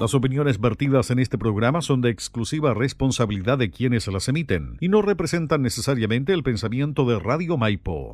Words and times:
Las 0.00 0.12
opiniones 0.12 0.60
vertidas 0.60 1.12
en 1.12 1.20
este 1.20 1.38
programa 1.38 1.80
son 1.80 2.00
de 2.00 2.10
exclusiva 2.10 2.74
responsabilidad 2.74 3.58
de 3.58 3.70
quienes 3.70 4.08
las 4.08 4.26
emiten 4.26 4.76
y 4.80 4.88
no 4.88 5.02
representan 5.02 5.62
necesariamente 5.62 6.32
el 6.32 6.42
pensamiento 6.42 7.04
de 7.04 7.20
Radio 7.20 7.56
Maipo. 7.56 8.12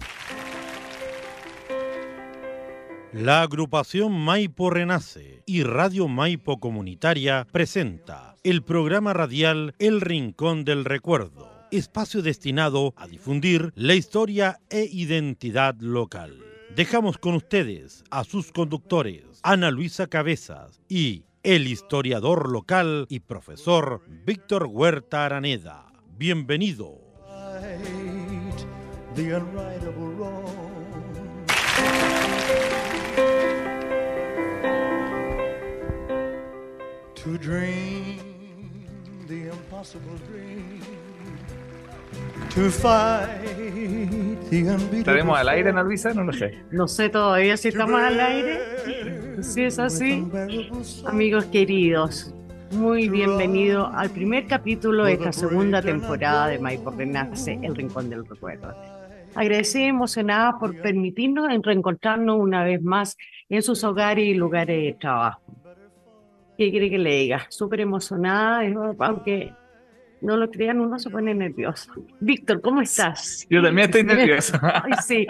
La 3.14 3.40
agrupación 3.40 4.12
Maipo 4.12 4.69
Renace 4.69 5.43
y 5.46 5.62
Radio 5.62 6.06
Maipo 6.06 6.61
Comunitaria 6.61 7.46
presenta 7.51 8.37
el 8.44 8.62
programa 8.62 9.15
radial 9.15 9.74
El 9.78 10.03
Rincón 10.03 10.67
del 10.67 10.85
Recuerdo, 10.85 11.51
espacio 11.71 12.21
destinado 12.21 12.92
a 12.99 13.06
difundir 13.06 13.72
la 13.74 13.94
historia 13.94 14.60
e 14.69 14.87
identidad 14.92 15.76
local. 15.81 16.45
Dejamos 16.77 17.16
con 17.16 17.37
ustedes 17.37 18.05
a 18.10 18.24
sus 18.24 18.52
conductores, 18.52 19.24
Ana 19.42 19.70
Luisa 19.70 20.09
Cabezas 20.09 20.83
y 20.87 21.24
el 21.43 21.66
historiador 21.66 22.51
local 22.51 23.07
y 23.09 23.20
profesor 23.20 24.03
Víctor 24.07 24.67
Huerta 24.67 25.25
Araneda. 25.25 25.87
Bienvenido. 26.19 26.98
¿Estaremos 44.51 45.39
al 45.39 45.49
aire, 45.49 45.71
Ana 45.71 45.85
Luisa? 45.85 46.13
No 46.13 46.25
lo 46.25 46.33
sé. 46.33 46.59
No 46.73 46.89
sé 46.89 47.09
todavía 47.09 47.57
si 47.57 47.69
estamos 47.69 48.01
al 48.01 48.19
aire. 48.19 48.59
Si 49.43 49.63
es 49.63 49.79
así, 49.79 50.27
amigos 51.07 51.45
queridos, 51.47 52.35
muy 52.73 53.09
bienvenido 53.09 53.87
al 53.87 54.11
primer 54.11 54.49
capítulo 54.49 55.05
de 55.05 55.13
esta 55.13 55.33
segunda 55.33 55.81
temporada 55.81 56.48
de 56.48 56.59
Maipo 56.59 56.91
Renace, 56.91 57.59
El 57.62 57.77
Rincón 57.77 58.11
del 58.11 58.27
Recuerdo. 58.27 58.75
Agradecida 59.37 59.85
y 59.85 59.87
emocionada 59.87 60.59
por 60.59 60.77
permitirnos 60.83 61.48
reencontrarnos 61.62 62.37
una 62.37 62.64
vez 62.64 62.83
más 62.83 63.17
en 63.48 63.62
sus 63.62 63.85
hogares 63.85 64.27
y 64.27 64.35
lugares 64.35 64.83
de 64.83 64.98
trabajo. 65.01 65.41
¿Qué 66.59 66.70
quiere 66.70 66.91
que 66.91 66.98
le 66.98 67.17
diga? 67.17 67.47
Súper 67.48 67.81
emocionada, 67.81 68.62
aunque 68.98 69.53
no 70.21 70.37
lo 70.37 70.51
crean, 70.51 70.81
uno 70.81 70.99
se 70.99 71.11
pone 71.11 71.35
nervioso. 71.35 71.93
Víctor, 72.21 72.61
¿cómo 72.61 72.81
estás? 72.81 73.47
Yo 73.49 73.63
también 73.63 73.87
estoy 73.87 74.05
nervioso. 74.05 74.59
Ay, 74.63 74.93
sí. 75.03 75.27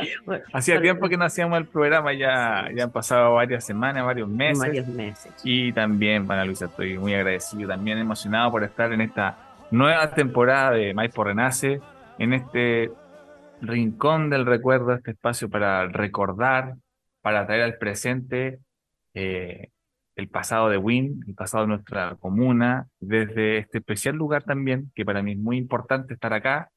Hacía 0.52 0.80
tiempo 0.80 1.08
que 1.08 1.16
no 1.16 1.24
hacíamos 1.24 1.58
el 1.58 1.66
programa, 1.66 2.12
ya, 2.12 2.68
ya 2.74 2.84
han 2.84 2.90
pasado 2.90 3.34
varias 3.34 3.64
semanas, 3.64 4.04
varios 4.04 4.28
meses. 4.28 4.58
Varios 4.58 4.86
meses. 4.88 5.32
Y 5.44 5.72
también, 5.72 6.26
para 6.26 6.44
Luisa, 6.44 6.66
estoy 6.66 6.98
muy 6.98 7.14
agradecido, 7.14 7.68
también 7.68 7.98
emocionado 7.98 8.50
por 8.50 8.64
estar 8.64 8.92
en 8.92 9.00
esta 9.00 9.38
nueva 9.70 10.10
temporada 10.14 10.72
de 10.72 10.92
Maipo 10.94 11.24
Renace, 11.24 11.80
en 12.18 12.32
este 12.32 12.90
rincón 13.60 14.30
del 14.30 14.46
recuerdo, 14.46 14.94
este 14.94 15.12
espacio 15.12 15.48
para 15.48 15.86
recordar, 15.86 16.74
para 17.22 17.46
traer 17.46 17.62
al 17.62 17.78
presente 17.78 18.58
eh, 19.14 19.68
el 20.20 20.28
pasado 20.28 20.68
de 20.68 20.76
Win, 20.76 21.24
el 21.26 21.34
pasado 21.34 21.64
de 21.64 21.68
nuestra 21.68 22.16
comuna, 22.16 22.86
desde 23.00 23.58
este 23.58 23.78
especial 23.78 24.14
lugar 24.14 24.44
también, 24.44 24.92
que 24.94 25.04
para 25.04 25.22
mí 25.22 25.32
es 25.32 25.38
muy 25.38 25.56
importante 25.56 26.14
estar 26.14 26.32
acá, 26.32 26.70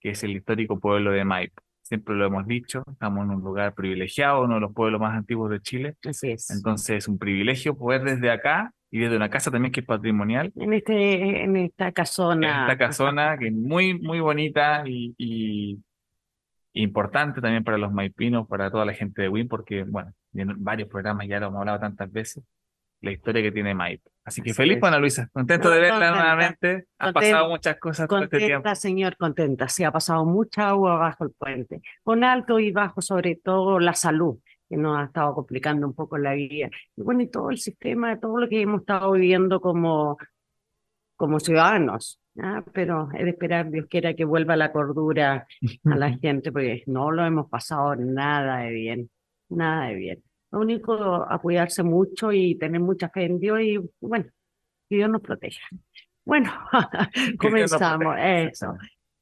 que 0.00 0.10
es 0.10 0.22
el 0.22 0.32
histórico 0.32 0.78
pueblo 0.78 1.10
de 1.12 1.24
Maipo. 1.24 1.62
Siempre 1.82 2.14
lo 2.14 2.26
hemos 2.26 2.46
dicho, 2.46 2.82
estamos 2.90 3.24
en 3.24 3.30
un 3.30 3.42
lugar 3.42 3.72
privilegiado, 3.72 4.44
uno 4.44 4.56
de 4.56 4.60
los 4.60 4.74
pueblos 4.74 5.00
más 5.00 5.16
antiguos 5.16 5.50
de 5.50 5.60
Chile. 5.60 5.96
Así 6.04 6.32
es. 6.32 6.50
Entonces 6.50 6.98
es 6.98 7.08
un 7.08 7.18
privilegio 7.18 7.78
poder 7.78 8.02
desde 8.02 8.30
acá 8.30 8.72
y 8.90 8.98
desde 8.98 9.16
una 9.16 9.30
casa 9.30 9.50
también 9.50 9.72
que 9.72 9.80
es 9.80 9.86
patrimonial. 9.86 10.52
En, 10.56 10.74
este, 10.74 11.44
en 11.44 11.56
esta 11.56 11.92
casona. 11.92 12.64
En 12.64 12.70
esta 12.70 12.76
casona 12.76 13.38
que 13.38 13.48
es 13.48 13.54
muy, 13.54 13.98
muy 13.98 14.20
bonita 14.20 14.82
y, 14.86 15.14
y 15.16 15.78
importante 16.74 17.40
también 17.40 17.64
para 17.64 17.78
los 17.78 17.92
maipinos, 17.92 18.46
para 18.46 18.70
toda 18.70 18.84
la 18.84 18.92
gente 18.92 19.22
de 19.22 19.28
Win, 19.28 19.48
porque, 19.48 19.84
bueno, 19.84 20.12
en 20.34 20.62
varios 20.62 20.88
programas 20.88 21.26
ya 21.26 21.40
lo 21.40 21.46
hemos 21.46 21.60
hablado 21.60 21.80
tantas 21.80 22.10
veces, 22.12 22.44
la 23.00 23.12
historia 23.12 23.42
que 23.42 23.52
tiene 23.52 23.74
Maipo. 23.74 24.10
Así 24.24 24.42
que 24.42 24.50
Así 24.50 24.56
feliz, 24.56 24.76
es. 24.76 24.82
Ana 24.82 24.98
Luisa. 24.98 25.28
Contento 25.32 25.70
de 25.70 25.80
verla 25.80 25.94
Contenta, 25.94 26.20
nuevamente. 26.20 26.86
Contenta, 26.98 27.12
pasado 27.12 27.48
muchas 27.48 27.78
cosas 27.78 28.08
todo 28.08 28.22
este 28.24 28.38
tiempo. 28.38 28.54
Contenta, 28.56 28.74
señor, 28.74 29.16
contenta. 29.16 29.68
Sí, 29.68 29.84
ha 29.84 29.92
pasado 29.92 30.24
mucha 30.26 30.68
agua 30.68 30.96
bajo 30.96 31.24
el 31.24 31.30
puente, 31.30 31.80
con 32.02 32.24
alto 32.24 32.58
y 32.58 32.70
bajo, 32.70 33.00
sobre 33.00 33.36
todo 33.36 33.78
la 33.78 33.94
salud, 33.94 34.38
que 34.68 34.76
nos 34.76 34.98
ha 34.98 35.04
estado 35.04 35.34
complicando 35.34 35.86
un 35.86 35.94
poco 35.94 36.18
la 36.18 36.34
vida. 36.34 36.68
Y 36.96 37.02
bueno, 37.02 37.22
y 37.22 37.30
todo 37.30 37.50
el 37.50 37.58
sistema, 37.58 38.20
todo 38.20 38.38
lo 38.38 38.48
que 38.48 38.60
hemos 38.60 38.80
estado 38.80 39.12
viviendo 39.12 39.60
como, 39.60 40.18
como 41.16 41.40
ciudadanos. 41.40 42.20
¿ah? 42.42 42.62
Pero 42.74 43.08
es 43.14 43.24
de 43.24 43.30
esperar, 43.30 43.70
Dios 43.70 43.86
quiera, 43.88 44.12
que 44.12 44.26
vuelva 44.26 44.56
la 44.56 44.72
cordura 44.72 45.46
a 45.84 45.96
la 45.96 46.10
gente, 46.18 46.52
porque 46.52 46.82
no 46.86 47.10
lo 47.10 47.24
hemos 47.24 47.48
pasado 47.48 47.96
nada 47.96 48.58
de 48.58 48.70
bien, 48.72 49.10
nada 49.48 49.86
de 49.86 49.94
bien. 49.94 50.27
Lo 50.50 50.60
único, 50.60 50.94
a 51.28 51.38
cuidarse 51.38 51.82
mucho 51.82 52.32
y 52.32 52.54
tener 52.56 52.80
mucha 52.80 53.08
fe 53.08 53.24
en 53.24 53.38
Dios 53.38 53.60
y, 53.60 53.78
bueno, 54.00 54.26
que 54.88 54.96
Dios 54.96 55.10
nos 55.10 55.20
proteja. 55.20 55.60
Bueno, 56.24 56.50
comenzamos. 57.38 58.16
Eso. 58.18 58.74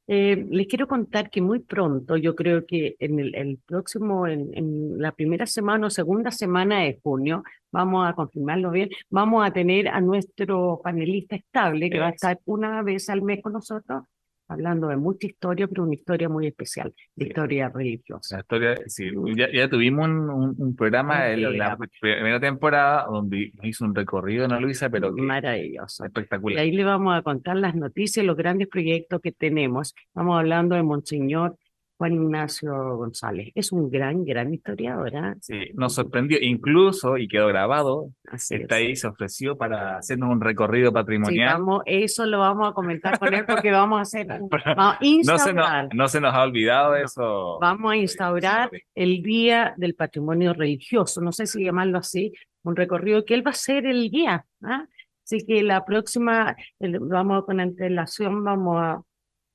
Eh, 0.09 0.47
les 0.49 0.67
quiero 0.67 0.87
contar 0.87 1.29
que 1.29 1.41
muy 1.41 1.59
pronto, 1.59 2.15
yo 2.15 2.33
creo 2.33 2.65
que 2.65 2.95
en 2.99 3.19
el, 3.19 3.35
el 3.35 3.59
próximo, 3.65 4.25
en, 4.25 4.49
en 4.53 5.01
la 5.01 5.11
primera 5.11 5.45
semana 5.45 5.87
o 5.87 5.89
segunda 5.89 6.31
semana 6.31 6.79
de 6.83 6.97
junio, 7.03 7.43
vamos 7.73 8.07
a 8.07 8.13
confirmarlo 8.13 8.71
bien, 8.71 8.89
vamos 9.09 9.45
a 9.45 9.51
tener 9.51 9.89
a 9.89 9.99
nuestro 9.99 10.79
panelista 10.81 11.35
estable 11.35 11.89
que 11.89 11.99
va 11.99 12.07
a 12.07 12.11
estar 12.11 12.39
una 12.45 12.81
vez 12.83 13.09
al 13.09 13.21
mes 13.21 13.41
con 13.41 13.51
nosotros, 13.51 14.03
hablando 14.47 14.87
de 14.87 14.97
mucha 14.97 15.27
historia, 15.27 15.67
pero 15.67 15.83
una 15.83 15.93
historia 15.93 16.29
muy 16.29 16.47
especial, 16.47 16.93
de 17.15 17.25
Sí. 17.25 17.29
historia 17.29 17.69
religiosa. 17.69 18.35
La 18.37 18.41
historia, 18.41 18.75
sí, 18.87 19.09
ya, 19.35 19.51
ya 19.51 19.69
tuvimos 19.69 20.07
un, 20.07 20.29
un- 20.29 20.55
un 20.57 20.75
programa 20.75 21.25
Un 21.27 21.31
en 21.43 21.57
la 21.57 21.77
primera 21.99 22.39
temporada 22.39 23.05
donde 23.09 23.51
hizo 23.63 23.85
un 23.85 23.93
recorrido 23.93 24.45
Ana 24.45 24.59
Luisa, 24.59 24.89
pero 24.89 25.11
Maravilloso. 25.13 26.03
Y 26.03 26.07
espectacular. 26.07 26.59
ahí 26.59 26.71
le 26.71 26.83
vamos 26.83 27.17
a 27.17 27.21
contar 27.21 27.57
las 27.57 27.75
noticias, 27.75 28.25
los 28.25 28.37
grandes 28.37 28.67
proyectos 28.67 29.19
que 29.21 29.31
tenemos. 29.31 29.93
Estamos 30.07 30.37
hablando 30.39 30.75
de 30.75 30.83
Monseñor 30.83 31.57
Juan 31.97 32.13
Ignacio 32.13 32.95
González. 32.95 33.51
Es 33.55 33.71
un 33.71 33.89
gran, 33.89 34.23
gran 34.23 34.53
historiador, 34.53 35.15
¿ah? 35.15 35.35
Sí, 35.41 35.71
nos 35.73 35.95
sorprendió, 35.95 36.37
incluso, 36.39 37.17
y 37.17 37.27
quedó 37.27 37.47
grabado, 37.47 38.11
Así 38.27 38.55
está 38.55 38.79
es. 38.79 38.87
ahí, 38.87 38.95
se 38.95 39.07
ofreció 39.07 39.57
para 39.57 39.97
hacernos 39.97 40.29
un 40.29 40.39
recorrido 40.39 40.89
Sí, 40.89 40.93
patrimonial. 40.93 41.53
vamos, 41.53 41.81
eso 41.87 42.25
lo 42.27 42.39
vamos 42.39 42.69
a 42.69 42.73
comentar 42.73 43.17
con 43.17 43.33
él 43.33 43.45
porque 43.47 43.71
vamos 43.71 43.97
a 43.97 44.01
hacer, 44.03 44.27
vamos 44.29 44.51
a 44.53 44.99
No 45.01 45.37
se, 45.39 45.53
nos, 45.53 45.57
instaurar, 45.57 45.89
no 45.95 46.07
se 46.07 46.21
nos 46.21 46.33
ha 46.35 46.43
olvidado 46.43 46.95
eso. 46.95 47.57
vamos 47.59 47.91
a 47.91 47.95
instaurar 47.97 48.69
el 48.93 49.23
Día 49.23 49.73
del 49.77 49.95
Patrimonio 49.95 50.53
Religioso, 50.53 51.19
no 51.21 51.31
sé 51.31 51.47
si 51.47 51.63
llamarlo 51.63 51.97
así, 51.97 52.31
un 52.63 52.75
recorrido 52.75 53.25
que 53.25 53.33
él 53.33 53.45
va 53.45 53.51
a 53.51 53.55
ser 53.55 53.85
el 53.87 54.09
guía, 54.11 54.45
¿ah? 54.63 54.85
Así 55.25 55.45
que 55.45 55.61
la 55.63 55.83
próxima, 55.83 56.55
vamos 56.79 57.43
con 57.45 57.59
antelación, 57.59 58.43
vamos 58.43 58.77
a, 58.79 59.01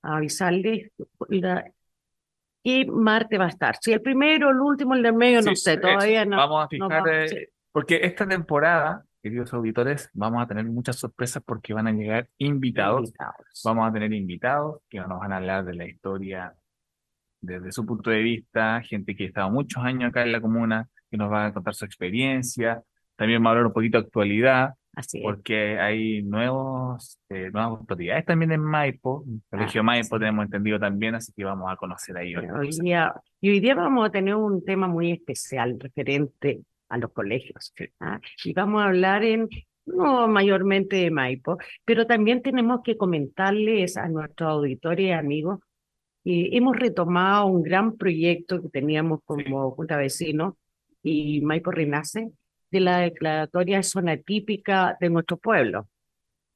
a 0.02 0.16
avisarles 0.16 0.90
la- 1.28 1.64
qué 2.62 2.86
martes 2.86 3.38
va 3.38 3.46
a 3.46 3.48
estar. 3.48 3.76
Si 3.80 3.92
el 3.92 4.00
primero, 4.02 4.50
el 4.50 4.60
último, 4.60 4.94
el 4.94 5.02
del 5.02 5.14
medio, 5.14 5.42
no 5.42 5.50
Sí, 5.50 5.56
sé, 5.56 5.72
eso. 5.72 5.80
todavía 5.80 6.24
no. 6.24 6.36
Vamos 6.36 6.60
a 6.60 6.62
no 6.64 6.68
fijar, 6.88 7.02
vamos, 7.02 7.08
eh, 7.10 7.28
sí. 7.28 7.36
porque 7.72 8.00
esta 8.02 8.26
temporada, 8.26 9.04
queridos 9.22 9.52
auditores, 9.54 10.10
vamos 10.14 10.42
a 10.42 10.46
tener 10.46 10.64
muchas 10.64 10.96
sorpresas 10.96 11.42
porque 11.44 11.74
van 11.74 11.86
a 11.88 11.92
llegar 11.92 12.28
invitados. 12.38 13.00
Invitados. 13.08 13.62
Vamos 13.64 13.88
a 13.88 13.92
tener 13.92 14.12
invitados 14.12 14.80
que 14.88 14.98
nos 15.00 15.18
van 15.20 15.32
a 15.32 15.36
hablar 15.38 15.64
de 15.64 15.74
la 15.74 15.86
historia 15.86 16.54
desde 17.40 17.72
su 17.72 17.84
punto 17.84 18.10
de 18.10 18.20
vista, 18.22 18.80
gente 18.82 19.16
que 19.16 19.24
ha 19.24 19.26
estado 19.26 19.50
muchos 19.50 19.82
años 19.84 20.10
acá 20.10 20.22
en 20.22 20.30
la 20.32 20.40
comuna, 20.40 20.88
que 21.10 21.16
nos 21.16 21.30
va 21.30 21.46
a 21.46 21.52
contar 21.52 21.74
su 21.74 21.84
experiencia. 21.84 22.82
También 23.16 23.42
va 23.42 23.48
a 23.48 23.50
hablar 23.50 23.66
un 23.66 23.72
poquito 23.72 23.98
de 23.98 24.04
actualidad, 24.06 24.74
Así 24.94 25.18
es. 25.18 25.24
porque 25.24 25.78
hay 25.78 26.22
nuevos, 26.22 27.18
eh, 27.30 27.50
nuevas 27.50 27.80
autoridades 27.80 28.26
también 28.26 28.52
en 28.52 28.60
Maipo, 28.60 29.24
el 29.26 29.40
Colegio 29.50 29.80
Ah, 29.80 29.84
Maipo 29.84 30.16
sí. 30.16 30.20
tenemos 30.20 30.44
entendido 30.44 30.78
también, 30.78 31.14
así 31.14 31.32
que 31.32 31.44
vamos 31.44 31.72
a 31.72 31.76
conocer 31.76 32.16
ahí. 32.18 32.34
Hoy 32.36 32.70
día, 32.80 33.14
y 33.40 33.50
hoy 33.50 33.60
día 33.60 33.74
vamos 33.74 34.06
a 34.06 34.10
tener 34.10 34.34
un 34.34 34.62
tema 34.64 34.88
muy 34.88 35.10
especial 35.12 35.78
referente 35.80 36.60
a 36.90 36.98
los 36.98 37.10
colegios. 37.12 37.72
¿ah? 38.00 38.20
Y 38.44 38.52
vamos 38.52 38.82
a 38.82 38.86
hablar 38.86 39.24
en, 39.24 39.48
no 39.86 40.28
mayormente 40.28 40.96
de 40.96 41.10
Maipo, 41.10 41.56
pero 41.86 42.06
también 42.06 42.42
tenemos 42.42 42.82
que 42.84 42.98
comentarles 42.98 43.96
a 43.96 44.08
nuestros 44.08 44.50
auditores 44.50 45.06
y 45.06 45.10
amigos 45.12 45.60
que 46.22 46.50
hemos 46.56 46.76
retomado 46.76 47.46
un 47.46 47.62
gran 47.62 47.96
proyecto 47.96 48.60
que 48.60 48.68
teníamos 48.68 49.20
como 49.24 49.70
Junta 49.72 49.96
Vecinos 49.96 50.54
y 51.02 51.40
Maipo 51.40 51.70
Renace 51.70 52.30
de 52.72 52.80
la 52.80 52.98
declaratoria 52.98 53.76
de 53.76 53.82
zona 53.84 54.16
típica 54.16 54.96
de 55.00 55.10
nuestro 55.10 55.36
pueblo. 55.36 55.86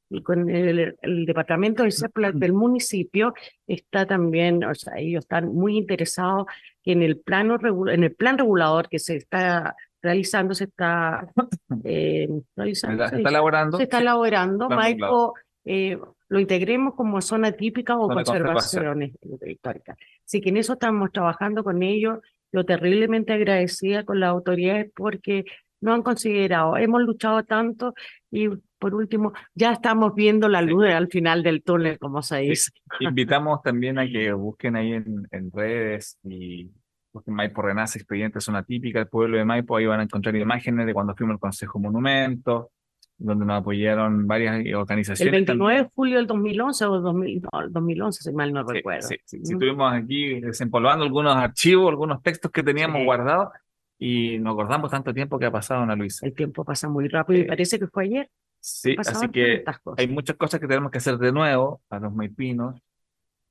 Y 0.08 0.22
con 0.22 0.48
el, 0.50 0.96
el 1.02 1.26
departamento 1.26 1.82
de 1.82 1.92
del 2.34 2.52
municipio 2.52 3.34
está 3.66 4.06
también, 4.06 4.64
o 4.64 4.74
sea, 4.74 4.94
ellos 4.98 5.24
están 5.24 5.52
muy 5.52 5.76
interesados 5.76 6.46
en 6.84 7.02
el 7.02 7.18
plano 7.18 7.58
en 7.88 8.04
el 8.04 8.14
plan 8.14 8.38
regulador 8.38 8.88
que 8.88 9.00
se 9.00 9.16
está 9.16 9.74
realizando, 10.00 10.54
se 10.54 10.64
está 10.64 11.28
eh, 11.84 12.28
realizando, 12.54 13.04
¿Se 13.04 13.10
se 13.10 13.16
está 13.16 13.28
elaborando? 13.28 13.76
se 13.76 13.82
está 13.82 13.98
elaborando. 13.98 14.69
Maipo 14.69 15.34
eh, 15.64 15.98
lo 16.28 16.38
integremos 16.38 16.94
como 16.94 17.20
zona 17.20 17.52
típica 17.52 17.96
o 17.96 18.06
Zona 18.06 18.20
de 18.20 18.24
conservación 18.24 19.12
histórica. 19.44 19.96
Así 20.24 20.40
que 20.40 20.50
en 20.50 20.58
eso 20.58 20.74
estamos 20.74 21.10
trabajando 21.12 21.64
con 21.64 21.82
ellos. 21.82 22.20
Yo 22.52 22.64
terriblemente 22.64 23.32
agradecida 23.32 24.04
con 24.04 24.20
las 24.20 24.30
autoridades 24.30 24.90
porque 24.94 25.44
nos 25.81 25.94
han 25.94 26.02
considerado. 26.02 26.76
Hemos 26.76 27.02
luchado 27.02 27.43
tanto 27.44 27.94
y 28.31 28.49
por 28.78 28.94
último 28.94 29.32
ya 29.55 29.73
estamos 29.73 30.14
viendo 30.14 30.49
la 30.49 30.61
Sí. 30.61 30.67
luz 30.67 30.87
al 30.87 31.08
final 31.08 31.43
del 31.43 31.62
túnel, 31.62 31.99
como 31.99 32.23
se 32.23 32.40
Sí. 32.43 32.49
dice. 32.50 32.70
Invitamos 33.00 33.62
también 33.62 33.99
a 33.99 34.06
que 34.06 34.32
busquen 34.32 34.76
ahí 34.76 34.93
en, 34.94 35.26
en 35.31 35.50
redes 35.52 36.19
y 36.25 36.70
busquen 37.12 37.34
Maipo 37.34 37.62
Renace, 37.62 37.99
Expediente 37.99 38.40
Zona 38.40 38.62
Típica, 38.62 39.00
el 39.00 39.08
pueblo 39.08 39.38
de 39.38 39.44
Maipo, 39.44 39.76
ahí 39.76 39.87
van 39.87 40.00
a 40.00 40.02
encontrar 40.05 40.37
imágenes 40.37 40.87
de 40.87 40.93
cuando 40.94 41.14
fuimos 41.14 41.34
al 41.34 41.40
Consejo 41.40 41.79
Monumento, 41.79 42.70
donde 43.19 43.46
nos 43.46 43.61
apoyaron 43.61 44.26
varias 44.26 44.56
El 44.61 44.75
organizaciones. 44.75 45.32
29 45.32 45.82
de 45.84 45.90
julio 45.94 46.17
del 46.19 46.26
2011 46.26 46.84
o 46.84 47.00
2000, 47.00 47.40
no, 47.50 47.61
el 47.62 47.72
2011, 47.72 48.22
si 48.22 48.32
mal 48.34 48.52
no 48.52 48.67
Sí, 48.69 48.75
recuerdo. 48.75 49.08
sí, 49.08 49.17
sí, 49.25 49.38
sí, 49.43 49.52
Mm. 49.55 49.56
estuvimos 49.56 49.93
aquí 49.94 50.40
desempolvando 50.40 51.02
algunos 51.06 51.34
archivos, 51.34 51.88
algunos 51.88 52.22
textos 52.22 52.50
que 52.50 52.62
teníamos 52.62 52.99
Sí. 52.99 53.05
guardados 53.06 53.49
y 53.98 54.38
nos 54.38 54.52
acordamos 54.54 54.90
tanto 54.90 55.12
tiempo 55.14 55.38
que 55.38 55.46
ha 55.46 55.50
pasado, 55.50 55.82
Ana 55.82 55.96
Luisa. 55.96 56.26
El 56.26 56.34
tiempo 56.34 56.64
pasa 56.64 56.88
muy 56.88 57.08
rápido 57.08 57.38
y 57.40 57.43
Sí. 57.43 57.48
parece 57.48 57.78
que 57.78 57.87
fue 57.87 58.04
ayer. 58.04 58.31
Sí, 58.60 58.94
Pasaban 58.94 59.22
así 59.25 59.28
que 59.32 59.64
hay 59.96 60.08
muchas 60.08 60.37
cosas 60.37 60.58
que 60.60 60.66
tenemos 60.66 60.90
que 60.90 60.98
hacer 60.98 61.19
de 61.19 61.31
nuevo 61.32 61.82
a 61.88 61.98
los 62.00 62.12
maipinos, 62.12 62.81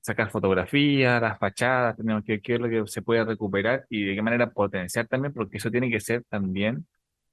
sacar 0.02 0.30
fotografías, 0.30 1.22
las 1.22 1.40
fachadas, 1.40 1.96
tenemos 1.96 2.24
que 2.24 2.42
ver 2.46 2.62
lo 2.62 2.70
que 2.70 2.84
se 2.92 3.02
puede 3.02 3.24
recuperar 3.24 3.86
y 3.90 4.04
de 4.04 4.14
qué 4.16 4.22
manera 4.22 4.50
potenciar 4.52 5.08
también, 5.08 5.34
porque 5.34 5.58
eso 5.58 5.72
tiene 5.72 5.90
que 5.90 6.00
ser 6.00 6.24
también 6.30 6.86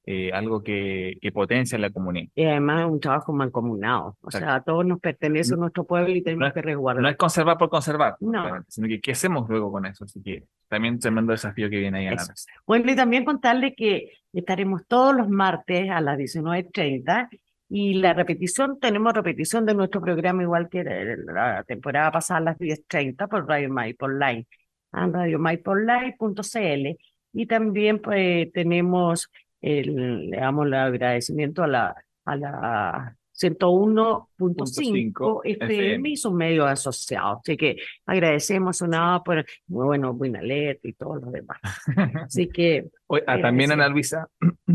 eh, 0.04 0.30
algo 0.32 0.62
que, 0.62 1.16
que 1.20 1.30
potencia 1.30 1.78
la 1.78 1.90
comunidad. 1.90 2.28
Y 2.34 2.44
además 2.44 2.80
es 2.80 2.86
un 2.90 2.98
trabajo 3.00 3.32
mancomunado. 3.32 4.16
O 4.20 4.28
Exacto. 4.28 4.38
sea, 4.46 4.54
a 4.56 4.62
todos 4.64 4.84
nos 4.84 4.98
pertenece 5.00 5.52
No- 5.52 5.58
nuestro 5.58 5.84
pueblo 5.84 6.10
y 6.12 6.22
tenemos 6.22 6.48
es- 6.48 6.54
que 6.54 6.60
No 6.62 6.66
resguardar. 6.66 7.06
es 7.12 7.16
conservar 7.16 7.56
por 7.58 7.68
conservar, 7.70 8.16
No. 8.20 8.64
sino 8.68 8.88
que 8.88 9.00
qué 9.00 9.12
hacemos 9.12 9.48
luego 9.48 9.70
con 9.70 9.86
eso. 9.86 10.04
Así 10.04 10.20
que 10.22 10.42
también 10.68 10.98
tremendo 10.98 11.30
desafío 11.32 11.70
que 11.70 11.78
viene 11.78 11.98
ahí 12.00 12.06
a 12.08 12.12
la. 12.16 12.24
Bueno, 12.66 12.90
y 12.90 12.96
también 12.96 13.24
contarle 13.24 13.74
que 13.74 14.10
estaremos 14.32 14.86
todos 14.88 15.14
los 15.14 15.28
martes 15.28 15.88
a 15.90 16.00
las 16.00 16.18
19.30 16.18 17.28
y 17.68 17.94
la 17.94 18.12
repetición, 18.12 18.78
tenemos 18.80 19.14
repetición 19.14 19.64
de 19.66 19.74
nuestro 19.74 20.00
programa 20.00 20.42
igual 20.42 20.68
que 20.68 20.82
la 20.84 21.62
temporada 21.64 22.10
pasada 22.10 22.38
a 22.38 22.42
las 22.42 22.58
10.30 22.58 23.28
por 23.28 23.46
Radio 23.46 23.70
Maipo 23.70 24.06
Online, 24.06 24.46
a 24.92 25.06
radiomaipoonline.cl 25.06 26.98
y 27.34 27.46
también 27.46 28.00
pues 28.00 28.52
tenemos 28.52 29.30
el, 29.62 30.30
le 30.30 30.36
damos 30.36 30.66
el 30.66 30.74
agradecimiento 30.74 31.62
a 31.62 31.66
la, 31.66 32.04
a 32.24 32.36
la 32.36 33.16
101.5 33.34 35.40
FM 35.44 36.08
y 36.08 36.16
sus 36.16 36.32
medios 36.32 36.68
asociados. 36.68 37.38
Así 37.40 37.56
que 37.56 37.76
agradecemos 38.04 38.82
una 38.82 39.22
por, 39.22 39.44
muy 39.68 39.86
bueno, 39.86 40.12
Buinalet 40.12 40.80
y 40.82 40.92
todo 40.92 41.16
lo 41.16 41.30
demás. 41.30 41.58
Así 42.26 42.48
que 42.48 42.90
Oye, 43.06 43.24
ah, 43.26 43.38
Eh, 43.38 43.42
también. 43.42 43.72
Ana 43.72 43.88
Luisa, 43.88 44.28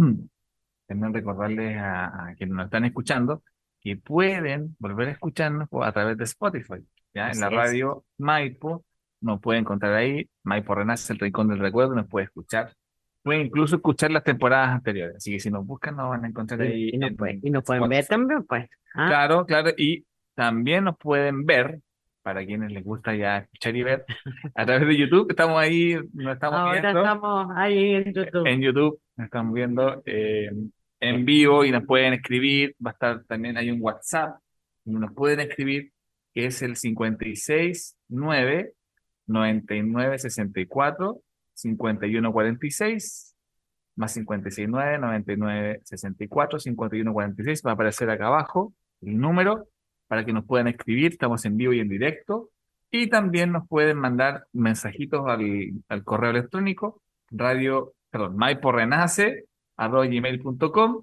también 0.87 1.13
recordarles 1.13 1.77
a, 1.77 2.29
a 2.29 2.35
quienes 2.35 2.55
nos 2.55 2.65
están 2.65 2.85
escuchando 2.85 3.43
que 3.79 3.95
pueden 3.95 4.75
volver 4.79 5.09
a 5.09 5.11
escucharnos 5.11 5.69
a 5.83 5.91
través 5.91 6.17
de 6.17 6.23
Spotify. 6.23 6.83
¿ya? 7.13 7.29
En 7.29 7.39
la 7.39 7.49
radio 7.49 8.05
Maipo 8.17 8.83
nos 9.21 9.39
puede 9.39 9.59
encontrar 9.59 9.93
ahí, 9.93 10.29
Maipo 10.43 10.75
Renace, 10.75 11.13
el 11.13 11.19
Rincón 11.19 11.47
del 11.47 11.59
Recuerdo, 11.59 11.95
nos 11.95 12.07
puede 12.07 12.25
escuchar. 12.25 12.73
Pueden 13.27 13.45
incluso 13.47 13.75
escuchar 13.77 14.11
las 14.11 14.23
temporadas 14.23 14.69
anteriores. 14.69 15.17
Así 15.17 15.31
que 15.31 15.39
si 15.39 15.51
nos 15.51 15.65
buscan, 15.65 15.95
nos 15.95 16.09
van 16.09 16.23
a 16.25 16.27
encontrar 16.27 16.61
ahí. 16.61 16.89
y, 16.91 16.95
y 16.95 16.97
nos, 16.97 17.09
en 17.11 17.17
pueden- 17.17 17.39
y 17.43 17.49
nos 17.49 17.63
pueden 17.63 17.87
ver 17.89 18.05
también, 18.07 18.43
pues. 18.45 18.69
¿ah? 18.95 19.07
Claro, 19.07 19.45
claro. 19.45 19.71
Y 19.77 20.05
también 20.35 20.83
nos 20.85 20.97
pueden 20.97 21.45
ver, 21.45 21.79
para 22.21 22.45
quienes 22.45 22.71
les 22.71 22.83
gusta 22.83 23.15
ya 23.15 23.37
escuchar 23.39 23.75
y 23.75 23.83
ver, 23.83 24.05
a 24.55 24.65
través 24.65 24.87
de 24.87 24.97
YouTube. 24.97 25.27
Estamos 25.29 25.59
ahí, 25.59 25.95
nos 26.13 26.33
estamos 26.33 26.59
Ahora 26.59 26.81
viendo 26.81 26.99
estamos 27.01 27.47
ahí 27.55 27.95
en 27.95 28.13
YouTube. 28.13 28.47
en 28.47 28.61
YouTube, 28.61 28.99
nos 29.15 29.25
están 29.25 29.53
viendo 29.53 30.01
eh, 30.05 30.49
en 30.99 31.25
vivo 31.25 31.63
y 31.65 31.71
nos 31.71 31.83
pueden 31.85 32.13
escribir. 32.13 32.75
Va 32.85 32.91
a 32.91 32.93
estar 32.93 33.23
también, 33.25 33.57
hay 33.57 33.69
un 33.71 33.79
WhatsApp 33.81 34.37
nos 34.85 35.11
pueden 35.13 35.41
escribir, 35.41 35.91
que 36.33 36.45
es 36.45 36.61
el 36.61 36.75
569 36.77 38.73
9964 39.27 41.21
5146 41.57 43.35
más 43.95 44.13
569 44.13 44.99
9964 44.99 46.59
5146. 46.59 47.63
Va 47.65 47.71
a 47.71 47.73
aparecer 47.73 48.09
acá 48.09 48.27
abajo 48.27 48.73
el 49.01 49.17
número 49.17 49.67
para 50.07 50.23
que 50.23 50.33
nos 50.33 50.45
puedan 50.45 50.67
escribir. 50.67 51.13
Estamos 51.13 51.43
en 51.45 51.57
vivo 51.57 51.73
y 51.73 51.79
en 51.79 51.89
directo. 51.89 52.51
Y 52.91 53.07
también 53.07 53.51
nos 53.51 53.67
pueden 53.67 53.97
mandar 53.97 54.45
mensajitos 54.53 55.27
al, 55.27 55.73
al 55.89 56.03
correo 56.03 56.29
electrónico 56.29 57.01
radio, 57.29 57.93
perdón, 58.09 58.37
maiporrenace, 58.37 59.45
gmail.com 59.77 61.01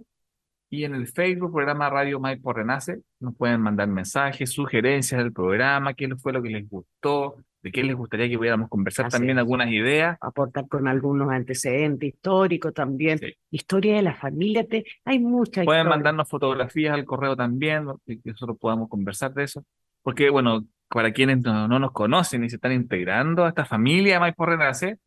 y 0.70 0.84
en 0.84 0.94
el 0.94 1.06
Facebook, 1.06 1.52
programa 1.52 1.88
Radio 1.88 2.18
Maipo 2.18 2.52
Renace, 2.52 3.00
nos 3.20 3.36
pueden 3.36 3.60
mandar 3.60 3.86
mensajes, 3.86 4.50
sugerencias 4.50 5.22
del 5.22 5.32
programa, 5.32 5.94
qué 5.94 6.08
fue 6.16 6.32
lo 6.32 6.42
que 6.42 6.48
les 6.48 6.68
gustó, 6.68 7.36
de 7.64 7.72
qué 7.72 7.82
les 7.82 7.96
gustaría 7.96 8.28
que 8.28 8.36
pudiéramos 8.36 8.68
conversar 8.68 9.06
Así 9.06 9.16
también 9.16 9.38
es. 9.38 9.40
algunas 9.40 9.68
ideas. 9.70 10.18
aportar 10.20 10.68
con 10.68 10.86
algunos 10.86 11.30
antecedentes 11.30 12.10
históricos 12.14 12.74
también, 12.74 13.18
Sí. 13.18 13.32
historia 13.50 13.96
de 13.96 14.02
la 14.02 14.14
familia, 14.14 14.66
te- 14.68 14.84
hay 15.06 15.18
mucha 15.18 15.64
Pueden 15.64 15.80
historia. 15.80 15.84
mandarnos 15.96 16.28
fotografías 16.28 16.92
al 16.94 17.06
correo 17.06 17.34
también, 17.34 17.86
que 18.06 18.18
nosotros 18.22 18.58
podamos 18.60 18.88
conversar 18.90 19.32
de 19.32 19.44
eso. 19.44 19.64
Porque, 20.02 20.28
bueno, 20.28 20.66
para 20.88 21.10
quienes 21.12 21.40
no, 21.40 21.66
no 21.66 21.78
nos 21.78 21.92
conocen 21.92 22.44
y 22.44 22.50
se 22.50 22.56
están 22.56 22.72
integrando 22.72 23.46
a 23.46 23.48
esta 23.48 23.64
familia 23.64 24.20
Maipo 24.20 24.44
Renace, 24.44 24.98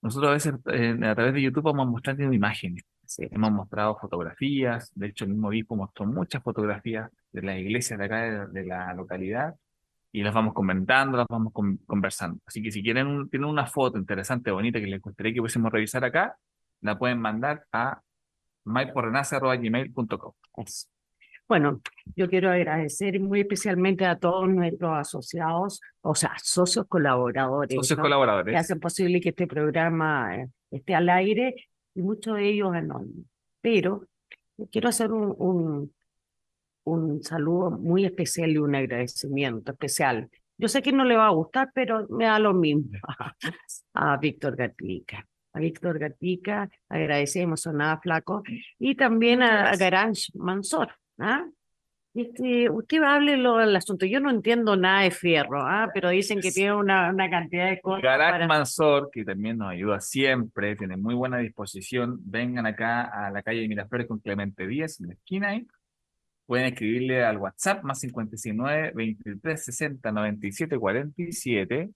nosotros 0.00 0.30
a 0.30 0.32
veces 0.32 0.54
eh, 0.72 0.96
a 1.02 1.14
través 1.14 1.34
de 1.34 1.42
YouTube 1.42 1.64
vamos 1.64 1.88
mostrando 1.88 2.32
imágenes. 2.32 2.84
Sí. 3.04 3.28
Hemos 3.30 3.50
mostrado 3.52 3.96
fotografías, 3.98 4.90
de 4.94 5.08
hecho 5.08 5.24
el 5.24 5.30
mismo 5.32 5.48
obispo 5.48 5.76
mostró 5.76 6.06
muchas 6.06 6.42
fotografías 6.42 7.10
de 7.32 7.42
las 7.42 7.58
iglesias 7.58 7.98
de 7.98 8.04
acá 8.06 8.22
de, 8.22 8.46
de 8.48 8.64
la 8.66 8.94
localidad 8.94 9.54
y 10.12 10.22
las 10.22 10.32
vamos 10.34 10.54
comentando, 10.54 11.16
las 11.18 11.26
vamos 11.28 11.52
con- 11.52 11.76
conversando. 11.86 12.40
Así 12.46 12.62
que 12.62 12.70
si 12.70 12.82
quieren 12.82 13.06
un- 13.06 13.28
tienen 13.30 13.48
una 13.48 13.66
foto 13.66 13.98
interesante, 13.98 14.50
bonita 14.50 14.80
que 14.80 14.86
les 14.86 15.00
gustaría 15.00 15.32
que 15.34 15.40
pudiésemos 15.40 15.70
revisar 15.72 16.04
acá, 16.04 16.36
la 16.80 16.98
pueden 16.98 17.20
mandar 17.20 17.64
a 17.72 18.00
maiporrenace.gmail.com. 18.64 20.32
Eso. 20.56 20.88
Bueno, 21.48 21.80
yo 22.14 22.28
quiero 22.28 22.50
agradecer 22.50 23.18
muy 23.20 23.40
especialmente 23.40 24.04
a 24.04 24.18
todos 24.18 24.48
nuestros 24.50 24.92
asociados, 24.98 25.80
o 26.02 26.14
sea, 26.14 26.34
socios 26.42 26.86
colaboradores, 26.86 27.74
Socios 27.74 27.96
¿no? 27.96 28.02
colaboradores. 28.02 28.52
que 28.52 28.58
hacen 28.58 28.80
posible 28.80 29.20
que 29.20 29.30
este 29.30 29.46
programa 29.46 30.36
eh, 30.36 30.48
esté 30.70 30.94
al 30.94 31.08
aire 31.08 31.54
y 31.94 32.02
muchos 32.02 32.36
de 32.36 32.48
ellos 32.50 32.74
anónimos. 32.74 33.24
Pero 33.62 34.04
quiero 34.70 34.90
hacer 34.90 35.10
un, 35.10 35.34
un, 35.38 35.94
un 36.88 37.22
saludo 37.22 37.70
muy 37.70 38.04
especial 38.04 38.50
y 38.50 38.58
un 38.58 38.74
agradecimiento 38.74 39.72
especial. 39.72 40.28
Yo 40.56 40.68
sé 40.68 40.82
que 40.82 40.92
no 40.92 41.04
le 41.04 41.16
va 41.16 41.26
a 41.26 41.30
gustar, 41.30 41.70
pero 41.72 42.06
me 42.08 42.24
da 42.24 42.38
lo 42.38 42.52
mismo. 42.52 42.90
A 43.94 44.16
Víctor 44.16 44.56
Gatica. 44.56 45.26
A 45.52 45.60
Víctor 45.60 45.98
Gatica 45.98 46.68
agradecemos 46.88 47.66
a 47.66 47.72
Nada 47.72 47.98
Flaco 47.98 48.42
y 48.78 48.94
también 48.94 49.42
a, 49.42 49.70
a 49.70 50.12
Mansor. 50.34 50.94
¿ah? 51.18 51.46
Este, 52.14 52.68
usted 52.68 53.02
hable 53.02 53.36
lo 53.36 53.58
del 53.58 53.74
asunto. 53.76 54.04
Yo 54.04 54.20
no 54.20 54.30
entiendo 54.30 54.76
nada 54.76 55.02
de 55.02 55.10
fierro, 55.10 55.62
¿ah? 55.62 55.88
pero 55.94 56.10
dicen 56.10 56.40
que 56.40 56.50
tiene 56.50 56.74
una, 56.74 57.10
una 57.10 57.30
cantidad 57.30 57.70
de 57.70 57.80
cosas 57.80 58.02
Garak 58.02 58.32
para... 58.32 58.46
Mansor, 58.46 59.10
que 59.12 59.24
también 59.24 59.58
nos 59.58 59.70
ayuda 59.70 60.00
siempre, 60.00 60.74
tiene 60.76 60.96
muy 60.96 61.14
buena 61.14 61.38
disposición. 61.38 62.18
Vengan 62.24 62.66
acá 62.66 63.02
a 63.02 63.30
la 63.30 63.42
calle 63.42 63.60
de 63.60 63.68
Miraflores 63.68 64.06
con 64.08 64.18
Clemente 64.18 64.66
Díaz, 64.66 65.00
en 65.00 65.08
la 65.08 65.14
esquina 65.14 65.48
ahí. 65.50 65.66
Pueden 66.48 66.64
escribirle 66.72 67.22
al 67.26 67.36
WhatsApp 67.36 67.84
más 67.84 68.00
569 68.00 68.92
23 68.94 69.62
60 69.66 70.10
97 70.12 70.78
47. 70.78 71.90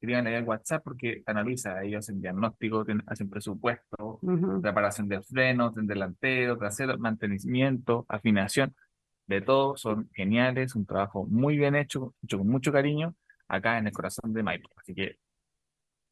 Escriban 0.00 0.26
ahí 0.26 0.34
al 0.34 0.44
WhatsApp 0.44 0.82
porque 0.82 1.22
analiza, 1.26 1.82
ellos 1.84 1.98
hacen 1.98 2.22
diagnóstico, 2.22 2.86
tienen- 2.86 3.04
hacen 3.06 3.28
presupuesto, 3.28 4.18
Ujú. 4.22 4.62
reparación 4.62 5.08
de 5.08 5.20
frenos, 5.22 5.74
del 5.74 5.86
delantero, 5.86 6.56
trasero, 6.56 6.96
mantenimiento, 6.96 8.06
afinación, 8.08 8.74
de 9.26 9.42
todo, 9.42 9.76
son 9.76 10.08
geniales, 10.14 10.74
un 10.74 10.86
trabajo 10.86 11.26
muy 11.26 11.58
bien 11.58 11.74
hecho, 11.76 12.14
hecho 12.22 12.38
con 12.38 12.48
mucho 12.48 12.72
cariño, 12.72 13.14
acá 13.46 13.76
en 13.76 13.88
el 13.88 13.92
corazón 13.92 14.32
de 14.32 14.42
Maipo. 14.42 14.70
Así 14.76 14.94
que 14.94 15.16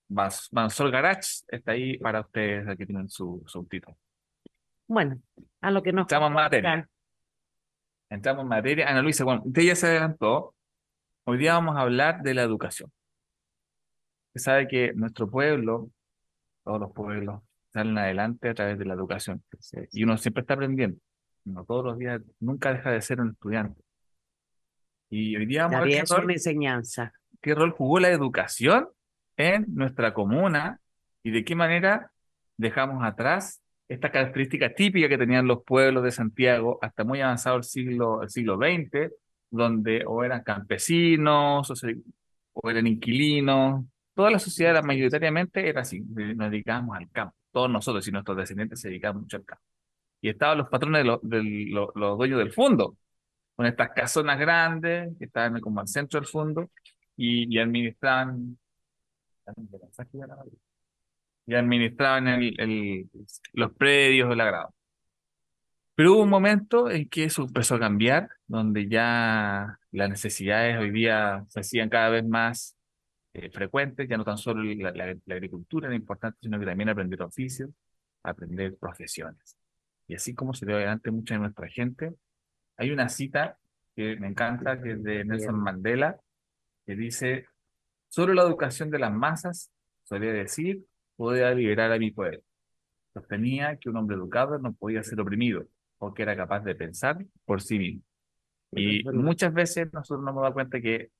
Mansor 0.08 0.90
Garage 0.90 1.44
está 1.48 1.72
ahí 1.72 1.96
para 1.96 2.20
ustedes, 2.20 2.68
aquí 2.68 2.84
tienen 2.84 3.08
su, 3.08 3.42
su 3.46 3.64
título. 3.64 3.96
Bueno, 4.86 5.18
a 5.62 5.70
lo 5.70 5.82
que 5.82 5.92
nos 5.92 6.02
Entramos 6.04 6.28
en 6.28 6.34
materia. 6.34 6.88
Entramos 8.14 8.42
en 8.42 8.48
materia. 8.48 8.88
Ana 8.88 9.02
Luisa, 9.02 9.24
bueno, 9.24 9.42
usted 9.44 9.62
ya 9.62 9.74
se 9.74 9.88
adelantó. 9.88 10.54
Hoy 11.24 11.36
día 11.36 11.54
vamos 11.54 11.76
a 11.76 11.80
hablar 11.80 12.22
de 12.22 12.32
la 12.32 12.42
educación. 12.42 12.92
Usted 14.28 14.40
sabe 14.40 14.68
que 14.68 14.92
nuestro 14.94 15.28
pueblo, 15.28 15.90
todos 16.62 16.78
los 16.78 16.92
pueblos, 16.92 17.42
salen 17.72 17.98
adelante 17.98 18.50
a 18.50 18.54
través 18.54 18.78
de 18.78 18.84
la 18.84 18.94
educación. 18.94 19.42
Y 19.90 20.04
uno 20.04 20.16
siempre 20.16 20.42
está 20.42 20.54
aprendiendo. 20.54 20.96
Uno 21.44 21.64
todos 21.64 21.84
los 21.84 21.98
días 21.98 22.22
nunca 22.38 22.72
deja 22.72 22.92
de 22.92 23.02
ser 23.02 23.20
un 23.20 23.30
estudiante. 23.30 23.82
Y 25.10 25.36
hoy 25.36 25.46
día 25.46 25.64
vamos 25.64 25.80
a 25.80 25.84
ver 25.84 26.04
es 26.04 26.10
una 26.12 26.32
enseñanza. 26.32 27.12
qué 27.42 27.52
rol 27.52 27.72
jugó 27.72 27.98
la 27.98 28.10
educación 28.10 28.88
en 29.36 29.66
nuestra 29.74 30.14
comuna 30.14 30.78
y 31.24 31.32
de 31.32 31.44
qué 31.44 31.56
manera 31.56 32.12
dejamos 32.56 33.02
atrás 33.02 33.60
esta 33.88 34.10
característica 34.10 34.74
típica 34.74 35.08
que 35.08 35.18
tenían 35.18 35.46
los 35.46 35.62
pueblos 35.64 36.04
de 36.04 36.10
Santiago 36.10 36.78
hasta 36.82 37.04
muy 37.04 37.20
avanzado 37.20 37.56
el 37.56 37.64
siglo, 37.64 38.22
el 38.22 38.30
siglo 38.30 38.56
XX, 38.56 39.12
donde 39.50 40.04
o 40.06 40.24
eran 40.24 40.42
campesinos 40.42 41.70
o, 41.70 41.74
o 42.54 42.70
eran 42.70 42.86
inquilinos. 42.86 43.84
Toda 44.14 44.30
la 44.30 44.38
sociedad 44.38 44.82
mayoritariamente 44.82 45.68
era 45.68 45.82
así, 45.82 46.00
nos 46.00 46.50
dedicábamos 46.50 46.96
al 46.96 47.10
campo. 47.10 47.34
Todos 47.52 47.70
nosotros 47.70 48.06
y 48.08 48.12
nuestros 48.12 48.36
descendientes 48.36 48.80
se 48.80 48.88
dedicaban 48.88 49.22
mucho 49.22 49.36
al 49.36 49.44
campo. 49.44 49.64
Y 50.20 50.30
estaban 50.30 50.58
los 50.58 50.68
patrones 50.68 51.04
de, 51.22 51.66
los 51.74 52.18
dueños 52.18 52.38
del 52.38 52.52
fondo, 52.52 52.96
con 53.54 53.66
estas 53.66 53.90
casonas 53.90 54.38
grandes 54.38 55.16
que 55.18 55.26
estaban 55.26 55.60
como 55.60 55.80
al 55.80 55.88
centro 55.88 56.20
del 56.20 56.28
fondo 56.28 56.70
y, 57.16 57.54
y 57.54 57.58
administraban 57.58 58.58
y 61.46 61.54
administraban 61.54 62.28
el, 62.28 63.08
los 63.52 63.72
predios 63.74 64.28
del 64.30 64.40
agrado. 64.40 64.74
Pero 65.94 66.14
hubo 66.14 66.22
un 66.22 66.30
momento 66.30 66.90
en 66.90 67.08
que 67.08 67.24
eso 67.24 67.42
empezó 67.44 67.76
a 67.76 67.80
cambiar, 67.80 68.28
donde 68.46 68.88
ya 68.88 69.78
las 69.92 70.10
necesidades 70.10 70.78
hoy 70.78 70.90
día 70.90 71.44
se 71.48 71.60
hacían 71.60 71.88
cada 71.88 72.08
vez 72.08 72.24
más 72.26 72.76
eh, 73.32 73.50
frecuentes, 73.50 74.08
ya 74.08 74.16
no 74.16 74.24
tan 74.24 74.38
solo 74.38 74.62
la, 74.64 74.92
la, 74.92 75.34
agricultura 75.34 75.86
era 75.86 75.96
importante, 75.96 76.38
sino 76.42 76.58
que 76.58 76.66
también 76.66 76.88
aprender 76.88 77.22
oficios, 77.22 77.70
aprender 78.22 78.76
profesiones. 78.76 79.56
Y 80.08 80.14
así 80.14 80.34
como 80.34 80.52
se 80.54 80.66
dio 80.66 80.76
adelante 80.76 81.10
mucha 81.10 81.34
de 81.34 81.40
nuestra 81.40 81.68
gente, 81.68 82.12
hay 82.76 82.90
una 82.90 83.08
cita 83.08 83.58
que 83.94 84.16
me 84.16 84.28
encanta, 84.28 84.80
que 84.82 84.92
es 84.92 85.02
de 85.02 85.24
Nelson 85.24 85.58
Mandela, 85.60 86.18
que 86.86 86.96
dice, 86.96 87.46
solo 88.08 88.34
la 88.34 88.42
educación 88.42 88.90
de 88.90 88.98
las 88.98 89.12
masas, 89.12 89.70
solía 90.04 90.32
decir, 90.32 90.84
podía 91.16 91.52
liberar 91.52 91.92
a 91.92 91.98
mi 91.98 92.10
pueblo. 92.10 92.40
Sostenía 93.12 93.76
que 93.76 93.88
un 93.88 93.96
hombre 93.96 94.16
educado 94.16 94.58
no 94.58 94.72
podía 94.72 95.02
ser 95.02 95.20
oprimido, 95.20 95.66
porque 95.98 96.22
era 96.22 96.36
capaz 96.36 96.60
de 96.60 96.74
pensar 96.74 97.24
por 97.44 97.62
sí 97.62 97.78
mismo. 97.78 98.02
Y 98.72 99.04
muchas 99.04 99.52
veces 99.54 99.92
nosotros 99.92 100.24
nos 100.24 100.34
damos 100.34 100.52
cuenta 100.52 100.80
que 100.80 101.10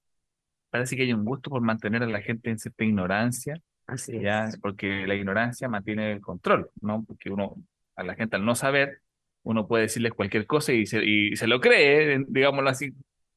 parece 0.70 0.96
que 0.96 1.02
hay 1.02 1.12
un 1.12 1.24
gusto 1.24 1.50
por 1.50 1.62
mantener 1.62 2.02
a 2.02 2.06
la 2.06 2.20
gente 2.20 2.50
en 2.50 2.58
cierta 2.58 2.84
ignorancia, 2.84 3.60
Así 3.86 4.18
ya, 4.18 4.48
porque 4.62 5.06
la 5.06 5.14
ignorancia 5.14 5.68
mantiene 5.68 6.12
el 6.12 6.20
control, 6.20 6.70
¿no? 6.80 7.04
Porque 7.04 7.30
uno, 7.30 7.56
a 7.96 8.02
la 8.02 8.14
gente 8.14 8.36
al 8.36 8.44
no 8.44 8.54
saber, 8.54 9.02
uno 9.42 9.68
puede 9.68 9.84
decirles 9.84 10.14
cualquier 10.14 10.46
cosa 10.46 10.72
y 10.72 10.86
se, 10.86 11.04
y 11.04 11.36
se 11.36 11.46
lo 11.46 11.60
cree, 11.60 12.24
digámoslo 12.28 12.70
así 12.70 12.94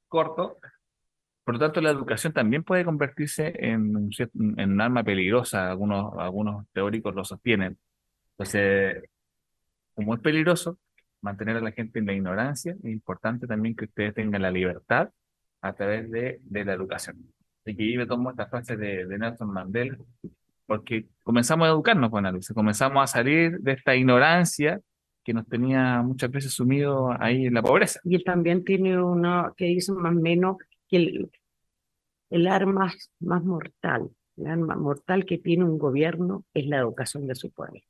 corto, 0.08 0.58
por 1.48 1.54
lo 1.54 1.62
tanto, 1.62 1.80
la 1.80 1.92
educación 1.92 2.34
también 2.34 2.66
puede 2.66 2.84
convertirse 2.84 3.54
en 3.56 3.96
un, 3.96 4.12
en 4.58 4.70
un 4.74 4.82
arma 4.82 5.02
peligrosa, 5.02 5.70
algunos, 5.70 6.12
algunos 6.18 6.66
teóricos 6.74 7.16
lo 7.16 7.24
sostienen. 7.24 7.78
Entonces, 8.32 9.06
como 9.96 10.16
es 10.16 10.20
peligroso 10.20 10.78
mantener 11.22 11.56
a 11.56 11.62
la 11.62 11.72
gente 11.72 12.00
en 12.00 12.06
la 12.08 12.12
ignorancia, 12.12 12.74
es 12.74 12.92
importante 12.92 13.48
también 13.48 13.78
que 13.78 13.86
ustedes 13.86 14.14
tengan 14.14 14.42
la 14.42 14.52
libertad 14.52 15.10
a 15.62 15.72
través 15.72 16.12
de, 16.12 16.42
de 16.42 16.66
la 16.66 16.74
educación. 16.74 17.16
Así 17.66 17.78
que 17.78 17.94
yo 17.94 17.98
me 17.98 18.08
tomo 18.08 18.32
esta 18.32 18.48
frase 18.48 18.76
de, 18.76 19.06
de 19.06 19.18
Nelson 19.18 19.50
Mandela, 19.50 19.96
porque 20.66 21.06
comenzamos 21.24 21.66
a 21.66 21.72
educarnos 21.72 22.10
con 22.10 22.30
Luisa, 22.30 22.54
comenzamos 22.54 23.02
a 23.02 23.08
salir 23.08 23.58
de 23.62 23.72
esta 23.72 23.96
ignorancia 23.96 24.82
que 25.24 25.34
nos 25.34 25.48
tenía 25.48 26.02
muchas 26.02 26.30
veces 26.30 26.52
sumidos 26.52 27.16
ahí 27.22 27.46
en 27.46 27.54
la 27.54 27.62
pobreza. 27.62 28.02
Y 28.04 28.16
él 28.16 28.26
también 28.26 28.66
tiene 28.66 29.02
uno 29.02 29.54
que 29.56 29.64
dice 29.64 29.94
más 29.94 30.14
o 30.14 30.20
menos 30.20 30.58
que 30.88 31.30
el, 32.30 32.48
arma 32.48 32.94
más 33.20 33.44
mortal, 33.44 34.10
el 34.38 34.48
arma 34.48 34.76
mortal 34.76 35.26
que 35.26 35.38
tiene 35.38 35.64
un 35.64 35.78
gobierno 35.78 36.46
es 36.54 36.66
la 36.68 36.78
educación 36.78 37.28
de 37.28 37.36
su 37.36 37.52
pueblo. 37.52 37.82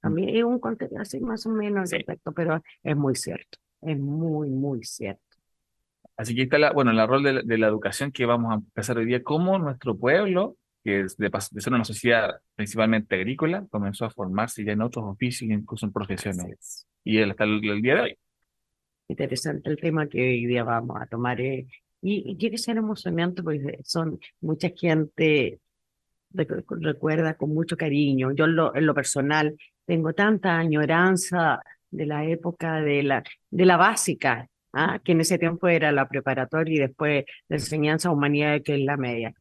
También 0.00 0.36
es 0.36 0.44
un 0.44 0.60
contenido 0.60 1.00
así 1.00 1.20
más 1.20 1.46
o 1.46 1.50
menos 1.50 1.90
respecto, 1.90 2.32
pero 2.32 2.62
es 2.82 2.96
muy 2.96 3.16
cierto, 3.16 3.58
es 3.82 3.98
muy, 3.98 4.50
muy 4.50 4.84
cierto. 4.84 5.22
Así 6.16 6.34
que 6.34 6.42
está 6.42 6.58
la, 6.58 6.72
bueno, 6.72 6.92
el 6.92 7.06
rol 7.06 7.22
de 7.22 7.58
la, 7.58 7.66
educación 7.66 8.10
que 8.10 8.24
vamos 8.24 8.52
a 8.52 8.54
empezar 8.54 8.96
hoy 8.96 9.04
día, 9.04 9.22
cómo 9.22 9.58
nuestro 9.58 9.98
pueblo, 9.98 10.56
que 10.82 11.00
es 11.00 11.16
de, 11.16 11.30
ser 11.40 11.72
una 11.72 11.84
sociedad 11.84 12.40
principalmente 12.54 13.16
agrícola, 13.16 13.66
comenzó 13.70 14.06
a 14.06 14.10
formarse 14.10 14.64
ya 14.64 14.72
en 14.72 14.80
otros 14.80 15.04
oficios, 15.04 15.50
incluso 15.50 15.84
en 15.84 15.92
profesiones. 15.92 16.86
Y 17.04 17.20
hasta 17.20 17.44
el, 17.44 17.68
el, 17.68 17.82
día 17.82 17.96
de 17.96 18.00
hoy. 18.00 18.18
Interesante 19.08 19.68
el 19.68 19.76
tema 19.76 20.06
que 20.06 20.20
hoy 20.20 20.46
día 20.46 20.64
vamos 20.64 20.96
a 21.00 21.06
tomar. 21.06 21.40
Eh, 21.40 21.66
y, 22.06 22.36
quiere 22.36 22.56
ser 22.58 22.76
emocionante 22.76 23.42
porque 23.42 23.80
son 23.84 24.20
mucha 24.40 24.70
gente 24.70 25.60
recuerda 26.32 27.34
con 27.34 27.54
mucho 27.54 27.76
cariño. 27.76 28.32
Yo 28.32 28.44
en 28.44 28.56
lo, 28.56 28.74
en 28.76 28.86
lo 28.86 28.94
personal 28.94 29.56
tengo 29.84 30.12
tanta 30.12 30.58
añoranza 30.58 31.60
de 31.90 32.06
la 32.06 32.24
época 32.24 32.80
de 32.80 33.02
la, 33.02 33.24
de 33.50 33.66
la 33.66 33.76
básica, 33.76 34.48
¿ah? 34.72 35.00
que 35.02 35.12
en 35.12 35.20
ese 35.22 35.38
tiempo 35.38 35.68
era 35.68 35.90
la 35.92 36.08
preparatoria 36.08 36.74
y 36.76 36.80
después 36.80 37.24
la 37.48 37.56
enseñanza 37.56 38.10
humanidad 38.10 38.62
que 38.62 38.74
es 38.74 38.80
la 38.80 38.96
media. 38.96 39.34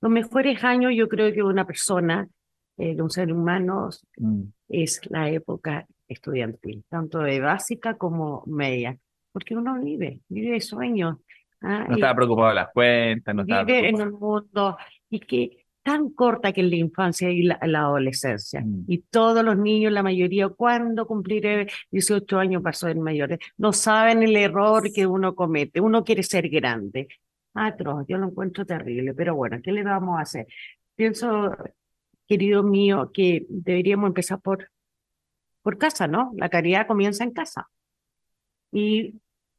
Los 0.00 0.12
mejores 0.12 0.62
años 0.64 0.92
yo 0.94 1.08
creo 1.08 1.32
que 1.32 1.42
una 1.42 1.66
persona, 1.66 2.28
eh, 2.76 2.94
de 2.94 3.02
un 3.02 3.10
ser 3.10 3.32
humano, 3.32 3.90
mm. 4.16 4.42
es 4.68 5.00
la 5.10 5.28
época 5.28 5.86
estudiantil, 6.06 6.84
tanto 6.88 7.18
de 7.18 7.40
básica 7.40 7.94
como 7.94 8.44
media, 8.46 8.96
porque 9.32 9.56
uno 9.56 9.78
vive, 9.82 10.20
vive 10.28 10.60
sueños, 10.60 11.16
Ah, 11.60 11.86
no 11.88 11.94
estaba 11.94 12.14
preocupado 12.14 12.48
de 12.48 12.54
las 12.54 12.72
cuentas, 12.72 13.34
no 13.34 13.42
estaba 13.42 13.64
Vive 13.64 13.88
en 13.88 14.00
un 14.00 14.12
mundo 14.12 14.76
y 15.10 15.20
que 15.20 15.66
tan 15.82 16.10
corta 16.10 16.52
que 16.52 16.60
es 16.60 16.68
la 16.68 16.76
infancia 16.76 17.30
y 17.30 17.42
la, 17.42 17.58
adolescencia. 17.62 18.60
Mm. 18.60 18.84
Y 18.88 18.98
todos 18.98 19.42
los 19.42 19.56
niños, 19.56 19.90
la 19.90 20.02
mayoría, 20.02 20.50
cuando 20.50 21.06
cumpliré 21.06 21.66
18 21.90 22.38
años 22.38 22.62
para 22.62 22.74
ser 22.74 22.96
mayores, 22.96 23.38
no 23.56 23.72
saben 23.72 24.22
el 24.22 24.36
error 24.36 24.92
que 24.92 25.06
uno 25.06 25.34
comete. 25.34 25.80
Uno 25.80 26.04
quiere 26.04 26.22
ser 26.22 26.50
grande. 26.50 27.08
Atroz, 27.54 28.04
yo 28.06 28.18
lo 28.18 28.26
encuentro 28.26 28.66
terrible, 28.66 29.14
pero 29.14 29.34
bueno, 29.34 29.58
¿qué 29.62 29.72
le 29.72 29.82
vamos 29.82 30.18
a 30.18 30.22
hacer? 30.22 30.46
Pienso, 30.94 31.56
querido 32.26 32.62
mío, 32.62 33.10
que 33.12 33.46
deberíamos 33.48 34.08
empezar 34.08 34.40
por, 34.40 34.70
por 35.62 35.78
casa, 35.78 36.06
¿no? 36.06 36.32
La 36.36 36.50
caridad 36.50 36.86
comienza 36.86 37.24
en 37.24 37.32
casa. 37.32 37.68
Y 38.70 39.14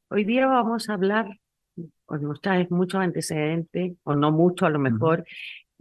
hoy 0.09 0.25
día 0.25 0.45
vamos 0.45 0.89
a 0.89 0.93
hablar 0.93 1.39
o 2.09 2.17
nos 2.17 2.41
traes 2.41 2.69
muchos 2.71 3.01
antecedentes, 3.01 3.93
o 4.03 4.15
no 4.15 4.31
mucho 4.31 4.65
a 4.65 4.69
lo 4.69 4.79
mejor, 4.79 5.25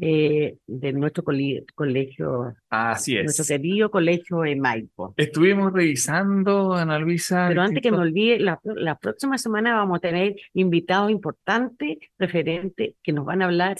eh, 0.01 0.59
de 0.67 0.93
nuestro 0.93 1.25
colegio. 1.25 2.55
Así 2.71 3.17
es. 3.17 3.25
Nuestro 3.25 3.45
querido 3.45 3.91
colegio 3.91 4.43
de 4.43 4.55
Maipo. 4.55 5.13
Estuvimos 5.17 5.73
revisando, 5.73 6.75
Ana 6.75 7.01
Luisa. 7.01 7.47
Pero 7.49 7.63
antes 7.63 7.83
que 7.83 7.91
me 7.91 7.99
olvide, 7.99 8.39
la, 8.39 8.99
próxima 9.01 9.39
semana 9.39 9.75
vamos 9.75 9.97
a 9.97 10.01
tener 10.01 10.37
invitados 10.55 11.11
importantes, 11.11 11.99
referentes, 12.17 12.95
que 13.03 13.13
nos 13.13 13.25
van 13.25 13.43
a 13.43 13.47
hablar 13.47 13.77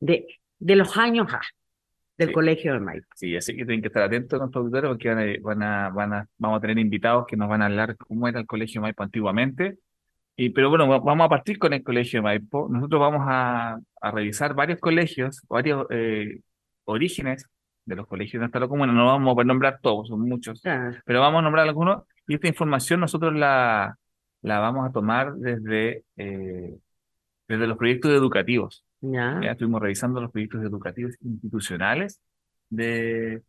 de, 0.00 0.26
de 0.58 0.76
los 0.76 0.96
años 0.98 1.28
del 2.18 2.32
colegio 2.32 2.74
de 2.74 2.80
Maipo. 2.80 3.06
Sí, 3.14 3.34
así 3.34 3.52
que 3.52 3.64
tienen 3.64 3.80
que 3.80 3.88
estar 3.88 4.02
atentos 4.02 4.38
con 4.38 4.50
nuestros 4.50 4.62
auditores 4.62 4.88
porque 4.90 5.40
van 5.40 5.62
a, 5.62 5.88
van 5.88 5.88
a, 5.88 5.88
van 5.90 6.12
a, 6.12 6.28
vamos 6.36 6.58
a 6.58 6.60
tener 6.60 6.78
invitados 6.78 7.24
que 7.26 7.36
nos 7.36 7.48
van 7.48 7.62
a 7.62 7.66
hablar 7.66 7.96
cómo 7.96 8.28
era 8.28 8.40
el 8.40 8.46
colegio 8.46 8.80
de 8.80 8.82
Maipo 8.82 9.02
antiguamente 9.02 9.78
y, 10.36 10.50
pero 10.50 10.70
bueno, 10.70 10.88
vamos 11.00 11.26
a 11.26 11.28
partir 11.28 11.58
con 11.58 11.72
el 11.72 11.82
colegio 11.82 12.18
de 12.18 12.22
Maipo. 12.22 12.68
Nosotros 12.70 13.00
vamos 13.00 13.22
a, 13.24 13.78
a 14.00 14.10
revisar 14.10 14.54
varios 14.54 14.80
colegios, 14.80 15.42
varios 15.48 15.86
eh, 15.90 16.40
orígenes 16.84 17.46
de 17.84 17.96
los 17.96 18.06
colegios 18.06 18.34
de 18.34 18.38
nuestra 18.40 18.66
comuna. 18.68 18.92
No 18.92 19.06
vamos 19.06 19.36
a 19.38 19.44
nombrar 19.44 19.80
todos, 19.82 20.08
son 20.08 20.20
muchos, 20.20 20.62
pero 21.04 21.20
vamos 21.20 21.40
a 21.40 21.42
nombrar 21.42 21.68
algunos. 21.68 22.04
Y 22.26 22.34
esta 22.34 22.48
información 22.48 23.00
nosotros 23.00 23.34
la, 23.34 23.98
la 24.40 24.58
vamos 24.60 24.88
a 24.88 24.92
tomar 24.92 25.34
desde, 25.34 26.04
eh, 26.16 26.76
desde 27.48 27.66
los 27.66 27.76
proyectos 27.76 28.12
educativos. 28.12 28.84
Ya. 29.00 29.40
estuvimos 29.40 29.82
revisando 29.82 30.20
los 30.20 30.30
proyectos 30.30 30.62
educativos 30.62 31.16
institucionales 31.22 32.20
de... 32.70 33.42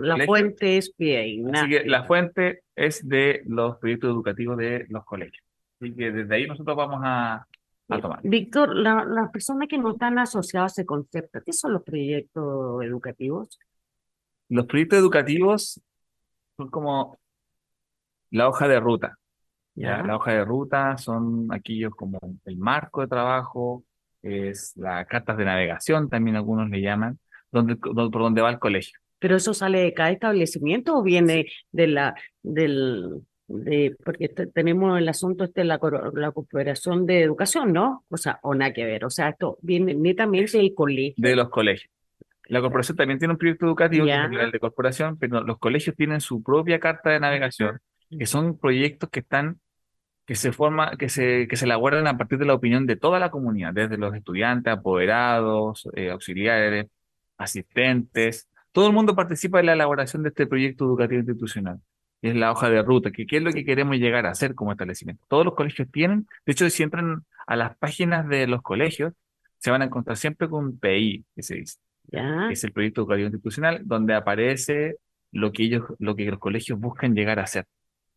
la 0.00 0.24
fuente 0.24 0.78
es 0.78 0.92
pie. 0.92 1.44
Así 1.52 1.68
que 1.68 1.84
la 1.84 2.04
fuente 2.04 2.62
es 2.76 3.06
de 3.06 3.42
los 3.46 3.76
proyectos 3.78 4.10
educativos 4.10 4.56
de 4.56 4.86
los 4.88 5.04
colegios. 5.04 5.43
Así 5.84 5.94
que 5.94 6.10
desde 6.10 6.34
ahí 6.34 6.46
nosotros 6.46 6.74
vamos 6.74 7.00
a, 7.04 7.46
tomar. 8.00 8.20
Víctor, 8.22 8.74
las 8.74 9.30
personas 9.30 9.68
que 9.68 9.76
no 9.76 9.90
están 9.90 10.18
asociadas 10.18 10.72
a 10.72 10.80
ese 10.80 10.86
concepto, 10.86 11.42
¿qué 11.44 11.52
son 11.52 11.74
los 11.74 11.82
proyectos 11.82 12.82
educativos? 12.82 13.60
Los 14.48 14.64
proyectos 14.64 14.98
educativos 14.98 15.80
son 16.56 16.70
como 16.70 17.18
la 18.30 18.48
hoja 18.48 18.66
de 18.66 18.80
ruta. 18.80 19.18
¿ya? 19.74 20.02
La 20.02 20.16
hoja 20.16 20.32
de 20.32 20.44
ruta 20.46 20.96
son 20.96 21.48
aquellos 21.52 21.94
como 21.94 22.18
el 22.46 22.56
marco 22.56 23.02
de 23.02 23.08
trabajo, 23.08 23.84
es 24.22 24.74
las 24.76 25.06
cartas 25.06 25.36
de 25.36 25.44
navegación, 25.44 26.08
también 26.08 26.36
algunos 26.36 26.70
le 26.70 26.80
llaman, 26.80 27.18
donde, 27.52 27.76
por 27.76 28.10
donde 28.10 28.40
va 28.40 28.48
el 28.48 28.58
colegio. 28.58 28.98
¿Pero 29.18 29.36
eso 29.36 29.52
sale 29.52 29.80
de 29.80 29.92
cada 29.92 30.10
establecimiento 30.10 30.96
o 30.96 31.02
viene 31.02 31.46
de 31.70 31.86
la, 31.88 32.14
del, 32.42 33.22
de, 33.46 33.94
porque 34.04 34.28
tenemos 34.28 34.98
el 34.98 35.08
asunto 35.08 35.44
este 35.44 35.60
de 35.62 35.66
la, 35.66 35.80
la 36.14 36.32
cooperación 36.32 37.06
de 37.06 37.22
educación, 37.22 37.72
¿no? 37.72 38.04
O 38.08 38.16
sea, 38.16 38.38
o 38.42 38.54
nada 38.54 38.72
que 38.72 38.84
ver, 38.84 39.04
o 39.04 39.10
sea, 39.10 39.30
esto 39.30 39.58
viene 39.62 39.94
netamente 39.94 40.58
del 40.58 40.74
colegio. 40.74 41.14
De 41.16 41.36
los 41.36 41.48
colegios. 41.50 41.90
La 42.46 42.60
corporación 42.60 42.96
también 42.96 43.18
tiene 43.18 43.32
un 43.32 43.38
proyecto 43.38 43.66
educativo 43.66 44.04
nivel 44.04 44.50
de 44.50 44.60
corporación, 44.60 45.18
pero 45.18 45.42
los 45.42 45.58
colegios 45.58 45.96
tienen 45.96 46.20
su 46.20 46.42
propia 46.42 46.78
carta 46.78 47.10
de 47.10 47.20
navegación, 47.20 47.80
que 48.10 48.26
son 48.26 48.58
proyectos 48.58 49.08
que 49.10 49.20
están 49.20 49.58
que 50.26 50.36
se 50.36 50.52
forma, 50.52 50.96
que 50.96 51.08
se, 51.08 51.46
que 51.48 51.56
se 51.56 51.66
elaboran 51.66 52.06
a 52.06 52.16
partir 52.16 52.38
de 52.38 52.46
la 52.46 52.54
opinión 52.54 52.86
de 52.86 52.96
toda 52.96 53.18
la 53.18 53.30
comunidad, 53.30 53.74
desde 53.74 53.98
los 53.98 54.14
estudiantes, 54.14 54.72
apoderados, 54.72 55.88
eh, 55.94 56.10
auxiliares, 56.10 56.86
asistentes. 57.36 58.48
Todo 58.72 58.86
el 58.86 58.94
mundo 58.94 59.14
participa 59.14 59.60
en 59.60 59.66
la 59.66 59.74
elaboración 59.74 60.22
de 60.22 60.30
este 60.30 60.46
proyecto 60.46 60.86
educativo 60.86 61.20
institucional. 61.20 61.78
Es 62.24 62.34
la 62.34 62.52
hoja 62.52 62.70
de 62.70 62.82
ruta, 62.82 63.10
que 63.10 63.26
qué 63.26 63.36
es 63.36 63.42
lo 63.42 63.52
que 63.52 63.66
queremos 63.66 63.96
llegar 63.96 64.24
a 64.24 64.30
hacer 64.30 64.54
como 64.54 64.72
establecimiento. 64.72 65.22
Todos 65.28 65.44
los 65.44 65.54
colegios 65.54 65.88
tienen, 65.90 66.26
de 66.46 66.52
hecho, 66.52 66.68
si 66.70 66.82
entran 66.82 67.24
a 67.46 67.54
las 67.54 67.76
páginas 67.76 68.26
de 68.28 68.46
los 68.46 68.62
colegios, 68.62 69.12
se 69.58 69.70
van 69.70 69.82
a 69.82 69.84
encontrar 69.84 70.16
siempre 70.16 70.48
con 70.48 70.64
un 70.64 70.78
PI, 70.78 71.24
que 71.34 71.42
se 71.42 71.56
dice. 71.56 71.78
¿Ya? 72.06 72.50
es 72.50 72.62
el 72.64 72.72
proyecto 72.72 73.02
educativo 73.02 73.26
institucional, 73.26 73.80
donde 73.84 74.14
aparece 74.14 74.96
lo 75.32 75.52
que 75.52 75.64
ellos, 75.64 75.84
lo 75.98 76.16
que 76.16 76.24
los 76.24 76.38
colegios 76.38 76.78
buscan 76.78 77.14
llegar 77.14 77.40
a 77.40 77.46
ser 77.46 77.66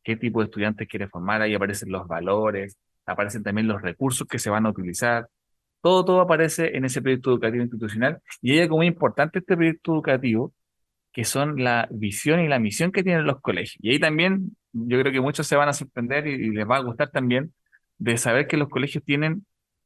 qué 0.03 0.15
tipo 0.15 0.39
de 0.39 0.45
estudiantes 0.45 0.87
quiere 0.87 1.09
formar, 1.09 1.41
ahí 1.41 1.53
aparecen 1.53 1.91
los 1.91 2.07
valores, 2.07 2.77
aparecen 3.05 3.43
también 3.43 3.67
los 3.67 3.81
recursos 3.81 4.25
que 4.25 4.39
se 4.39 4.49
van 4.49 4.65
a 4.65 4.69
utilizar. 4.69 5.27
Todo, 5.81 6.05
todo 6.05 6.21
aparece 6.21 6.77
en 6.77 6.85
ese 6.85 7.01
proyecto 7.01 7.31
educativo 7.31 7.63
institucional 7.63 8.21
y 8.41 8.53
hay 8.53 8.61
algo 8.61 8.77
muy 8.77 8.87
importante 8.87 9.39
este 9.39 9.57
proyecto 9.57 9.93
educativo, 9.93 10.53
que 11.17 11.25
son 11.25 11.63
la 11.63 11.87
visión 11.89 12.41
y 12.41 12.47
la 12.47 12.59
misión 12.59 12.91
que 12.91 13.01
tienen 13.01 13.25
los 13.25 13.41
colegios. 13.41 13.75
Y 13.81 13.89
ahí 13.89 13.99
también 13.99 14.55
yo 14.71 14.99
creo 14.99 15.11
que 15.11 15.19
muchos 15.19 15.47
se 15.47 15.55
van 15.55 15.67
a 15.67 15.73
sorprender 15.73 16.27
y, 16.27 16.51
les 16.51 16.69
va 16.69 16.75
a 16.75 16.81
gustar 16.81 17.09
también 17.09 17.55
de 17.97 18.19
saber 18.19 18.45
que 18.45 18.55
los 18.55 18.69
colegios 18.69 19.03
tienen 19.03 19.43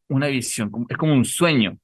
una 0.09 0.27
visión, 0.27 0.69
es 0.89 0.97
como 0.97 1.13
un 1.13 1.23
sueño. 1.23 1.77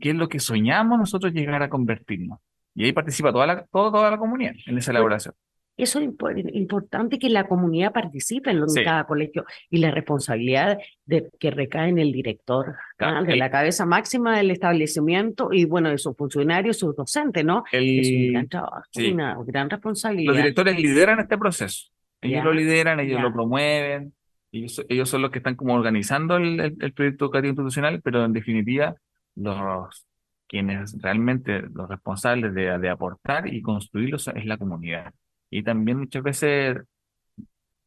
¿Qué 0.00 0.10
es 0.10 0.14
lo 0.14 0.28
que 0.28 0.38
soñamos 0.38 0.96
nosotros 0.96 1.32
llegar 1.32 1.60
a 1.60 1.68
convertirnos? 1.68 2.38
Y 2.72 2.84
ahí 2.84 2.92
participa 2.92 3.32
toda 3.32 3.48
la, 3.48 3.66
toda 3.66 4.12
la 4.12 4.16
comunidad 4.16 4.54
en 4.64 4.78
esa 4.78 4.92
elaboración. 4.92 5.34
Eso 5.76 5.98
es 5.98 6.08
importante 6.54 7.18
que 7.18 7.28
la 7.28 7.44
comunidad 7.44 7.92
participe 7.92 8.50
en, 8.50 8.64
cada 8.82 9.04
colegio 9.04 9.44
y 9.68 9.78
la 9.78 9.90
responsabilidad 9.90 10.78
de 11.04 11.28
que 11.38 11.50
recae 11.50 11.90
en 11.90 11.98
el 11.98 12.12
director, 12.12 12.76
¿ah? 12.98 13.22
de 13.22 13.36
la 13.36 13.50
cabeza 13.50 13.84
máxima 13.84 14.38
del 14.38 14.50
establecimiento 14.50 15.50
y 15.52 15.66
bueno, 15.66 15.90
de 15.90 15.98
sus 15.98 16.16
funcionarios, 16.16 16.78
sus 16.78 16.96
docentes, 16.96 17.44
¿no? 17.44 17.64
es 17.70 18.08
un 18.08 18.32
gran 18.32 18.48
trabajo, 18.48 18.82
una 19.12 19.36
gran 19.46 19.68
responsabilidad. 19.68 20.32
Los 20.32 20.36
directores 20.38 20.80
lideran 20.80 21.20
este 21.20 21.36
proceso. 21.36 21.88
Ellos 22.22 22.44
lo 22.44 22.54
lideran, 22.54 22.98
ellos 22.98 23.20
lo 23.20 23.32
promueven, 23.32 24.14
ellos, 24.52 24.84
ellos, 24.88 25.10
son 25.10 25.20
los 25.20 25.30
que 25.30 25.38
están 25.38 25.56
como 25.56 25.74
organizando 25.74 26.36
el, 26.36 26.58
el, 26.58 26.92
proyecto 26.94 27.26
educativo 27.26 27.50
institucional, 27.50 28.00
pero 28.02 28.24
en 28.24 28.32
definitiva, 28.32 28.96
los 29.34 30.06
quienes 30.48 30.96
realmente 31.02 31.62
los 31.74 31.88
responsables 31.88 32.54
de, 32.54 32.78
de 32.78 32.88
aportar 32.88 33.52
y 33.52 33.60
construirlo 33.60 34.16
es 34.16 34.46
la 34.46 34.56
comunidad. 34.56 35.12
Y 35.50 35.62
también 35.62 35.98
muchas 35.98 36.22
veces 36.22 36.78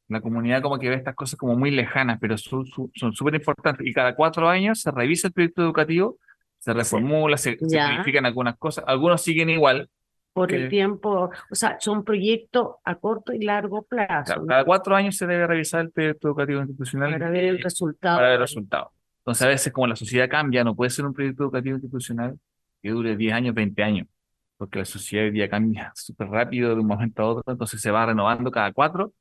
la 0.08 0.22
comunidad 0.22 0.62
como 0.62 0.80
que 0.80 0.90
ve 0.90 0.96
estas 0.96 1.16
cosas 1.16 1.38
como 1.38 1.56
muy 1.56 1.72
lejanas, 1.72 2.18
pero 2.20 2.36
son 2.38 2.66
súper 2.66 3.36
importantes. 3.36 3.86
Y 3.86 3.94
cada 3.94 4.16
cuatro 4.16 4.50
años 4.50 4.82
se 4.82 4.92
revisa 4.92 5.28
el 5.28 5.34
proyecto 5.34 5.62
educativo, 5.62 6.18
se 6.58 6.74
reformula, 6.74 7.38
se, 7.38 7.58
modifican 7.62 8.26
algunas 8.26 8.58
cosas. 8.58 8.84
Algunos 8.88 9.22
siguen 9.22 9.50
igual. 9.50 9.88
Por 10.34 10.54
el 10.54 10.70
tiempo, 10.70 11.32
o 11.50 11.56
sea, 11.56 11.78
son 11.80 12.04
proyectos 12.04 12.76
a 12.84 12.96
corto 12.96 13.34
y 13.34 13.44
largo 13.44 13.84
plazo. 13.84 14.46
Cada 14.46 14.64
cuatro 14.64 14.96
años 14.96 15.18
se 15.18 15.28
debe 15.28 15.46
revisar 15.46 15.82
el 15.82 15.92
proyecto 15.92 16.30
educativo 16.30 16.62
institucional. 16.62 17.12
Para 17.12 17.30
ver 17.30 17.44
el 17.46 17.62
resultado. 17.62 18.18
Para 18.18 18.30
ver 18.30 18.36
el 18.36 18.42
resultado. 18.42 18.92
Entonces, 19.20 19.46
a 19.46 19.50
veces 19.50 19.74
como 19.74 19.88
la 19.88 19.96
sociedad 19.96 20.30
cambia, 20.30 20.64
no 20.64 20.76
puede 20.76 20.92
ser 20.92 21.06
un 21.06 21.14
proyecto 21.14 21.44
educativo 21.44 21.76
institucional 21.76 22.40
que 22.82 22.90
dure 22.90 23.18
10 23.18 23.34
años, 23.34 23.54
20 23.54 23.84
años 23.84 24.08
porque 24.60 24.80
la 24.80 24.86
sociedad 24.86 25.26
hoy 25.26 25.32
día 25.32 25.50
cambia 25.50 25.94
súper 25.96 26.28
rápido 26.28 26.76
de 26.76 26.82
un 26.82 26.88
momento 26.88 27.24
a 27.24 27.28
otro, 27.28 27.54
entonces 27.54 27.82
se 27.82 27.92
va 27.92 28.06
renovando 28.06 28.52
cada 28.52 28.74
cuatro, 28.74 29.14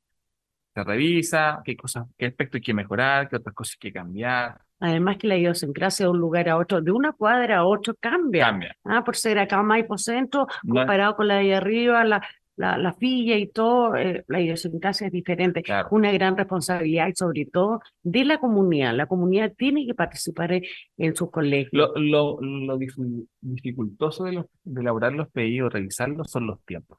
se 0.74 0.83
revisa 0.83 1.62
qué 1.64 1.77
cosas, 1.77 2.09
qué 2.18 2.27
aspectos 2.27 2.57
hay 2.57 2.62
que 2.62 2.74
mejorar, 2.74 3.29
qué 3.29 3.37
otras 3.37 3.55
cosas 3.55 3.77
hay 3.77 3.88
que 3.88 3.92
cambiar. 3.92 4.61
Además 4.81 5.16
que 5.16 5.29
la 5.29 5.37
idiosincrasia 5.37 6.07
de 6.07 6.11
un 6.11 6.18
lugar 6.18 6.48
a 6.48 6.57
otro, 6.57 6.81
de 6.81 6.90
una 6.90 7.12
cuadra 7.12 7.59
a 7.59 7.64
otro 7.64 7.94
cambia. 8.01 8.46
Cambia. 8.46 8.77
Ah, 8.83 9.05
por 9.05 9.14
ser 9.14 9.38
acá 9.38 9.62
Maipo 9.62 9.96
Centro, 9.96 10.48
comparado 10.68 11.14
con 11.14 11.29
la 11.29 11.37
de 11.37 11.55
arriba, 11.55 12.03
la, 12.03 12.20
la, 12.59 12.77
la 12.77 12.92
filla 12.92 13.37
y 13.37 13.47
todo, 13.47 13.94
eh, 13.94 14.25
la 14.27 14.40
idiosincrasia 14.40 15.07
es 15.07 15.12
diferente. 15.12 15.62
Una 15.92 16.11
gran 16.11 16.37
responsabilidad 16.37 17.07
y 17.07 17.14
sobre 17.14 17.47
todo 17.47 17.81
de 18.03 18.25
la 18.25 18.38
comunidad. 18.38 18.94
La 18.94 19.07
comunidad 19.07 19.53
tiene 19.57 19.87
que 19.87 19.94
participar 19.94 20.61
en, 20.97 21.16
sus 21.16 21.31
colegios. 21.31 21.71
Lo, 21.73 21.94
lo, 21.97 22.40
lo 22.40 22.79
dificultoso 23.40 24.25
de, 24.25 24.44
de 24.64 24.81
elaborar 24.81 25.12
los 25.12 25.29
pedidos, 25.31 25.73
revisarlos, 25.73 26.31
son 26.31 26.49
los 26.49 26.61
tiempos. 26.64 26.99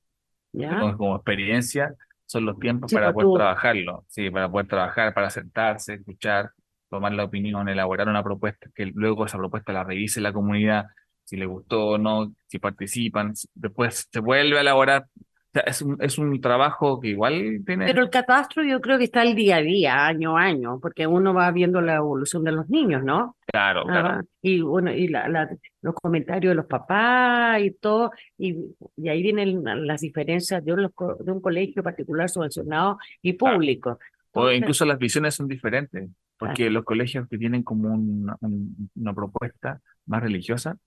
¿Ya? 0.54 0.80
Como, 0.96 1.18
experiencia, 1.18 1.94
son 2.26 2.46
los 2.46 2.58
tiempos 2.58 2.94
para 2.94 3.12
pues 3.12 3.26
poder 3.26 3.40
trabajarlo. 3.40 4.06
Sí, 4.08 4.30
para 4.30 4.50
poder 4.50 4.68
trabajar, 4.68 5.14
para 5.14 5.30
sentarse, 5.30 5.96
escuchar, 5.96 6.52
tomar 6.90 7.12
la 7.12 7.26
opinión, 7.26 7.68
elaborar 7.68 8.08
una 8.08 8.24
propuesta, 8.24 8.70
que 8.74 8.86
luego 8.86 9.26
esa 9.26 9.38
propuesta 9.38 9.74
la 9.74 9.84
revise 9.84 10.22
la 10.22 10.32
comunidad, 10.32 10.86
si 11.26 11.36
le 11.36 11.46
gustó 11.46 11.90
o 11.90 11.98
no, 11.98 12.34
si 12.48 12.60
participan, 12.60 13.34
después 13.54 14.08
se 14.10 14.20
vuelve 14.22 14.58
a 14.58 14.62
elaborar 14.62 15.06
es 15.54 15.82
un, 15.82 15.98
es 16.00 16.18
un 16.18 16.40
trabajo 16.42 17.00
que 17.00 17.10
igual 17.10 17.64
tiene... 17.66 17.86
Pero 17.88 18.04
el 18.04 18.10
catastro 18.10 18.64
yo 18.64 18.80
creo 18.82 18.98
que 18.98 19.06
está 19.06 19.24
el 19.24 19.36
día 19.36 19.58
a 19.58 19.62
día, 19.62 20.06
año 20.06 20.38
a 20.38 20.44
año, 20.44 20.80
porque 20.80 21.08
uno 21.08 21.34
va 21.34 21.50
viendo 21.52 21.82
la 21.82 21.96
evolución 21.96 22.44
de 22.44 22.52
los 22.52 22.70
niños, 22.70 23.04
¿no? 23.04 23.36
Claro, 23.48 23.84
claro. 23.86 24.22
Y 24.42 24.62
bueno, 24.62 24.92
y 24.92 25.08
la, 25.08 25.50
los 25.82 25.96
comentarios 25.96 26.52
de 26.52 26.56
los 26.56 26.68
papás 26.68 27.62
y 27.62 27.72
todo, 27.72 28.12
y, 28.38 28.56
y 28.96 29.10
ahí 29.10 29.24
vienen 29.24 29.64
las 29.88 30.02
diferencias 30.02 30.64
de 30.64 30.74
un, 30.74 30.92
de 31.20 31.32
un 31.32 31.42
colegio 31.42 31.82
particular 31.82 32.30
subvencionado 32.30 33.00
y 33.22 33.34
público. 33.34 33.98
o 34.34 34.52
incluso 34.52 34.86
las 34.86 35.00
visiones 35.00 35.34
son 35.34 35.48
diferentes, 35.48 36.10
porque 36.38 36.70
los 36.70 36.86
colegios 36.86 37.28
que 37.28 37.40
tienen 37.40 37.64
como 37.64 37.92
una 37.92 39.14
propuesta 39.14 39.82
más 40.06 40.22
religiosa, 40.22 40.78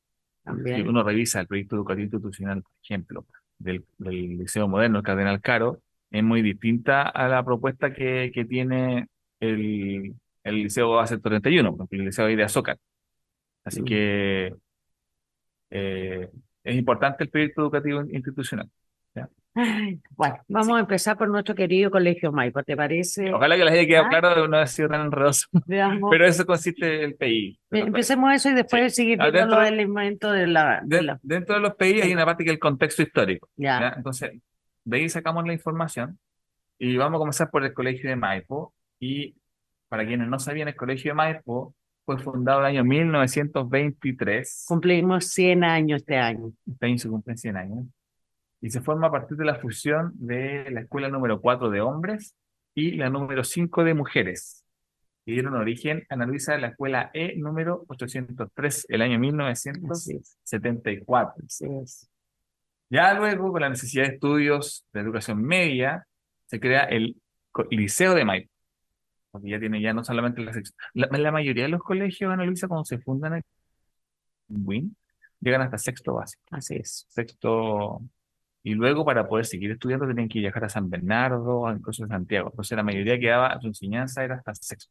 si 0.64 0.82
uno 0.82 1.02
revisa 1.02 1.40
el 1.40 1.46
proyecto 1.46 1.76
educativo 1.76 2.04
institucional, 2.04 2.62
por 2.62 2.72
ejemplo, 2.82 3.26
del, 3.62 3.84
Liceo 3.98 4.68
Moderno, 4.68 4.98
el 4.98 5.04
Cardenal 5.04 5.40
Caro, 5.40 5.80
es 6.10 6.22
muy 6.22 6.42
distinta 6.42 7.02
a 7.02 7.28
la 7.28 7.44
propuesta 7.44 7.92
que, 7.92 8.30
que 8.34 8.44
tiene 8.44 9.08
el, 9.40 10.14
el 10.44 10.54
Liceo 10.54 10.98
a 11.00 11.06
31, 11.06 11.88
el 11.90 12.04
Liceo 12.04 12.26
de 12.26 12.42
Azócar. 12.42 12.78
Así 13.64 13.82
que 13.84 14.54
eh, 15.70 16.28
es 16.64 16.76
importante 16.76 17.24
el 17.24 17.30
proyecto 17.30 17.62
educativo 17.62 18.02
institucional. 18.02 18.68
Bueno, 19.54 20.38
vamos 20.48 20.76
a 20.76 20.80
empezar 20.80 21.18
por 21.18 21.28
nuestro 21.28 21.54
querido 21.54 21.90
Colegio 21.90 22.32
Maipo, 22.32 22.62
¿te 22.62 22.74
parece? 22.74 23.32
Ojalá 23.32 23.56
que 23.56 23.64
les 23.64 23.74
haya 23.74 23.86
quedado 23.86 24.06
¿Ah? 24.06 24.08
claro, 24.08 24.48
no 24.48 24.56
ha 24.56 24.66
sido 24.66 24.88
tan 24.88 25.02
enredoso. 25.02 25.46
Pero 26.10 26.26
eso 26.26 26.46
consiste 26.46 26.96
en 26.96 27.02
el 27.02 27.14
PI. 27.16 27.60
Empecemos 27.70 28.32
eso 28.32 28.50
y 28.50 28.54
después 28.54 28.94
seguir 28.94 29.20
ah, 29.20 29.30
viendo 29.30 29.56
lo 29.56 29.60
del 29.62 29.74
elemento 29.74 30.32
de 30.32 30.46
la, 30.46 30.82
Dentro 31.22 31.56
de 31.56 31.60
los 31.60 31.74
PI 31.74 32.00
hay 32.00 32.12
una 32.12 32.24
parte 32.24 32.44
que 32.44 32.50
es 32.50 32.54
el 32.54 32.60
contexto 32.60 33.02
histórico. 33.02 33.48
Ya. 33.56 33.92
Entonces, 33.96 34.32
de 34.84 34.96
ahí 34.96 35.08
sacamos 35.08 35.46
la 35.46 35.52
información 35.52 36.18
y 36.78 36.96
vamos 36.96 37.18
a 37.18 37.20
comenzar 37.20 37.50
por 37.50 37.64
el 37.64 37.74
Colegio 37.74 38.08
de 38.08 38.16
Maipo. 38.16 38.74
Y 38.98 39.34
para 39.88 40.06
quienes 40.06 40.28
no 40.28 40.38
sabían, 40.38 40.68
el 40.68 40.76
Colegio 40.76 41.10
de 41.10 41.14
Maipo 41.14 41.74
fue 42.06 42.18
fundado 42.18 42.60
en 42.60 42.64
el 42.64 42.70
año 42.70 42.84
1923. 42.84 44.64
Cumplimos 44.66 45.26
100 45.26 45.64
años 45.64 46.00
este 46.00 46.16
año. 46.16 46.52
Este 46.66 46.86
año 46.86 46.98
se 46.98 47.08
cumplen 47.08 47.36
100 47.36 47.56
años 47.56 47.86
y 48.62 48.70
se 48.70 48.80
forma 48.80 49.08
a 49.08 49.10
partir 49.10 49.36
de 49.36 49.44
la 49.44 49.56
fusión 49.56 50.12
de 50.14 50.70
la 50.70 50.82
escuela 50.82 51.08
número 51.08 51.40
4 51.40 51.68
de 51.68 51.80
hombres 51.80 52.36
y 52.74 52.92
la 52.92 53.10
número 53.10 53.42
5 53.42 53.82
de 53.82 53.94
mujeres. 53.94 54.64
Y 55.26 55.32
dieron 55.32 55.54
origen 55.54 56.06
a 56.08 56.14
Luisa 56.16 56.52
de 56.52 56.60
la 56.60 56.68
escuela 56.68 57.10
E 57.12 57.34
número 57.36 57.84
803, 57.88 58.86
el 58.88 59.02
año 59.02 59.18
1974. 59.18 61.44
Ya 62.88 63.14
luego, 63.14 63.50
con 63.50 63.62
la 63.62 63.68
necesidad 63.68 64.06
de 64.06 64.14
estudios 64.14 64.86
de 64.92 65.00
educación 65.00 65.42
media, 65.42 66.06
se 66.46 66.60
crea 66.60 66.84
el 66.84 67.16
Liceo 67.70 68.14
de 68.14 68.24
Maipo. 68.24 68.48
Porque 69.32 69.50
ya 69.50 69.58
tiene 69.58 69.82
ya 69.82 69.92
no 69.92 70.04
solamente 70.04 70.40
la 70.40 70.52
sección. 70.52 70.76
La, 70.94 71.32
mayoría 71.32 71.64
de 71.64 71.70
los 71.70 71.82
colegios, 71.82 72.32
Ana 72.32 72.44
Luisa, 72.44 72.68
cuando 72.68 72.84
se 72.84 72.98
fundan 72.98 73.34
en 73.34 73.42
Win, 74.48 74.96
llegan 75.40 75.62
hasta 75.62 75.78
sexto 75.78 76.14
básico. 76.14 76.44
Así 76.50 76.76
es. 76.76 77.06
Sexto 77.08 78.02
y 78.62 78.74
luego 78.74 79.04
para 79.04 79.28
poder 79.28 79.46
seguir 79.46 79.72
estudiando 79.72 80.06
tenían 80.06 80.28
que 80.28 80.38
viajar 80.40 80.64
a 80.64 80.68
San 80.68 80.88
Bernardo, 80.90 81.70
incluso 81.72 82.04
a 82.04 82.08
Santiago. 82.08 82.50
Entonces 82.50 82.76
la 82.76 82.82
mayoría 82.84 83.18
que 83.18 83.28
daba 83.28 83.60
su 83.60 83.66
enseñanza 83.68 84.24
era 84.24 84.36
hasta 84.36 84.54
sexto. 84.54 84.90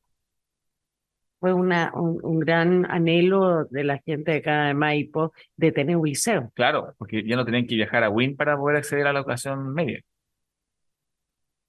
fue 1.40 1.54
una, 1.54 1.92
un, 1.96 2.20
un 2.24 2.40
gran 2.40 2.86
anhelo 2.92 3.66
de 3.66 3.84
la 3.84 3.98
gente 4.06 4.32
de 4.32 4.38
acá 4.38 4.66
de 4.68 4.74
Maipo 4.76 5.34
de 5.58 5.72
tener 5.72 5.98
un 5.98 6.06
liceo. 6.08 6.52
Claro, 6.54 6.94
porque 6.98 7.24
ya 7.26 7.36
no 7.36 7.46
tenían 7.46 7.66
que 7.66 7.76
viajar 7.76 8.04
a 8.04 8.10
Win 8.10 8.36
para 8.36 8.58
poder 8.58 8.78
acceder 8.78 9.08
a 9.08 9.14
la 9.14 9.20
educación 9.20 9.74
media. 9.74 10.02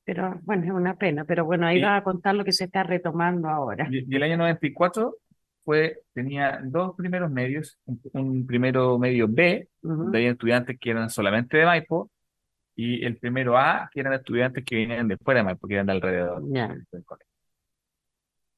Pero 0.04 0.38
bueno, 0.42 0.64
es 0.64 0.70
una 0.70 0.96
pena. 0.96 1.24
Pero 1.24 1.44
bueno, 1.44 1.66
ahí 1.66 1.78
Y- 1.78 1.82
va 1.82 1.96
a 1.96 2.02
contar 2.04 2.34
lo 2.34 2.44
que 2.44 2.52
se 2.52 2.64
está 2.64 2.82
retomando 2.82 3.48
ahora. 3.48 3.88
Y, 3.90 4.12
y 4.12 4.16
el 4.16 4.22
año 4.24 4.36
94 4.36 5.16
fue, 5.64 6.00
tenía 6.12 6.60
dos 6.64 6.94
primeros 6.96 7.30
medios, 7.30 7.78
un, 7.86 8.00
un 8.14 8.46
primero 8.46 8.98
medio 8.98 9.26
B, 9.28 9.68
Ujú. 9.82 9.94
donde 10.04 10.18
había 10.18 10.30
estudiantes 10.32 10.78
que 10.78 10.90
eran 10.90 11.10
solamente 11.10 11.56
de 11.56 11.64
Maipo, 11.66 12.10
y 12.74 13.04
el 13.04 13.18
primero 13.18 13.58
A, 13.58 13.90
que 13.92 14.00
eran 14.00 14.14
estudiantes 14.14 14.64
que 14.64 14.76
venían 14.76 15.08
de 15.08 15.16
fuera 15.18 15.40
de 15.40 15.44
Maipo, 15.44 15.68
que 15.68 15.74
eran 15.74 15.86
de 15.86 15.92
alrededor 15.92 16.42
Ya. 16.52 16.68
del 16.90 17.04
colegio. 17.04 17.26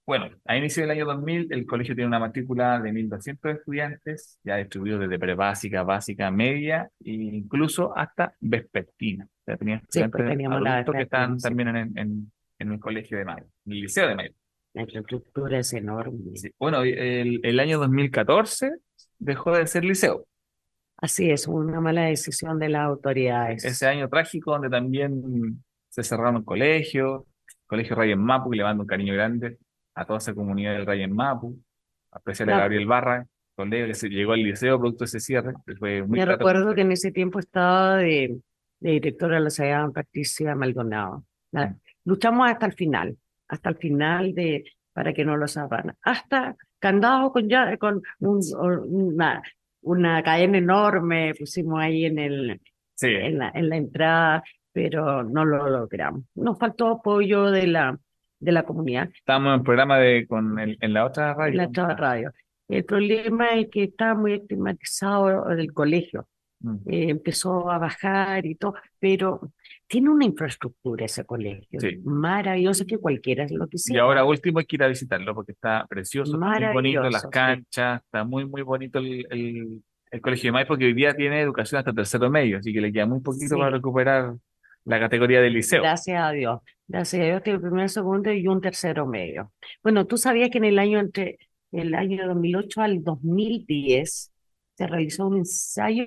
Bueno, 0.07 0.29
a 0.45 0.57
inicio 0.57 0.83
del 0.83 0.91
año 0.91 1.07
2000, 1.07 1.49
el 1.51 1.65
colegio 1.67 1.95
tiene 1.95 2.09
una 2.09 2.19
matrícula 2.19 2.79
de 2.79 2.93
1.200 2.93 3.57
estudiantes, 3.57 4.39
ya 4.45 4.57
distribuidos 4.57 5.01
desde 5.01 5.19
prebásica, 5.19 5.83
básica, 5.83 6.31
media, 6.31 6.91
e 7.03 7.11
incluso 7.13 7.97
hasta 7.97 8.35
vespertina. 8.39 9.25
O 9.25 9.45
sea, 9.47 9.57
tenían 9.57 9.81
Sí, 9.81 9.87
pues 9.87 10.05
estudiantes 10.05 10.29
teníamos 10.29 10.61
la 10.61 10.75
adultos 10.75 10.95
que 10.97 11.05
sí. 11.05 11.43
también 11.43 11.69
en, 11.77 11.99
en, 11.99 12.33
en 12.59 12.73
el 12.73 12.81
colegio 12.81 13.17
de 13.17 13.25
Maipo, 13.25 13.49
en 13.65 13.73
el 13.73 13.81
liceo 13.81 14.09
de 14.09 14.15
Maipo. 14.15 14.37
La 14.75 14.83
infraestructura 14.83 15.59
es 15.61 15.73
enorme. 15.73 16.37
Sí. 16.37 16.51
Bueno, 16.59 16.83
el, 16.83 17.41
el 17.43 17.61
año 17.61 17.79
2014 17.79 18.71
dejó 19.19 19.53
de 19.57 19.67
ser 19.67 19.85
liceo. 19.85 20.27
Así 20.97 21.31
es, 21.31 21.47
una 21.47 21.81
mala 21.81 22.03
decisión 22.03 22.59
de 22.59 22.69
las 22.69 22.83
autoridades. 22.87 23.65
Ese 23.65 23.87
año 23.87 24.09
trágico 24.09 24.53
donde 24.53 24.71
también 24.71 25.63
se 25.89 26.03
cerraron 26.03 26.43
colegios, 26.45 27.23
Colegio 27.67 27.97
Ryan 27.97 28.19
Mapu, 28.23 28.51
que 28.51 28.57
le 28.59 28.63
mando 28.65 28.83
un 28.83 28.87
cariño 28.87 29.15
grande 29.15 29.59
a 29.95 30.05
toda 30.05 30.19
esa 30.19 30.35
comunidad 30.35 30.73
del 30.75 30.87
Ryan 30.87 31.13
Mapu, 31.13 31.57
a 32.13 32.19
especial 32.19 32.49
a 32.49 32.53
Claro. 32.53 32.63
Gabriel 32.63 32.87
Barra, 32.87 33.27
colega 33.57 33.87
que 33.87 33.95
se 33.95 34.09
llegó 34.09 34.33
al 34.33 34.43
liceo 34.43 34.79
producto 34.79 35.05
de 35.05 35.07
ese 35.07 35.21
cierre, 35.21 35.55
que 35.67 35.75
fue 35.77 36.03
muy 36.03 36.19
Me 36.19 36.27
recuerdo 36.27 36.75
que 36.75 36.81
en 36.83 36.93
ese 36.93 37.11
tiempo 37.13 37.39
estaba 37.39 37.97
de, 37.97 38.39
de 38.81 38.91
directora 38.91 39.37
de 39.37 39.43
la 39.45 39.51
sociedad 39.51 39.91
Patricia 39.93 40.55
Maldonado. 40.57 41.25
La- 41.53 41.69
Mm. 41.69 41.79
luchamos 42.07 42.49
hasta 42.51 42.67
el 42.67 42.73
final, 42.73 43.17
hasta 43.49 43.71
el 43.71 43.77
final 43.77 44.35
de 44.35 44.65
para 44.93 45.13
que 45.13 45.25
no 45.25 45.37
lo 45.37 45.49
cerraran. 45.49 45.97
Hasta 46.03 46.57
candado 46.79 47.33
con 47.33 47.49
ya 47.49 47.77
con 47.79 48.03
un- 48.21 48.41
una, 48.89 49.43
una 49.83 50.23
cadena 50.23 50.59
enorme 50.59 51.35
pusimos 51.39 51.81
ahí 51.81 52.05
en 52.07 52.19
el 52.19 52.61
Sí, 52.97 53.09
en 53.09 53.39
la, 53.39 53.51
en 53.53 53.69
la 53.71 53.77
entrada, 53.77 54.43
pero 54.73 55.25
no 55.25 55.45
lo 55.45 55.69
logramos. 55.69 56.23
Nos 56.37 56.57
faltó 56.59 56.89
apoyo 56.89 57.51
de 57.51 57.67
la 57.67 57.99
de 58.39 58.53
la 58.53 58.63
comunidad. 58.65 59.09
estábamos 59.15 59.57
en 59.59 59.65
programa 59.65 59.99
de, 59.99 60.27
con 60.29 60.59
el- 60.61 60.77
en 60.81 60.93
la 60.93 61.07
otra 61.07 61.33
radio. 61.35 61.51
en 61.53 61.57
la 61.57 61.67
otra 61.69 61.97
radio. 61.97 62.31
El 62.69 62.85
problema 62.85 63.49
es 63.55 63.69
que 63.71 63.85
está 63.85 64.15
muy 64.15 64.35
estigmatizado 64.35 65.51
el 65.51 65.73
colegio. 65.73 66.29
Mm. 66.61 66.77
Eh, 66.87 67.11
empezó 67.11 67.71
a 67.71 67.79
bajar 67.79 68.45
y 68.47 68.55
todo, 68.55 68.75
pero 68.99 69.41
tiene 69.87 70.11
una 70.11 70.25
infraestructura 70.25 71.05
ese 71.05 71.25
colegio 71.25 71.79
Sí. 71.81 71.99
maravillosa 72.05 72.85
que 72.85 72.99
cualquiera 72.99 73.47
lo 73.51 73.67
Y 73.67 73.69
quisiera. 73.69 74.03
ahora 74.03 74.25
último 74.25 74.59
hay 74.59 74.67
que 74.67 74.77
ir 74.77 74.83
a 74.83 74.89
visitarlo 74.89 75.35
porque 75.35 75.53
está 75.53 75.87
precioso, 75.89 76.35
está 76.35 76.61
muy 76.61 76.73
bonito 76.75 77.03
las 77.11 77.23
sí. 77.23 77.29
canchas, 77.31 78.03
está 78.03 78.25
muy, 78.25 78.47
muy 78.47 78.63
bonito 78.63 78.99
el, 78.99 79.27
el, 79.31 79.83
el 80.11 80.21
colegio 80.21 80.49
de 80.49 80.53
Maipo 80.53 80.77
que 80.77 80.87
hoy 80.87 80.95
día 80.95 81.15
tiene 81.15 81.41
educación 81.41 81.79
hasta 81.81 81.93
tercero 81.93 82.31
medio, 82.31 82.59
así 82.59 82.73
que 82.73 82.81
le 82.81 82.93
queda 82.93 83.07
muy 83.07 83.21
poquito 83.21 83.55
Sí. 83.55 83.61
para 83.61 83.71
recuperar 83.71 84.35
la 84.87 85.01
categoría 85.01 85.41
de 85.41 85.51
liceo. 85.51 85.83
Gracias 85.83 86.23
a 86.23 86.31
Dios. 86.33 86.61
Gracias 86.87 87.23
a 87.23 87.25
Dios 87.25 87.43
tiene 87.43 87.59
primero, 87.59 87.89
segundo 87.89 88.31
y 88.33 88.47
un 88.47 88.61
tercero 88.61 89.07
medio. 89.07 89.53
Bueno, 89.83 90.07
tú 90.07 90.17
sabías 90.19 90.51
que 90.51 90.59
en 90.59 90.65
el 90.65 90.79
año 90.79 90.99
entre 91.01 91.39
el 91.73 91.95
año 91.95 92.27
2008 92.27 92.81
al 92.83 93.03
2010 93.03 94.31
se 94.77 94.87
realizó 94.87 95.27
un 95.27 95.39
ensayo 95.39 96.07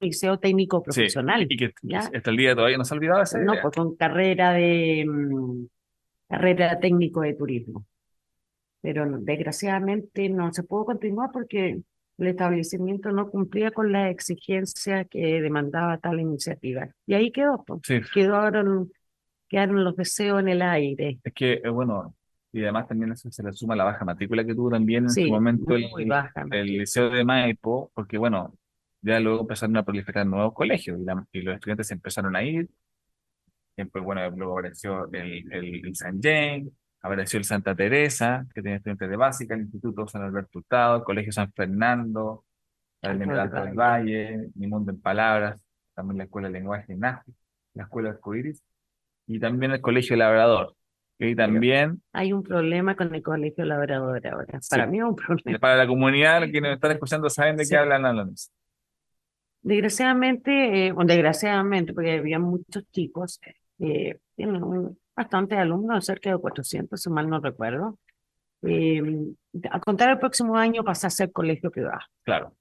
liceo 0.00 0.38
técnico 0.38 0.82
Sí, 0.88 1.02
profesional. 1.04 1.46
y 1.48 1.56
que 1.56 1.72
¿ya? 1.82 2.00
hasta 2.14 2.30
el 2.30 2.36
día 2.36 2.50
de 2.50 2.54
todavía 2.56 2.78
no 2.78 2.84
se 2.84 2.94
ha 2.94 2.96
olvidado 2.96 3.22
esa 3.22 3.38
No, 3.38 3.52
idea. 3.52 3.62
pues 3.62 3.74
con 3.74 3.96
carrera 3.96 4.52
de 4.52 5.04
mm, 5.06 5.66
carrera 6.28 6.78
técnico 6.80 7.22
de 7.22 7.34
turismo. 7.34 7.86
Pero 8.80 9.06
no- 9.06 9.18
desgraciadamente 9.20 10.28
no 10.28 10.52
se 10.52 10.62
pudo 10.62 10.86
continuar 10.86 11.30
porque 11.32 11.80
el 12.18 12.26
establecimiento 12.26 13.10
no 13.12 13.30
cumplía 13.30 13.70
con 13.70 13.92
las 13.92 14.10
exigencias 14.10 15.06
que 15.10 15.40
demandaba 15.42 15.98
tal 15.98 16.20
iniciativa. 16.20 16.88
Y 17.06 17.14
ahí 17.14 17.32
quedó, 17.32 17.64
pues. 17.66 17.82
Sí, 17.82 18.00
Quedaron, 18.14 18.90
quedaron 19.48 19.84
los 19.84 19.96
deseos 19.96 20.40
en 20.40 20.48
el 20.48 20.62
aire. 20.62 21.20
es 21.24 21.32
que, 21.34 21.54
eh, 21.54 21.68
bueno, 21.68 22.14
y 22.52 22.62
además 22.62 22.88
también 22.88 23.12
eso 23.12 23.30
se 23.30 23.42
le 23.42 23.52
suma 23.52 23.76
la 23.76 23.84
baja 23.84 24.04
matrícula 24.04 24.44
que 24.44 24.54
tuvo 24.54 24.70
también 24.70 25.04
en 25.04 25.10
su 25.10 25.20
Sí, 25.24 25.30
momento 25.30 25.74
el, 25.74 25.86
el 26.50 26.66
liceo 26.66 27.10
de 27.10 27.24
Maipo, 27.24 27.90
porque 27.94 28.18
bueno, 28.18 28.54
ya 29.06 29.20
luego 29.20 29.42
empezaron 29.42 29.76
a 29.76 29.84
proliferar 29.84 30.26
nuevos 30.26 30.52
colegios 30.52 30.98
y, 31.00 31.04
la- 31.04 31.26
y 31.32 31.40
los 31.42 31.54
estudiantes 31.54 31.90
empezaron 31.92 32.34
a 32.36 32.42
ir. 32.42 32.68
Siempre, 33.74 34.00
bueno, 34.02 34.28
luego 34.30 34.54
apareció 34.58 35.08
el, 35.12 35.52
el, 35.52 35.86
el 35.86 35.94
San 35.94 36.18
James, 36.20 36.68
apareció 37.02 37.38
el 37.38 37.44
Santa 37.44 37.74
Teresa, 37.74 38.46
que 38.54 38.62
tenía 38.62 38.78
estudiantes 38.78 39.08
de 39.10 39.16
básica, 39.16 39.54
el 39.54 39.62
Instituto 39.62 40.08
San 40.08 40.22
Alberto 40.22 40.58
Hurtado, 40.58 40.96
el 40.98 41.02
Colegio 41.04 41.30
San 41.32 41.52
Fernando, 41.52 42.44
el 43.02 43.30
Alto 43.30 43.62
del 43.62 43.74
Valle, 43.74 44.48
Mi 44.54 44.66
Mundo 44.66 44.90
en 44.92 45.00
Palabras, 45.00 45.62
también 45.94 46.18
la 46.18 46.24
Escuela 46.24 46.48
de 46.48 46.54
Lenguaje 46.54 46.96
NAFI, 46.96 47.32
la 47.74 47.82
Escuela 47.84 48.10
Arcoíris, 48.10 48.62
y 49.26 49.38
también 49.38 49.72
el 49.72 49.80
Colegio 49.82 50.16
Labrador, 50.16 50.74
ahí 51.20 51.34
también 51.36 52.00
Hay 52.12 52.32
un 52.32 52.42
problema 52.42 52.96
con 52.96 53.14
el 53.14 53.22
colegio 53.22 53.64
labrador 53.66 54.26
ahora. 54.26 54.60
Para 54.70 54.84
Sí. 54.84 54.90
mí 54.90 54.98
es 54.98 55.04
un 55.04 55.16
problema. 55.16 55.58
para 55.58 55.76
la 55.76 55.86
comunidad, 55.86 56.40
los 56.40 56.50
nos 56.62 56.72
están 56.72 56.92
escuchando 56.92 57.28
saben 57.28 57.56
de 57.56 57.64
Sí. 57.66 57.70
qué 57.70 57.76
hablan 57.78 58.04
Alonso. 58.06 58.50
Desgraciadamente, 59.66 60.86
eh, 60.86 60.92
o 60.96 61.04
desgraciadamente, 61.04 61.92
porque 61.92 62.12
había 62.18 62.38
muchos 62.38 62.84
chicos, 62.92 63.40
eh, 63.80 64.16
tienen 64.36 64.62
un- 64.62 64.96
bastantes 65.16 65.58
alumnos, 65.58 66.04
cerca 66.06 66.30
de 66.30 66.38
400, 66.38 67.00
si 67.02 67.10
mal 67.10 67.28
no 67.28 67.40
recuerdo. 67.40 67.98
Eh, 68.62 69.02
a 69.70 69.80
contar 69.80 70.10
el 70.10 70.18
próximo 70.20 70.56
año 70.56 70.84
pasa 70.84 71.08
a 71.08 71.10
ser 71.10 71.32
colegio 71.32 71.72
privado. 71.72 71.98
Claro. 72.22 72.54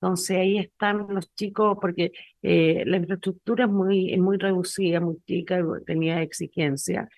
Entonces 0.00 0.38
ahí 0.38 0.58
están 0.58 1.06
los 1.10 1.34
chicos, 1.34 1.76
porque 1.82 2.12
eh, 2.40 2.82
la 2.86 2.96
infraestructura 2.96 3.64
es 3.66 3.70
muy, 3.70 4.12
es 4.14 4.18
muy 4.18 4.38
reducida, 4.38 5.00
muy 5.00 5.18
chica, 5.26 5.62
tenía 5.84 6.22
exigencias, 6.22 7.10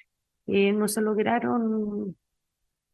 eh, 0.47 0.73
no 0.73 0.89
se 0.89 1.03
lograron 1.03 2.17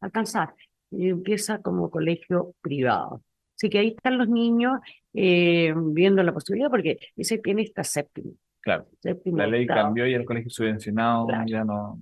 alcanzar. 0.02 0.54
Y 0.90 1.08
empieza 1.08 1.62
como 1.62 1.90
colegio 1.90 2.54
privado. 2.60 3.22
Así 3.56 3.68
que 3.70 3.78
ahí 3.78 3.88
están 3.88 4.18
los 4.18 4.28
niños 4.28 4.78
eh, 5.12 5.72
viendo 5.76 6.22
la 6.22 6.32
posibilidad, 6.32 6.70
porque 6.70 6.98
ese 7.16 7.38
tiene 7.38 7.62
esta 7.62 7.84
séptimo, 7.84 8.32
Claro, 8.60 8.86
séptimo 9.00 9.36
la 9.38 9.46
ley 9.46 9.62
octavo. 9.62 9.82
cambió 9.82 10.06
y 10.06 10.14
el 10.14 10.24
colegio 10.24 10.50
subvencionado 10.50 11.26
Claro. 11.26 11.44
ya 11.46 11.64
no. 11.64 11.98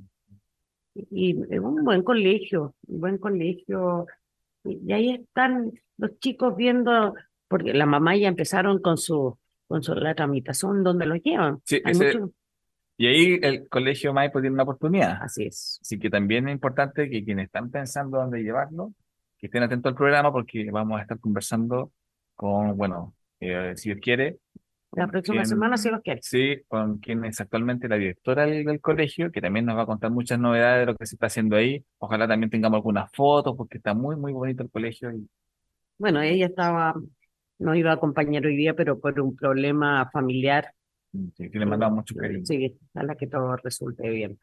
Y 0.95 1.41
es 1.51 1.61
un 1.61 1.85
buen 1.85 2.03
colegio, 2.03 2.75
un 2.87 3.01
buen 3.01 3.19
colegio. 3.19 4.07
Y, 4.65 4.79
y 4.87 4.93
ahí 4.93 5.11
están 5.11 5.73
los 5.99 6.19
chicos 6.21 6.55
viendo, 6.57 7.15
porque 7.49 7.73
la 7.75 7.87
mamá 7.87 8.17
ya 8.17 8.29
empezaron 8.29 8.81
con 8.81 8.97
su, 8.99 9.39
con 9.67 9.83
su 9.83 9.95
la 9.95 10.15
tramitación 10.15 10.83
donde 10.85 11.07
los 11.07 11.21
llevan. 11.23 11.61
Sí, 11.65 11.81
Hay 11.85 11.93
ese- 11.93 12.19
mucho- 12.19 12.33
Y 12.99 13.07
ahí 13.07 13.39
el 13.43 13.69
colegio 13.69 14.13
Maipo 14.13 14.41
tiene 14.41 14.55
una 14.55 14.63
oportunidad. 14.65 15.19
así 15.23 15.45
es. 15.45 15.79
Así 15.83 15.99
que 15.99 16.11
también 16.11 16.49
es 16.49 16.55
importante 16.55 17.09
que 17.11 17.25
quienes 17.25 17.47
están 17.47 17.71
pensando 17.71 18.19
dónde 18.19 18.43
llevarlo, 18.43 18.93
que 19.43 19.49
estén 19.49 19.65
atentos 19.65 19.91
al 19.93 19.97
programa 19.97 20.33
porque 20.33 20.71
vamos 20.73 21.01
a 21.01 21.03
estar 21.05 21.21
conversando 21.21 21.93
con, 22.37 22.79
bueno, 22.79 23.17
eh, 23.41 23.75
si 23.77 23.91
Dios 23.91 24.01
quiere, 24.03 24.39
La 24.95 25.07
próxima 25.07 25.45
quien- 25.45 25.49
semana, 25.51 25.77
si 25.77 25.91
los 25.91 26.01
quieres. 26.01 26.27
sí, 26.27 26.63
con 26.69 26.99
quien 27.01 27.25
es 27.27 27.41
actualmente 27.41 27.89
la 27.89 27.97
directora 27.97 28.47
del, 28.47 28.65
del 28.67 28.81
colegio, 28.83 29.33
que 29.33 29.41
también 29.43 29.67
nos 29.67 29.77
va 29.79 29.83
a 29.83 29.87
contar 29.87 30.11
muchas 30.13 30.39
novedades 30.41 30.83
de 30.87 30.93
lo 30.93 30.99
que 30.99 31.07
se 31.07 31.17
está 31.17 31.27
haciendo 31.29 31.57
ahí. 31.57 31.85
Ojalá 31.99 32.29
también 32.29 32.51
tengamos 32.51 32.79
algunas 32.79 33.11
fotos 33.13 33.57
porque 33.57 33.79
está 33.79 33.95
muy, 33.95 34.17
muy 34.17 34.33
bonito 34.33 34.63
el 34.65 34.71
colegio 34.71 35.13
y 35.13 35.29
Bueno, 35.99 36.21
ella 36.21 36.47
estaba, 36.47 36.95
no 37.59 37.75
iba 37.75 37.91
a 37.93 37.95
acompañar 37.95 38.45
hoy 38.47 38.57
día, 38.57 38.75
pero 38.77 39.01
por 39.01 39.19
un 39.21 39.35
problema 39.37 40.11
familiar, 40.13 40.75
sí, 41.37 41.51
que 41.51 41.59
le 41.59 41.67
mandamos 41.67 41.97
mucho 41.97 42.15
cariño. 42.17 42.49
sí, 42.49 42.79
ojalá 42.95 43.17
que 43.17 43.27
todo 43.27 43.57
resulte 43.57 44.09
bien. 44.11 44.39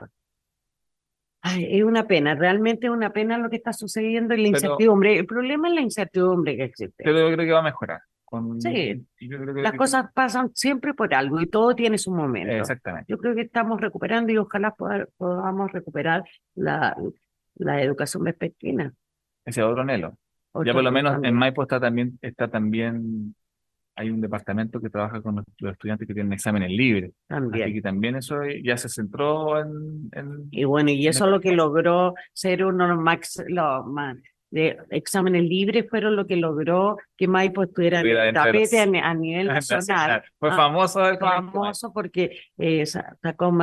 Ay, 1.41 1.67
es 1.77 1.83
una 1.83 2.05
pena, 2.05 2.35
realmente 2.35 2.87
es 2.87 2.91
una 2.91 3.11
pena 3.13 3.37
lo 3.37 3.49
que 3.49 3.55
está 3.55 3.71
sucediendo 3.73 4.33
y 4.33 4.37
la 4.37 4.43
Pero- 4.43 4.57
incertidumbre. 4.57 5.17
El 5.19 5.25
problema 5.25 5.69
es 5.69 5.73
la 5.75 5.81
incertidumbre 5.81 6.57
que 6.57 6.63
existe. 6.65 7.03
Pero 7.03 7.17
yo 7.29 7.33
creo 7.35 7.45
que 7.47 7.53
va 7.53 7.59
a 7.59 7.63
mejorar. 7.63 8.01
Con, 8.25 8.61
Sí. 8.61 9.03
yo 9.21 9.39
creo 9.39 9.55
que- 9.55 9.61
Las 9.61 9.73
cosas 9.73 10.11
pasan 10.13 10.51
siempre 10.53 10.93
por 10.93 11.13
algo 11.15 11.41
y 11.41 11.47
todo 11.47 11.73
tiene 11.75 11.97
su 11.97 12.11
momento. 12.13 12.53
Exactamente. 12.53 13.05
Yo 13.07 13.17
creo 13.17 13.33
que 13.33 13.41
estamos 13.41 13.79
recuperando 13.81 14.31
y 14.31 14.37
ojalá 14.37 14.75
podamos 15.17 15.71
recuperar 15.71 16.23
la, 16.55 16.95
la 17.55 17.81
educación 17.81 18.23
vespertina. 18.23 18.93
Ese 19.45 19.63
otro 19.63 19.81
anhelo. 19.81 20.09
Ya 20.53 20.59
Otro 20.61 20.73
por 20.73 20.83
lo 20.83 20.91
menos 20.91 21.13
también. 21.13 21.33
en 21.33 21.39
Maipo 21.39 21.63
está 21.63 21.79
también, 21.79 22.19
está 22.21 22.47
también 22.49 23.33
hay 23.99 24.09
un 24.11 24.21
departamento 24.21 24.79
que 24.79 24.89
trabaja 24.89 25.21
con 25.21 25.35
los, 25.35 25.71
estudiantes 25.73 26.07
que 26.07 26.13
tienen 26.13 26.31
exámenes 26.33 26.69
libres. 26.71 27.11
Así 27.27 27.41
también. 27.41 27.73
que 27.73 27.81
también 27.81 28.15
eso 28.15 28.35
ya 28.63 28.77
se 28.77 28.87
centró 28.89 29.59
en, 29.59 30.09
en- 30.13 30.47
Y 30.51 30.63
bueno, 30.63 30.89
y 30.91 31.05
eso 31.07 31.25
es 31.25 31.31
lo 31.31 31.39
que 31.41 31.51
logró 31.51 32.13
ser 32.33 32.63
uno 32.65 32.85
de 32.87 32.89
los 32.93 32.99
más 33.85 34.17
de 34.51 34.77
exámenes 34.89 35.43
libres 35.43 35.87
fueron 35.89 36.15
lo 36.15 36.25
que 36.25 36.35
logró 36.35 36.97
que 37.15 37.27
Maipo 37.27 37.63
estuviera 37.63 37.99
en 38.01 38.33
los- 38.33 38.43
tapete 38.45 38.79
a, 38.79 38.85
ni- 38.85 38.99
a 38.99 39.13
nivel 39.13 39.47
nacional. 39.47 40.23
Fue 40.39 40.49
Ah, 40.49 40.55
famoso 40.55 40.99
colegio. 41.01 41.19
famoso 41.19 41.93
porque 41.93 42.39
eh, 42.57 42.85
sa- 42.85 43.15
sacó 43.21 43.53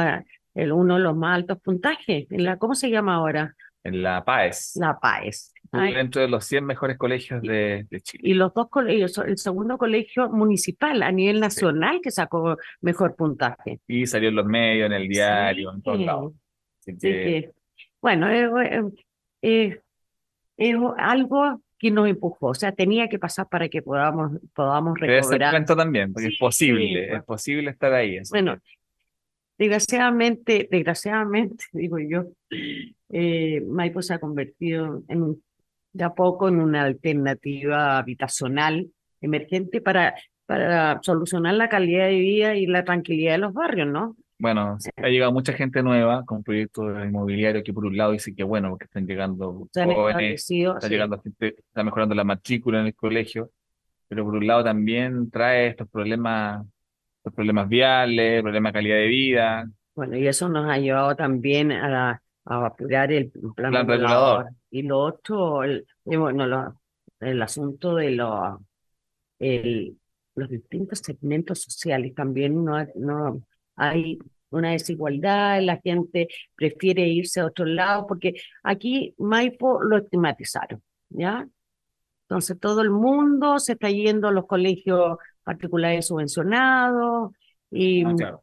el, 0.55 0.71
uno 0.73 0.95
de 0.95 1.01
los 1.01 1.17
más 1.17 1.35
altos 1.37 1.59
puntajes. 1.61 2.31
En 2.31 2.45
la, 2.45 2.57
¿Cómo 2.59 2.75
se 2.75 2.91
llama 2.91 3.15
ahora? 3.17 3.55
en 3.85 4.03
la 4.03 4.25
PAES. 4.25 4.73
La 4.81 4.99
PAES. 4.99 5.53
Ay, 5.73 5.95
dentro 5.95 6.21
de 6.23 6.29
los 6.29 6.45
100 6.45 6.65
mejores 6.65 6.97
colegios 6.99 7.43
de, 7.43 7.87
de 7.91 8.01
Chile. 8.01 8.29
Y 8.29 8.35
los 8.35 8.53
dos 8.55 8.69
colegios, 8.69 9.17
el 9.19 9.39
segundo 9.39 9.79
colegio 9.79 10.29
municipal 10.31 11.03
a 11.03 11.11
nivel 11.13 11.41
nacional 11.41 12.01
que 12.03 12.11
sacó 12.11 12.57
mejor 12.81 13.15
puntaje. 13.17 13.81
Y 13.87 14.07
salió 14.07 14.29
en 14.29 14.37
los 14.37 14.47
medios, 14.47 14.87
en 14.87 14.93
el 14.93 15.09
diario, 15.09 15.73
en 15.75 15.83
todos 15.83 16.01
lados. 16.01 16.33
Así 16.81 16.91
Así 16.93 16.99
que, 17.01 17.11
que, 17.13 17.51
bueno, 18.01 18.29
es, 19.43 19.75
es 20.57 20.77
algo 20.97 21.61
que 21.79 21.91
nos 21.91 22.09
empujó, 22.09 22.47
o 22.49 22.55
sea, 22.55 22.73
tenía 22.73 23.09
que 23.09 23.19
pasar 23.19 23.49
para 23.51 23.69
que 23.69 23.83
podamos, 23.83 24.33
podamos 24.55 24.99
recobrar. 24.99 25.51
cuento 25.51 25.77
también, 25.77 26.11
porque 26.13 26.29
es 26.29 26.39
posible, 26.39 27.15
es 27.15 27.23
posible 27.25 27.71
estar 27.71 27.93
ahí. 27.93 28.19
Bueno, 28.31 28.57
que- 28.57 28.77
desgraciadamente, 29.59 30.69
desgraciadamente, 30.71 31.65
digo 31.73 31.99
yo, 31.99 32.25
eh, 33.11 33.63
Maipo 33.67 34.01
se 34.03 34.15
ha 34.15 34.19
convertido 34.19 35.03
en 35.09 35.23
un- 35.23 35.43
de 35.97 36.05
a 36.05 36.15
poco 36.15 36.49
en 36.49 36.61
una 36.61 36.83
alternativa 36.83 37.99
habitacional 37.99 38.89
emergente 39.21 39.81
para, 39.81 40.15
para 40.45 41.01
solucionar 41.03 41.55
la 41.55 41.69
calidad 41.69 42.07
de 42.07 42.19
vida 42.19 42.55
y 42.55 42.67
la 42.67 42.85
tranquilidad 42.85 43.33
de 43.33 43.39
los 43.39 43.55
barrios, 43.55 43.89
¿no? 43.89 44.17
Bueno, 44.39 44.77
ha 44.97 45.09
llegado 45.09 45.33
mucha 45.33 45.55
gente 45.55 45.83
nueva 45.83 46.23
con 46.27 46.43
proyectos 46.43 47.03
inmobiliarios 47.03 47.65
que 47.65 47.73
por 47.73 47.87
un 47.87 47.97
lado 47.97 48.13
dice 48.13 48.35
que 48.35 48.45
bueno, 48.45 48.69
porque 48.69 48.85
están 48.85 49.07
llegando 49.07 49.67
Se 49.73 49.85
jóvenes, 49.87 50.51
está 50.51 50.81
sí. 50.81 50.89
llegando 50.91 51.19
gente, 51.23 51.55
está 51.57 51.83
mejorando 51.83 52.15
la 52.15 52.25
matrícula 52.25 52.81
en 52.81 52.87
el 52.87 52.95
colegio, 52.95 53.51
pero 54.09 54.25
por 54.25 54.35
un 54.35 54.47
lado 54.47 54.63
también 54.63 55.31
trae 55.31 55.69
estos 55.69 55.89
problemas, 55.89 56.67
estos 57.17 57.33
problemas 57.33 57.67
viales, 57.67 58.43
problemas 58.43 58.73
de 58.73 58.77
calidad 58.77 58.97
de 58.97 59.07
vida. 59.07 59.71
Bueno, 59.95 60.17
y 60.19 60.27
eso 60.27 60.51
nos 60.51 60.69
ha 60.69 60.77
llevado 60.77 61.17
también 61.17 61.73
a, 61.73 62.21
a 62.45 62.67
apurar 62.67 63.11
el 63.11 63.31
plan, 63.31 63.71
Plan 63.71 63.89
regulador. 63.89 64.47
Y 64.79 64.83
lo 64.83 64.99
otro, 65.01 65.63
el, 65.65 65.87
bueno, 66.05 66.47
lo- 66.47 66.81
el 67.21 67.41
asunto 67.43 67.95
de 67.97 68.11
lo- 68.11 68.61
el- 69.39 69.99
los 70.35 70.49
distintos 70.51 71.01
segmentos 71.01 71.63
sociales 71.63 72.15
también 72.15 72.65
no, 72.65 72.77
no 72.97 73.41
hay 73.77 74.19
una 74.51 74.73
desigualdad, 74.73 75.61
la 75.63 75.79
gente 75.79 76.29
prefiere 76.55 77.09
irse 77.09 77.41
a 77.41 77.47
otro 77.47 77.65
lado, 77.67 78.07
porque 78.07 78.35
aquí 78.63 79.15
Maipo 79.19 79.83
lo 79.83 79.99
estigmatizaron, 79.99 80.83
¿ya? 81.11 81.49
Entonces 82.25 82.59
todo 82.59 82.83
el 82.83 82.91
mundo 82.91 83.59
se 83.59 83.73
está 83.73 83.91
yendo 83.91 84.29
a 84.29 84.33
los 84.33 84.47
colegios 84.47 85.19
particulares 85.45 86.07
subvencionados 86.09 87.33
y 87.71 88.05
Ah, 88.05 88.15
claro. 88.17 88.43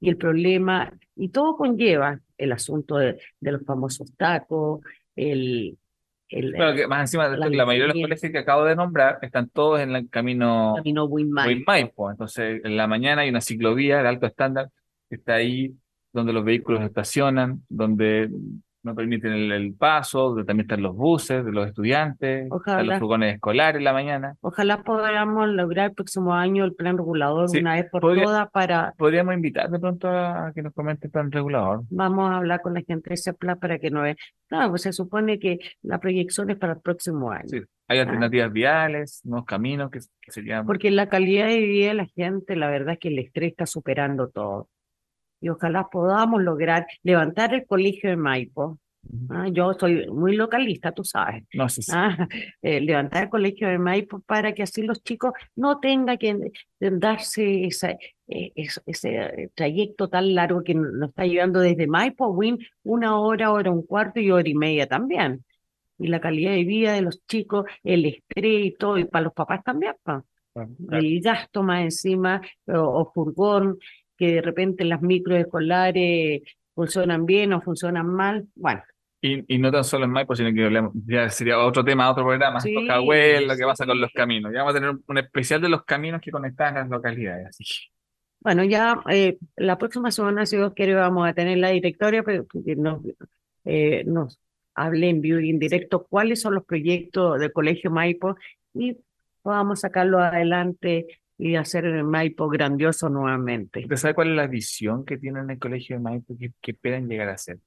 y 0.00 0.08
el 0.10 0.16
problema, 0.16 0.92
y 1.16 1.28
todo 1.30 1.56
conlleva 1.56 2.20
el 2.36 2.52
asunto 2.52 2.96
de, 2.96 3.20
de 3.40 3.52
los 3.52 3.62
famosos 3.64 4.12
tacos, 4.16 4.80
el, 5.16 5.78
el, 6.28 6.54
que 6.74 6.86
más 6.86 7.00
encima, 7.00 7.28
la 7.28 7.48
la 7.48 7.66
mayoría 7.66 7.88
de 7.88 7.94
los 7.94 8.02
colegios 8.02 8.32
que 8.32 8.38
acabo 8.38 8.64
de 8.64 8.74
nombrar 8.74 9.18
están 9.22 9.48
todos 9.50 9.80
en 9.80 9.94
el 9.94 10.08
camino 10.08 10.74
camino 10.76 11.04
Winmay. 11.04 11.44
Buen 11.44 11.64
Maipo. 11.66 12.10
Entonces, 12.10 12.60
en 12.64 12.76
la 12.76 12.86
mañana 12.86 13.22
hay 13.22 13.28
una 13.28 13.40
ciclovía 13.40 14.02
de 14.02 14.08
alto 14.08 14.26
estándar 14.26 14.70
que 15.08 15.16
está 15.16 15.34
ahí 15.34 15.74
donde 16.12 16.32
los 16.32 16.44
vehículos 16.44 16.82
estacionan, 16.82 17.62
donde 17.68 18.30
no 18.82 18.94
permiten 18.94 19.32
el, 19.32 19.52
el 19.52 19.74
paso, 19.74 20.28
donde 20.30 20.44
también 20.44 20.64
están 20.64 20.82
los 20.82 20.94
buses 20.96 21.44
de 21.44 21.52
los 21.52 21.66
estudiantes, 21.68 22.44
están 22.44 22.52
Ojalá. 22.58 22.82
los 22.82 22.98
furgones 22.98 23.34
escolares 23.34 23.78
en 23.78 23.84
la 23.84 23.92
mañana. 23.92 24.34
Ojalá 24.40 24.82
podamos 24.82 25.48
lograr 25.48 25.90
el 25.90 25.94
próximo 25.94 26.34
año 26.34 26.64
el 26.64 26.74
plan 26.74 26.96
regulador 26.98 27.48
Sí, 27.48 27.58
una 27.60 27.74
vez 27.74 27.86
por 27.90 28.00
podría- 28.00 28.24
todas 28.24 28.50
para, 28.50 28.92
Podríamos 28.98 29.34
invitar 29.34 29.70
de 29.70 29.78
pronto 29.78 30.08
a, 30.08 30.48
a 30.48 30.52
que 30.52 30.62
nos 30.62 30.72
comente 30.74 31.06
el 31.06 31.10
plan 31.12 31.30
regulador. 31.30 31.82
vamos 31.90 32.30
a 32.30 32.36
hablar 32.38 32.60
con 32.60 32.74
la 32.74 32.82
gente 32.82 33.10
de 33.10 33.14
ese 33.14 33.32
plan 33.34 33.58
para 33.58 33.78
que 33.78 33.90
no 33.90 34.02
ve. 34.02 34.16
Claro, 34.48 34.70
pues 34.70 34.82
se 34.82 34.92
supone 34.92 35.38
que 35.38 35.58
la 35.82 35.98
proyección 35.98 36.50
es 36.50 36.56
para 36.58 36.74
el 36.74 36.80
próximo 36.80 37.30
año. 37.30 37.48
Sí, 37.48 37.60
hay 37.88 37.98
alternativas 38.00 38.52
viales, 38.52 39.20
nuevos 39.24 39.46
caminos 39.46 39.90
que, 39.90 40.00
que 40.20 40.30
serían... 40.32 40.66
Porque 40.66 40.90
la 40.90 41.08
calidad 41.08 41.46
de 41.46 41.58
vida 41.60 41.88
de 41.88 41.94
la 41.94 42.06
gente, 42.06 42.56
la 42.56 42.68
verdad 42.68 42.94
es 42.94 42.98
que 42.98 43.08
el 43.08 43.18
estrés 43.18 43.50
está 43.52 43.66
superando 43.66 44.28
todo. 44.28 44.68
Y 45.42 45.50
ojalá 45.50 45.88
podamos 45.90 46.42
lograr 46.42 46.86
levantar 47.02 47.52
el 47.52 47.66
colegio 47.66 48.08
de 48.08 48.16
Maipo. 48.16 48.78
Ah, 49.30 49.48
yo 49.48 49.74
soy 49.74 50.06
muy 50.08 50.36
localista, 50.36 50.92
tú 50.92 51.02
sabes. 51.02 51.42
No 51.52 51.68
sé 51.68 51.82
si... 51.82 51.90
Ah, 51.92 52.28
eh, 52.62 52.80
levantar 52.80 53.24
el 53.24 53.28
colegio 53.28 53.68
de 53.68 53.76
Maipo 53.78 54.20
para 54.20 54.54
que 54.54 54.62
así 54.62 54.82
los 54.82 55.02
chicos 55.02 55.32
no 55.56 55.80
tengan 55.80 56.16
que 56.18 56.38
darse 56.80 57.64
esa, 57.64 57.90
eh, 57.90 58.52
es- 58.54 58.80
ese 58.86 59.16
eh, 59.16 59.50
trayecto 59.54 60.08
tan 60.08 60.34
largo 60.34 60.62
que 60.62 60.74
nos 60.74 61.08
está 61.10 61.26
llevando 61.26 61.58
desde 61.60 61.88
Maipo 61.88 62.26
a 62.26 62.28
Win 62.30 62.58
una 62.84 63.18
hora, 63.18 63.50
hora 63.52 63.72
un 63.72 63.82
cuarto 63.84 64.20
y 64.20 64.30
hora 64.30 64.48
y 64.48 64.54
media 64.54 64.86
también. 64.86 65.44
Y 65.98 66.06
la 66.06 66.20
calidad 66.20 66.52
de 66.52 66.64
vida 66.64 66.92
de 66.92 67.02
los 67.02 67.26
chicos, 67.26 67.64
el 67.82 68.04
estrés 68.06 68.66
y 68.66 68.70
todo, 68.78 68.98
y 68.98 69.04
para 69.04 69.24
los 69.24 69.32
papás 69.34 69.62
también, 69.64 69.94
pa. 70.02 70.24
el 70.90 71.20
gasto 71.20 71.62
más 71.62 71.82
encima, 71.82 72.40
o, 72.66 72.78
o 72.78 73.12
furgón, 73.12 73.78
que 74.22 74.34
de 74.34 74.40
repente 74.40 74.84
las 74.84 75.02
micros 75.02 75.36
escolares 75.40 76.42
funcionan 76.76 77.26
bien 77.26 77.52
o 77.54 77.60
funcionan 77.60 78.06
mal. 78.06 78.46
Bueno, 78.54 78.80
Y, 79.20 79.52
y 79.52 79.58
no 79.58 79.72
tan 79.72 79.82
solo 79.82 80.04
en 80.04 80.12
Maipo, 80.12 80.36
sino 80.36 80.52
que 80.52 80.90
ya 81.06 81.28
sería 81.28 81.58
otro 81.58 81.84
tema, 81.84 82.08
otro 82.08 82.24
programa, 82.24 82.60
Sí, 82.60 82.72
Cocahuel, 82.72 83.48
lo 83.48 83.56
que 83.56 83.64
pasa 83.64 83.84
con 83.84 84.00
los 84.00 84.12
caminos. 84.12 84.52
Ya 84.52 84.60
vamos 84.60 84.76
a 84.76 84.78
tener 84.78 84.94
un, 85.04 85.18
especial 85.18 85.60
de 85.60 85.70
los 85.70 85.82
caminos 85.82 86.20
que 86.20 86.30
conectan 86.30 86.76
las 86.76 86.88
localidades. 86.88 87.48
Así 87.48 87.64
Bueno, 88.38 88.62
ya 88.62 89.02
eh, 89.10 89.38
la 89.56 89.76
próxima 89.76 90.12
semana, 90.12 90.46
si 90.46 90.56
Dios 90.56 90.72
quiere, 90.72 90.94
vamos 90.94 91.28
a 91.28 91.34
tener 91.34 91.58
la 91.58 91.70
directoria, 91.70 92.22
pero 92.22 92.46
que 92.46 92.76
nos, 92.76 93.02
eh, 93.64 94.04
nos 94.06 94.38
hable 94.76 95.08
en 95.08 95.20
vivo 95.20 95.40
y 95.40 95.50
en 95.50 95.58
directo 95.58 96.06
cuáles 96.08 96.40
son 96.40 96.54
los 96.54 96.64
proyectos 96.64 97.40
del 97.40 97.52
Colegio 97.52 97.90
Maipo 97.90 98.36
y 98.72 98.98
podamos 99.42 99.80
sacarlo 99.80 100.20
adelante 100.20 101.21
y 101.42 101.56
hacer 101.56 101.86
el 101.86 102.04
Maipo 102.04 102.48
grandioso 102.48 103.08
nuevamente. 103.08 103.80
¿Usted 103.80 103.96
sabe 103.96 104.14
cuál 104.14 104.30
es 104.30 104.36
la 104.36 104.46
visión 104.46 105.04
que 105.04 105.18
tienen 105.18 105.42
en 105.42 105.50
el 105.50 105.58
colegio 105.58 105.96
de 105.96 106.02
Maipo 106.02 106.38
que, 106.38 106.52
que 106.60 106.70
esperan 106.70 107.08
llegar 107.08 107.28
a 107.30 107.36
ser? 107.36 107.58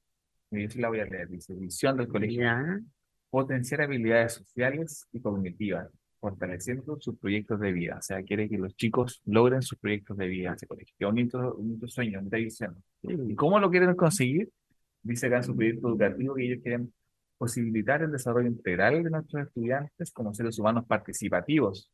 Yo 0.50 0.66
la 0.76 0.88
voy 0.88 1.00
a 1.00 1.04
leer. 1.04 1.28
Dice, 1.28 1.54
visión 1.54 1.98
del 1.98 2.08
colegio. 2.08 2.40
Ya, 2.40 2.80
Potenciar 3.28 3.82
habilidades 3.82 4.32
sociales 4.32 5.06
y 5.12 5.20
cognitivas, 5.20 5.90
fortaleciendo 6.18 6.96
sus 6.98 7.18
proyectos 7.18 7.60
de 7.60 7.72
vida. 7.72 7.96
O 7.98 8.02
sea, 8.02 8.22
quiere 8.22 8.48
que 8.48 8.56
los 8.56 8.74
chicos 8.76 9.20
logren 9.26 9.60
sus 9.60 9.78
proyectos 9.78 10.16
de 10.16 10.26
vida 10.26 10.48
en 10.48 10.54
ese 10.54 10.66
colegio. 10.66 10.94
Es 10.98 11.34
un 11.34 11.40
bonito, 11.52 11.88
sueño, 11.88 12.20
una 12.20 12.38
visión. 12.38 12.82
¿Y 13.02 13.34
cómo 13.34 13.60
lo 13.60 13.70
quieren 13.70 13.94
conseguir? 13.94 14.48
Dice 15.02 15.26
acá 15.26 15.36
en 15.36 15.44
su 15.44 15.54
proyecto 15.54 15.88
educativo 15.88 16.34
que 16.34 16.44
ellos 16.46 16.62
quieren 16.62 16.94
posibilitar 17.36 18.02
el 18.02 18.10
desarrollo 18.10 18.48
integral 18.48 19.04
de 19.04 19.10
nuestros 19.10 19.48
estudiantes 19.48 20.10
como 20.12 20.32
seres 20.32 20.58
humanos 20.58 20.86
participativos 20.86 21.90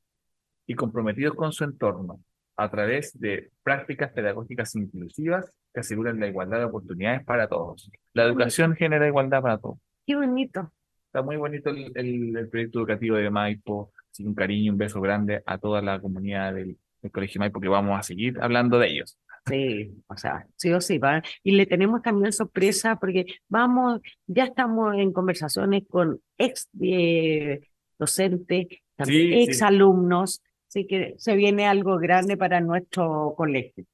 y 0.72 0.74
comprometidos 0.74 1.34
con 1.34 1.52
su 1.52 1.64
entorno 1.64 2.20
a 2.56 2.70
través 2.70 3.18
de 3.18 3.50
prácticas 3.62 4.12
pedagógicas 4.12 4.74
inclusivas 4.74 5.52
que 5.72 5.80
aseguran 5.80 6.20
la 6.20 6.26
igualdad 6.28 6.58
de 6.58 6.64
oportunidades 6.64 7.24
para 7.24 7.48
todos. 7.48 7.90
La 8.12 8.24
educación 8.24 8.74
genera 8.74 9.06
igualdad 9.06 9.42
para 9.42 9.58
todos. 9.58 9.78
Qué 10.06 10.16
bonito. 10.16 10.70
Está 11.06 11.22
muy 11.22 11.36
bonito 11.36 11.70
el, 11.70 11.92
el- 11.94 12.36
el 12.36 12.48
proyecto 12.48 12.78
educativo 12.80 13.16
de 13.16 13.30
Maipo. 13.30 13.92
Así 14.10 14.24
un 14.24 14.34
cariño 14.34 14.64
y 14.64 14.70
un 14.70 14.76
beso 14.78 15.00
grande 15.00 15.42
a 15.46 15.56
toda 15.58 15.80
la 15.80 15.98
comunidad 16.00 16.52
del, 16.54 16.76
del 17.00 17.10
Colegio 17.10 17.38
Maipo 17.38 17.60
que 17.60 17.68
vamos 17.68 17.98
a 17.98 18.02
seguir 18.02 18.38
hablando 18.42 18.78
de 18.78 18.88
ellos. 18.88 19.18
Sí, 19.46 19.90
o 20.06 20.16
sea, 20.16 20.46
sí 20.56 20.70
o 20.72 20.80
sí, 20.80 20.98
va. 20.98 21.22
Y 21.42 21.52
le 21.52 21.66
tenemos 21.66 22.00
también 22.02 22.32
sorpresa 22.32 22.96
porque 22.96 23.24
vamos, 23.48 24.00
ya 24.26 24.44
estamos 24.44 24.94
en 24.96 25.12
conversaciones 25.12 25.82
con 25.88 26.20
ex 26.38 26.68
eh, 26.80 27.60
docentes, 27.98 28.66
también 28.96 29.22
Sí, 29.32 29.44
sí. 29.46 29.50
ex 29.50 29.62
alumnos, 29.62 30.42
así 30.72 30.86
que 30.86 31.14
se 31.18 31.36
viene 31.36 31.66
algo 31.66 31.98
grande 31.98 32.38
para 32.38 32.58
nuestro 32.62 33.34
colegio. 33.36 33.84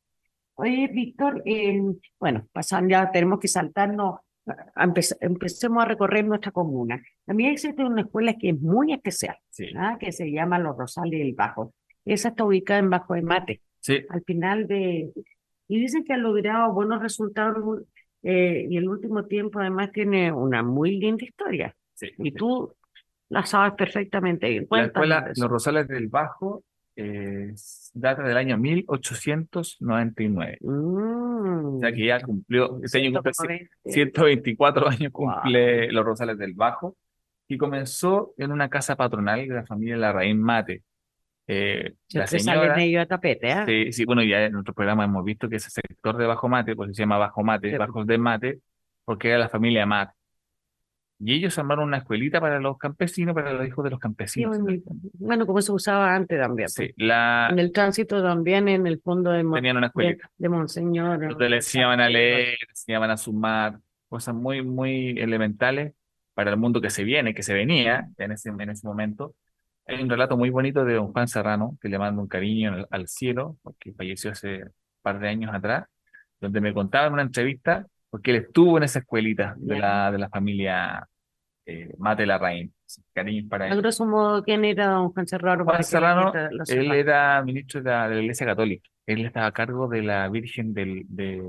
Oye, 0.55 0.89
Víctor, 0.93 1.43
eh, 1.45 1.81
bueno, 2.21 2.47
pasan 2.53 2.89
ya, 2.89 3.11
tenemos 3.11 3.41
que 3.41 3.49
saltarnos, 3.49 4.21
empe- 4.77 5.17
empecemos 5.21 5.83
a 5.83 5.87
recorrer 5.87 6.25
nuestra 6.25 6.53
comuna. 6.53 7.03
También 7.27 7.51
existe 7.51 7.83
una 7.85 8.03
escuela 8.03 8.35
que 8.35 8.51
es 8.51 8.61
muy 8.61 8.93
especial, 8.93 9.37
Sí. 9.51 9.67
¿ah? 9.77 9.97
que 9.99 10.13
se 10.13 10.31
llama 10.31 10.61
Los 10.61 10.77
Rosales 10.77 11.19
del 11.19 11.35
Bajo. 11.35 11.75
Esa 12.05 12.29
está 12.29 12.45
ubicada 12.45 12.79
en 12.81 12.91
Bajo 12.91 13.15
de 13.15 13.23
Mate 13.23 13.61
Sí, 13.81 13.99
al 14.09 14.23
final 14.23 14.67
de... 14.69 15.11
Y 15.69 15.81
dicen 15.81 16.05
que 16.05 16.13
ha 16.15 16.17
logrado 16.17 16.73
buenos 16.73 17.03
resultados 17.03 17.83
eh, 18.23 18.67
y 18.71 18.77
el 18.77 18.89
último 18.89 19.27
tiempo 19.27 19.59
además 19.61 19.91
tiene 19.93 20.33
una 20.33 20.63
muy 20.63 20.97
linda 20.99 21.25
historia. 21.25 21.75
sí. 21.95 22.09
Y 22.19 22.33
tú 22.33 22.73
la 23.29 23.45
sabes 23.45 23.75
perfectamente 23.75 24.49
bien. 24.49 24.67
La 24.71 24.85
escuela 24.85 25.27
eso. 25.31 25.43
Los 25.43 25.51
Rosales 25.51 25.89
del 25.89 26.09
Bajo 26.09 26.63
eh, 27.01 27.55
data 27.95 28.25
del 28.25 28.37
año 28.37 28.59
1899. 28.59 30.59
Mm. 30.61 31.77
O 31.77 31.79
sea 31.81 31.93
que 31.93 32.07
ya 32.07 32.21
cumplió, 32.21 32.81
este 32.83 32.99
año 32.99 33.13
cumple 33.13 33.35
120. 33.35 33.71
124 33.85 34.89
años 34.89 35.13
cumple 35.13 35.93
los 35.93 36.05
Rosales 36.05 36.37
del 36.39 36.55
Bajo 36.55 36.97
y 37.47 37.57
comenzó 37.57 38.35
en 38.37 38.51
una 38.51 38.69
casa 38.69 38.97
patronal 38.97 39.47
de 39.47 39.55
la 39.55 39.65
familia 39.65 39.97
Larraín 39.97 40.43
Mate. 40.43 40.83
Eh, 41.47 41.95
la 42.13 42.27
señora, 42.27 42.75
a 43.01 43.07
tapete, 43.07 43.53
¿ah? 43.53 43.65
sí, 43.65 43.93
sí, 43.93 44.05
bueno, 44.05 44.23
ya 44.23 44.45
en 44.45 44.57
otro 44.57 44.75
programa 44.75 45.05
hemos 45.05 45.25
visto 45.25 45.49
que 45.49 45.57
ese 45.57 45.71
sector 45.71 46.19
de 46.19 46.27
Bajo 46.27 46.47
Mate, 46.49 46.77
pues 46.77 46.95
se 46.95 47.03
llama 47.03 47.17
Bajo 47.17 47.43
Mate, 47.43 47.71
Sí. 47.71 47.79
Bajos 47.79 48.07
de 48.07 48.19
Mate, 48.19 48.59
porque 49.05 49.29
era 49.29 49.39
la 49.39 49.49
familia 49.49 49.87
Mate. 49.87 50.13
Y 51.21 51.35
ellos 51.35 51.59
armaron 51.59 51.85
una 51.89 51.99
escuelita 51.99 52.41
para 52.41 52.61
los 52.61 52.79
campesinos, 52.79 53.35
para 53.35 53.53
los 53.53 53.67
hijos 53.67 53.85
de 53.85 53.91
los 53.91 53.99
Sí, 53.99 54.03
campesinos. 54.03 54.59
bonito. 54.59 54.91
Bueno, 55.15 55.47
como 55.47 55.61
se 55.63 55.73
usaba 55.73 56.15
antes 56.15 56.39
también. 56.41 56.69
Sí, 56.69 56.93
pues. 56.95 56.95
la, 56.97 57.49
En 57.51 57.59
el 57.59 57.73
tránsito 57.73 58.23
también, 58.23 58.69
en 58.69 58.87
el 58.87 59.01
fondo 59.01 59.31
de, 59.33 59.45
tenían 59.53 59.77
una 59.79 59.89
de, 59.95 60.15
escuelita. 60.15 60.31
de 60.39 60.49
Monseñor. 60.49 61.29
donde 61.29 61.49
le 61.49 61.57
enseñaban 61.57 62.01
a 62.01 62.09
leer, 62.09 62.57
le 62.61 62.67
enseñaban 62.71 63.11
a 63.11 63.17
sumar, 63.17 63.81
cosas 64.09 64.35
muy, 64.35 64.63
muy 64.63 65.19
elementales 65.19 65.95
para 66.35 66.51
el 66.51 66.57
mundo 66.57 66.81
que 66.81 66.91
se 66.91 67.03
viene, 67.05 67.35
que 67.35 67.43
se 67.43 67.53
venía 67.55 68.09
en 68.17 68.33
ese, 68.33 68.51
en 68.51 68.71
ese 68.71 68.87
momento. 68.87 69.35
Hay 69.87 70.01
un 70.03 70.09
relato 70.11 70.37
muy 70.37 70.51
bonito 70.51 70.85
de 70.85 70.95
don 70.95 71.13
Juan 71.13 71.27
Serrano, 71.29 71.77
que 71.81 71.89
le 71.89 71.99
mando 71.99 72.23
un 72.23 72.29
cariño 72.29 72.75
al, 72.75 72.87
al 72.91 73.09
cielo, 73.09 73.59
porque 73.63 73.93
falleció 73.93 74.31
hace 74.31 74.65
un 74.65 74.73
par 75.03 75.19
de 75.19 75.29
años 75.29 75.53
atrás, 75.53 75.87
donde 76.41 76.61
me 76.61 76.73
contaba 76.75 77.07
en 77.09 77.15
una 77.15 77.23
entrevista, 77.23 77.87
porque 78.11 78.31
él 78.31 78.37
estuvo 78.39 78.77
en 78.79 78.85
esa 78.85 79.01
escuelita 79.01 79.55
de 79.57 79.79
la, 79.79 80.11
de 80.11 80.19
la 80.19 80.29
familia 80.29 81.07
eh, 81.67 81.95
Mate 81.99 82.27
Larraín. 82.27 82.73
Cariño 83.13 83.47
para 83.49 83.67
A 83.67 83.69
él. 83.69 83.81
grosso 83.83 84.07
modo, 84.07 84.43
¿quién 84.43 84.65
era 84.65 84.87
don 84.87 85.13
Juan 85.13 85.27
Serrano? 85.27 85.65
Juan 85.65 85.85
Serrano, 85.85 86.33
él 86.69 86.93
era 86.93 87.43
ministro 87.43 87.83
de 87.83 87.91
la, 87.91 88.09
de 88.09 88.15
la 88.15 88.23
Iglesia 88.23 88.47
Católica. 88.47 88.89
Él 89.07 89.27
estaba 89.27 89.47
a 89.47 89.53
cargo 89.53 89.89
de 89.89 90.03
la 90.03 90.29
Virgen 90.31 90.73
del, 90.73 91.03
de, 91.09 91.43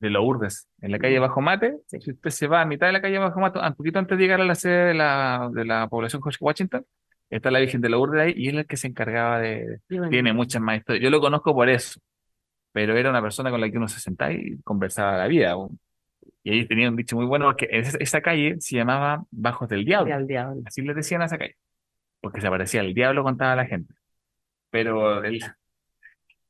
de 0.00 0.10
Lourdes, 0.10 0.68
en 0.80 0.92
la 0.92 0.98
calle 0.98 1.18
Bajo 1.18 1.42
Mate. 1.42 1.76
Si 1.86 2.10
usted 2.10 2.30
se 2.30 2.46
va 2.46 2.62
a 2.62 2.64
mitad 2.64 2.86
de 2.86 2.94
la 2.94 3.02
calle 3.02 3.18
Bajo 3.18 3.38
Mate, 3.38 3.58
un 3.58 3.74
poquito 3.74 3.98
antes 3.98 4.16
de 4.16 4.24
llegar 4.24 4.40
a 4.40 4.44
la 4.44 4.54
sede 4.54 4.88
de 4.88 4.94
la, 4.94 5.50
de 5.52 5.64
la 5.66 5.86
población 5.88 6.22
George 6.22 6.38
Washington, 6.40 6.86
está 7.28 7.50
la 7.50 7.60
Virgen 7.60 7.82
de 7.82 7.90
Lourdes 7.90 8.22
ahí 8.22 8.34
y 8.34 8.48
él 8.48 8.56
es 8.56 8.60
el 8.62 8.66
que 8.66 8.76
se 8.78 8.86
encargaba 8.86 9.40
de... 9.40 9.80
Bueno. 9.90 10.08
Tiene 10.08 10.32
muchas 10.32 10.62
más 10.62 10.78
historias. 10.78 11.04
Yo 11.04 11.10
lo 11.10 11.20
conozco 11.20 11.54
por 11.54 11.68
eso, 11.68 12.00
pero 12.72 12.96
era 12.96 13.10
una 13.10 13.22
persona 13.22 13.50
con 13.50 13.60
la 13.60 13.70
que 13.70 13.76
uno 13.76 13.88
se 13.88 14.00
sentaba 14.00 14.32
y 14.32 14.58
conversaba 14.62 15.18
la 15.18 15.26
vida. 15.28 15.54
Y 16.42 16.50
ahí 16.50 16.66
tenía 16.66 16.88
un 16.88 16.96
dicho 16.96 17.16
muy 17.16 17.26
bueno 17.26 17.44
porque 17.46 17.68
esa, 17.70 18.20
calle 18.20 18.56
se 18.60 18.76
llamaba 18.76 19.24
Bajos 19.30 19.68
del 19.68 19.84
Diablo. 19.84 20.14
Al 20.14 20.26
diablo. 20.26 20.62
Así 20.64 20.82
le 20.82 20.94
decían 20.94 21.22
a 21.22 21.26
esa 21.26 21.38
calle. 21.38 21.56
Porque 22.20 22.40
se 22.40 22.46
aparecía 22.46 22.80
el 22.80 22.94
diablo, 22.94 23.22
contaba 23.22 23.54
la 23.56 23.66
gente. 23.66 23.94
Pero 24.70 25.22
él, 25.22 25.44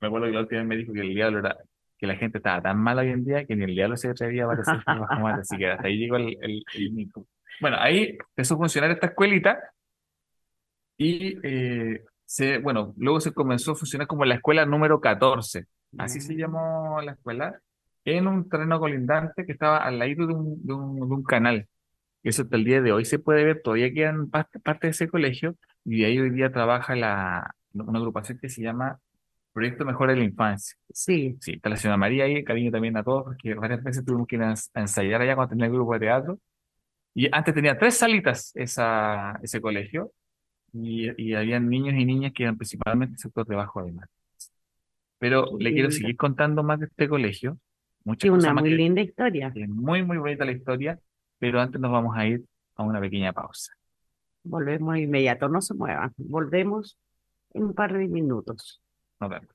me 0.00 0.06
acuerdo 0.06 0.26
que 0.26 0.32
la 0.32 0.40
última 0.40 0.60
vez 0.60 0.68
me 0.68 0.76
dijo 0.76 0.92
que 0.92 1.00
el 1.00 1.14
diablo 1.14 1.40
era, 1.40 1.56
que 1.98 2.06
la 2.06 2.16
gente 2.16 2.38
estaba 2.38 2.62
tan 2.62 2.78
mala 2.78 3.02
hoy 3.02 3.10
en 3.10 3.24
día 3.24 3.44
que 3.44 3.56
ni 3.56 3.64
el 3.64 3.74
diablo 3.74 3.96
se 3.96 4.08
atrevía 4.08 4.44
a 4.44 4.46
aparecer 4.46 4.82
Mate. 4.86 5.40
Así 5.40 5.56
que 5.56 5.70
hasta 5.70 5.88
ahí 5.88 5.98
llegó 5.98 6.16
el, 6.16 6.36
el, 6.40 6.64
el. 6.74 7.12
Bueno, 7.60 7.76
ahí 7.78 8.18
empezó 8.30 8.54
a 8.54 8.58
funcionar 8.58 8.90
esta 8.90 9.06
escuelita 9.08 9.58
y 10.96 11.38
eh, 11.42 12.04
se, 12.24 12.58
bueno, 12.58 12.94
luego 12.96 13.20
se 13.20 13.32
comenzó 13.32 13.72
a 13.72 13.76
funcionar 13.76 14.06
como 14.06 14.24
la 14.24 14.36
escuela 14.36 14.64
número 14.64 15.00
14. 15.00 15.66
Así 15.98 16.20
se 16.20 16.34
llamó 16.34 17.00
la 17.02 17.12
escuela, 17.12 17.60
en 18.04 18.26
un 18.26 18.48
terreno 18.48 18.80
colindante 18.80 19.46
que 19.46 19.52
estaba 19.52 19.78
al 19.78 19.98
lado 19.98 20.26
de 20.26 20.34
un, 20.34 20.66
de 20.66 20.72
un, 20.72 20.96
de 20.96 21.14
un 21.14 21.22
canal. 21.22 21.68
Eso 22.22 22.42
hasta 22.42 22.56
el 22.56 22.64
día 22.64 22.80
de 22.80 22.92
hoy 22.92 23.04
se 23.04 23.18
puede 23.18 23.44
ver, 23.44 23.62
todavía 23.62 23.92
quedan 23.92 24.30
parte, 24.30 24.58
parte 24.60 24.86
de 24.86 24.92
ese 24.92 25.08
colegio 25.08 25.56
y 25.84 26.00
de 26.00 26.06
ahí 26.06 26.18
hoy 26.18 26.30
día 26.30 26.52
trabaja 26.52 26.94
la, 26.94 27.54
una 27.74 27.98
agrupación 27.98 28.38
que 28.38 28.48
se 28.48 28.62
llama 28.62 28.98
Proyecto 29.52 29.84
Mejora 29.84 30.12
de 30.12 30.20
la 30.20 30.24
Infancia. 30.24 30.76
Sí, 30.92 31.36
Sí, 31.40 31.52
está 31.54 31.68
la 31.68 31.76
señora 31.76 31.96
María 31.96 32.24
ahí, 32.24 32.44
cariño 32.44 32.70
también 32.70 32.96
a 32.96 33.02
todos, 33.02 33.24
porque 33.24 33.54
varias 33.54 33.82
veces 33.82 34.04
tuvimos 34.04 34.26
que 34.26 34.36
ir 34.36 34.42
a, 34.42 34.52
a 34.52 34.80
ensayar 34.80 35.20
allá 35.20 35.34
cuando 35.34 35.50
tenía 35.50 35.66
el 35.66 35.72
grupo 35.72 35.94
de 35.94 36.00
teatro. 36.00 36.38
Y 37.14 37.28
antes 37.34 37.54
tenía 37.54 37.78
tres 37.78 37.96
salitas 37.96 38.52
esa, 38.54 39.38
ese 39.42 39.60
colegio 39.60 40.12
y, 40.72 41.10
y 41.22 41.34
habían 41.34 41.68
niños 41.68 41.94
y 41.94 42.04
niñas 42.04 42.32
que 42.34 42.44
eran 42.44 42.56
principalmente 42.56 43.18
sector 43.18 43.46
de 43.46 43.56
bajo 43.56 43.80
además. 43.80 44.08
Pero 45.22 45.56
Qué 45.56 45.62
le 45.64 45.72
quiero 45.72 45.90
seguir 45.92 46.16
contando 46.16 46.64
más 46.64 46.80
de 46.80 46.86
este 46.86 47.08
colegio. 47.08 47.56
Muchas 48.02 48.28
cosas 48.28 48.50
una 48.50 48.60
muy 48.60 48.70
que- 48.70 48.74
linda 48.76 49.00
historia. 49.00 49.52
es 49.54 49.68
muy, 49.68 50.02
muy 50.02 50.18
bonita 50.18 50.44
la 50.44 50.50
historia, 50.50 50.98
pero 51.38 51.60
antes 51.60 51.80
nos 51.80 51.92
vamos 51.92 52.16
a 52.16 52.26
ir 52.26 52.42
a 52.74 52.82
una 52.82 53.00
pequeña 53.00 53.32
pausa. 53.32 53.72
Volvemos 54.42 54.98
inmediato, 54.98 55.48
no 55.48 55.60
se 55.60 55.74
muevan. 55.74 56.12
Volvemos 56.16 56.98
en 57.54 57.62
un 57.66 57.72
par 57.72 57.92
de 57.96 58.08
minutos. 58.08 58.82
Nos 59.20 59.30
vemos. 59.30 59.48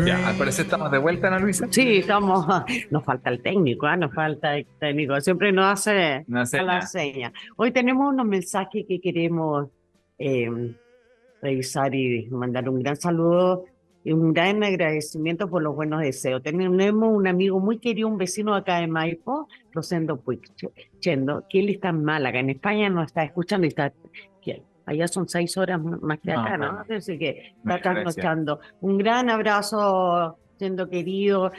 Ya, 0.05 0.27
al 0.27 0.35
parecer 0.35 0.65
estamos 0.65 0.91
de 0.91 0.97
vuelta, 0.97 1.27
Ana 1.27 1.39
Luisa. 1.39 1.67
Sí, 1.69 1.97
estamos, 1.97 2.45
nos 2.89 3.03
falta 3.03 3.29
el 3.29 3.41
técnico, 3.41 3.85
¿ah? 3.85 3.95
nos 3.95 4.13
falta 4.13 4.57
el 4.57 4.65
técnico, 4.79 5.19
siempre 5.21 5.51
nos 5.51 5.65
hace 5.73 6.23
No 6.27 6.45
sé 6.45 6.59
a 6.59 6.63
la 6.63 6.81
seña. 6.81 7.31
Hoy 7.55 7.71
tenemos 7.71 8.11
unos 8.11 8.25
mensajes 8.25 8.85
que 8.87 8.99
queremos 8.99 9.69
eh, 10.17 10.49
revisar 11.41 11.93
y 11.93 12.27
mandar 12.29 12.67
un 12.67 12.81
gran 12.81 12.95
saludo 12.95 13.65
y 14.03 14.11
un 14.11 14.33
gran 14.33 14.63
agradecimiento 14.63 15.49
por 15.49 15.61
los 15.61 15.75
buenos 15.75 16.01
deseos. 16.01 16.41
Tenemos 16.41 17.09
un 17.11 17.27
amigo 17.27 17.59
muy 17.59 17.77
querido, 17.79 18.07
un 18.07 18.17
vecino 18.17 18.55
acá 18.55 18.79
de 18.79 18.87
Maipo, 18.87 19.47
Rosendo 19.71 20.19
Puig, 20.19 20.41
Chendo, 20.99 21.43
que 21.49 21.59
él 21.59 21.69
está 21.69 21.89
en 21.89 22.03
Málaga, 22.03 22.39
en 22.39 22.49
España 22.49 22.89
nos 22.89 23.07
está 23.07 23.23
escuchando 23.23 23.65
y 23.65 23.69
está, 23.69 23.93
allá 24.89 25.07
son 25.07 25.27
seis 25.29 25.55
horas 25.57 25.79
más 25.81 26.19
que 26.19 26.31
Ah, 26.31 26.43
acá, 26.43 26.57
¿no? 26.57 26.83
Así 26.95 27.17
que 27.17 27.53
está 27.65 28.01
escuchando. 28.01 28.59
Un 28.81 28.97
gran 28.97 29.29
abrazo, 29.29 30.37
Chendo 30.57 30.89
querido, 30.89 31.53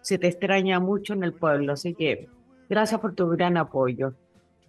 se 0.00 0.18
te 0.18 0.28
extraña 0.28 0.78
mucho 0.78 1.14
en 1.14 1.24
el 1.24 1.32
pueblo, 1.32 1.72
así 1.72 1.94
que 1.94 2.28
gracias 2.68 3.00
por 3.00 3.12
tu 3.14 3.28
gran 3.30 3.56
apoyo. 3.56 4.12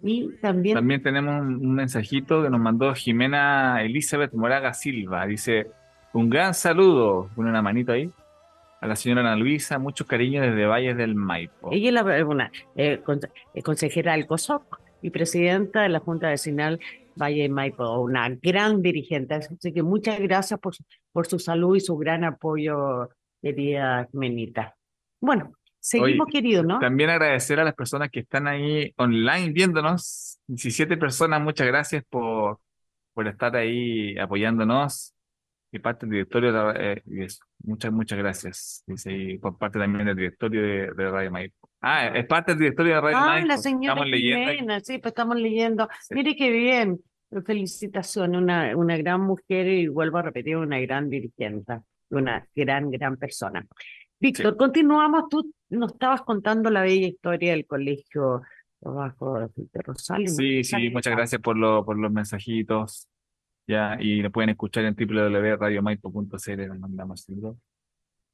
Y 0.02 0.30
también, 0.40 0.74
También 0.74 1.00
tenemos 1.02 1.40
un, 1.42 1.74
mensajito 1.74 2.42
que 2.42 2.50
nos 2.50 2.58
mandó 2.60 2.92
Jimena 2.94 3.82
Elizabeth 3.82 4.32
Moraga 4.32 4.74
Silva. 4.74 5.26
Dice, 5.26 5.68
un 6.12 6.28
gran 6.28 6.54
saludo, 6.54 7.30
pone 7.36 7.50
una 7.50 7.62
manito 7.62 7.92
ahí, 7.92 8.10
a 8.80 8.86
la 8.88 8.96
señora 8.96 9.20
Ana 9.20 9.36
Luisa, 9.36 9.78
muchos 9.78 10.06
cariños 10.08 10.44
desde 10.46 10.66
Valles 10.66 10.96
del 10.96 11.14
Maipo. 11.14 11.70
ella 11.72 11.88
es 11.88 11.94
la- 11.94 12.26
una 12.26 12.50
eh, 12.74 13.00
eh, 13.54 13.62
consejera 13.62 14.12
del 14.12 14.26
COSOC 14.26 14.80
y 15.02 15.10
presidenta 15.10 15.82
de 15.82 15.88
la 15.88 16.00
Junta 16.00 16.28
Vecinal 16.30 16.80
Valle 17.20 17.42
de 17.42 17.48
Maipo, 17.48 18.00
una 18.00 18.28
gran 18.40 18.80
dirigente. 18.82 19.34
Así 19.34 19.72
que 19.72 19.82
muchas 19.82 20.18
gracias 20.20 20.58
por, 20.60 20.74
su- 20.74 20.84
por 21.12 21.26
su 21.26 21.38
salud 21.38 21.76
y 21.76 21.80
su 21.80 21.96
gran 21.96 22.24
apoyo, 22.24 23.08
querida 23.42 24.08
Jimenita. 24.10 24.74
Bueno, 25.20 25.52
seguimos, 25.80 26.26
Oye, 26.28 26.32
querido, 26.32 26.62
¿no? 26.62 26.78
También 26.78 27.10
agradecer 27.10 27.58
a 27.60 27.64
las 27.64 27.74
personas 27.74 28.10
que 28.10 28.20
están 28.20 28.46
ahí 28.46 28.92
online 28.96 29.52
viéndonos. 29.52 30.38
17 30.46 30.96
personas, 30.96 31.42
muchas 31.42 31.66
gracias 31.66 32.04
por, 32.08 32.60
por 33.12 33.26
estar 33.28 33.54
ahí 33.56 34.16
apoyándonos. 34.18 35.14
Y 35.70 35.80
parte 35.80 36.06
del 36.06 36.12
directorio, 36.12 36.52
de 36.72 36.92
eh, 36.92 37.02
y. 37.04 37.38
Muchas, 37.64 37.92
muchas 37.92 38.18
gracias. 38.18 38.84
Ahí, 39.04 39.36
por 39.38 39.58
parte 39.58 39.78
también 39.78 40.06
del 40.06 40.16
directorio 40.16 40.62
de, 40.62 40.92
de 40.96 41.10
Radio 41.10 41.30
Maipo. 41.30 41.67
Ah, 41.80 42.08
es 42.08 42.26
parte 42.26 42.52
del 42.52 42.58
directorio 42.60 42.94
de 42.94 43.00
Radio 43.00 43.16
Ah, 43.18 43.40
la 43.40 43.56
señora 43.56 43.94
Estamos 43.94 44.10
leyendo. 44.10 44.50
Jimena, 44.52 44.80
sí, 44.80 44.98
pues 44.98 45.12
estamos 45.12 45.36
leyendo. 45.36 45.88
Sí. 46.00 46.14
Mire 46.14 46.36
qué 46.36 46.50
bien. 46.50 47.00
Felicitaciones, 47.44 48.40
una, 48.40 48.76
una 48.76 48.96
gran 48.96 49.20
mujer 49.20 49.68
y 49.68 49.86
vuelvo 49.88 50.18
a 50.18 50.22
repetir, 50.22 50.56
una 50.56 50.80
gran 50.80 51.10
dirigente, 51.10 51.80
una 52.10 52.46
gran, 52.54 52.90
gran 52.90 53.16
persona. 53.16 53.66
Víctor, 54.18 54.56
continuamos. 54.56 55.24
Tú 55.28 55.52
nos 55.68 55.92
estabas 55.92 56.22
contando 56.22 56.70
la 56.70 56.82
bella 56.82 57.06
historia 57.06 57.52
del 57.52 57.66
colegio 57.66 58.42
bajo 58.80 59.38
de 59.38 59.82
Rosario. 59.82 60.28
Sí, 60.28 60.64
sí, 60.64 60.90
muchas 60.90 61.14
gracias 61.14 61.40
por, 61.40 61.56
lo, 61.56 61.84
por 61.84 61.98
los 61.98 62.10
mensajitos. 62.10 63.08
Ya, 63.66 63.98
y 64.00 64.22
lo 64.22 64.30
pueden 64.32 64.50
escuchar 64.50 64.86
en 64.86 64.94
www.radiomaipo.cl, 64.94 66.78
mandamos 66.78 67.20
saludos. 67.20 67.58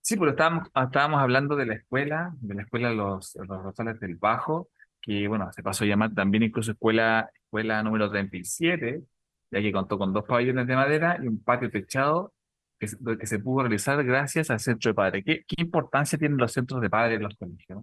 Sí, 0.06 0.16
pero 0.18 0.32
estábamos, 0.32 0.68
estábamos 0.74 1.20
hablando 1.20 1.56
de 1.56 1.64
la 1.64 1.74
escuela, 1.76 2.34
de 2.42 2.54
la 2.54 2.62
escuela 2.62 2.90
Los, 2.92 3.34
los 3.36 3.62
Rosales 3.62 3.98
del 4.00 4.16
Bajo, 4.16 4.68
que 5.00 5.26
bueno, 5.28 5.50
se 5.52 5.62
pasó 5.62 5.84
a 5.84 5.86
llamar 5.86 6.12
también 6.14 6.42
incluso 6.42 6.72
escuela, 6.72 7.30
escuela 7.32 7.82
número 7.82 8.10
37, 8.10 9.02
ya 9.50 9.60
que 9.62 9.72
contó 9.72 9.96
con 9.96 10.12
dos 10.12 10.24
pabellones 10.24 10.66
de 10.66 10.76
madera 10.76 11.18
y 11.22 11.26
un 11.26 11.42
patio 11.42 11.70
techado 11.70 12.34
que 12.78 12.88
se, 12.88 12.98
que 13.18 13.26
se 13.26 13.38
pudo 13.38 13.62
realizar 13.62 14.04
gracias 14.04 14.50
al 14.50 14.60
centro 14.60 14.90
de 14.90 14.94
padres. 14.94 15.24
¿Qué, 15.24 15.42
qué 15.48 15.62
importancia 15.62 16.18
tienen 16.18 16.36
los 16.36 16.52
centros 16.52 16.82
de 16.82 16.90
padres 16.90 17.16
en 17.16 17.22
los 17.22 17.34
colegios? 17.36 17.82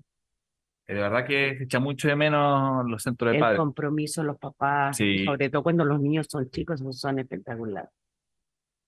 Eh, 0.86 0.94
De 0.94 1.00
verdad 1.02 1.26
que 1.26 1.58
se 1.58 1.64
echa 1.64 1.80
mucho 1.80 2.08
de 2.08 2.16
menos 2.16 2.86
los 2.88 3.02
centros 3.02 3.32
de 3.32 3.38
El 3.38 3.42
padres. 3.42 3.58
compromiso 3.60 4.22
de 4.22 4.28
los 4.28 4.38
papás, 4.38 4.96
Sí. 4.96 5.26
sobre 5.26 5.50
todo 5.50 5.64
cuando 5.64 5.86
los 5.86 6.00
niños 6.00 6.28
son 6.30 6.48
chicos, 6.52 6.84
son 6.92 7.18
espectaculares. 7.18 7.90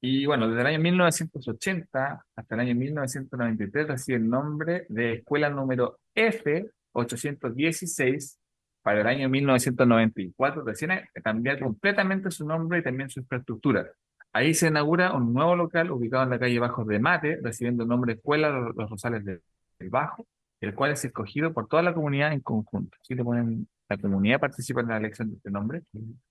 Y 0.05 0.25
bueno, 0.25 0.49
desde 0.49 0.59
el 0.61 0.67
año 0.67 0.79
1980 0.79 2.25
hasta 2.35 2.55
el 2.55 2.59
año 2.61 2.75
1993 2.75 3.87
recibe 3.87 4.17
el 4.17 4.29
nombre 4.29 4.85
de 4.89 5.13
Escuela 5.13 5.49
número 5.49 5.99
F816 6.13 8.37
para 8.81 8.99
el 8.99 9.07
año 9.07 9.29
1994, 9.29 10.63
recién 10.65 10.91
cambiar 11.23 11.57
completamente 11.59 12.29
su 12.31 12.45
nombre 12.45 12.79
y 12.79 12.83
también 12.83 13.09
su 13.09 13.21
infraestructura. 13.21 13.87
Ahí 14.33 14.53
se 14.53 14.67
inaugura 14.67 15.13
un 15.13 15.33
nuevo 15.33 15.55
local 15.55 15.89
ubicado 15.91 16.23
en 16.23 16.31
la 16.31 16.39
calle 16.39 16.59
Bajos 16.59 16.85
de 16.87 16.99
Mate, 16.99 17.39
recibiendo 17.41 17.83
el 17.83 17.89
nombre 17.89 18.13
Escuela 18.15 18.49
Los 18.75 18.89
Rosales 18.89 19.23
de- 19.23 19.39
del 19.79 19.89
Bajo, 19.89 20.27
el 20.59 20.75
cual 20.75 20.91
es 20.91 21.05
escogido 21.05 21.53
por 21.53 21.69
toda 21.69 21.81
la 21.81 21.93
comunidad 21.93 22.33
en 22.33 22.41
conjunto. 22.41 22.97
Así 23.01 23.15
le 23.15 23.23
ponen, 23.23 23.69
la 23.89 23.97
comunidad 23.97 24.39
participa 24.39 24.81
en 24.81 24.87
la 24.87 24.97
elección 24.97 25.29
de 25.29 25.37
este 25.37 25.51
nombre. 25.51 25.81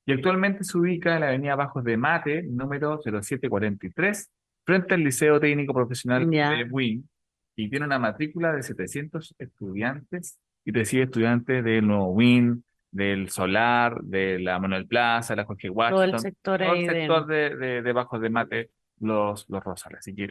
Y 0.06 0.12
actualmente 0.12 0.64
se 0.64 0.78
ubica 0.78 1.14
en 1.14 1.20
la 1.20 1.28
avenida 1.28 1.54
Bajos 1.54 1.84
de 1.84 1.96
Mate, 1.96 2.42
número 2.44 3.00
0743, 3.02 4.30
frente 4.64 4.94
al 4.94 5.04
Liceo 5.04 5.38
Técnico 5.38 5.74
Profesional 5.74 6.28
Ya. 6.30 6.50
de 6.50 6.64
Buin, 6.64 7.08
y 7.56 7.68
tiene 7.68 7.84
una 7.86 7.98
matrícula 7.98 8.52
de 8.52 8.62
700 8.62 9.34
estudiantes 9.38 10.38
y 10.64 10.72
recibe 10.72 11.04
estudiantes 11.04 11.62
del 11.62 11.86
Nuevo 11.86 12.06
Win, 12.12 12.64
del 12.90 13.28
Solar, 13.28 14.00
de 14.02 14.38
la 14.38 14.58
Manuel 14.58 14.86
Plaza, 14.86 15.34
la 15.34 15.44
Jorge 15.44 15.68
Todo 15.68 16.02
el 16.02 16.10
Washington, 16.10 16.20
sector 16.20 16.60
todo 16.60 16.74
el 16.74 16.86
sector 16.86 17.26
de, 17.26 17.56
de, 17.56 17.82
de 17.82 17.92
Bajos 17.92 18.20
de 18.20 18.30
Mate, 18.30 18.70
los, 19.00 19.46
los 19.48 19.62
Rosales. 19.64 19.98
Así 19.98 20.14
que, 20.14 20.28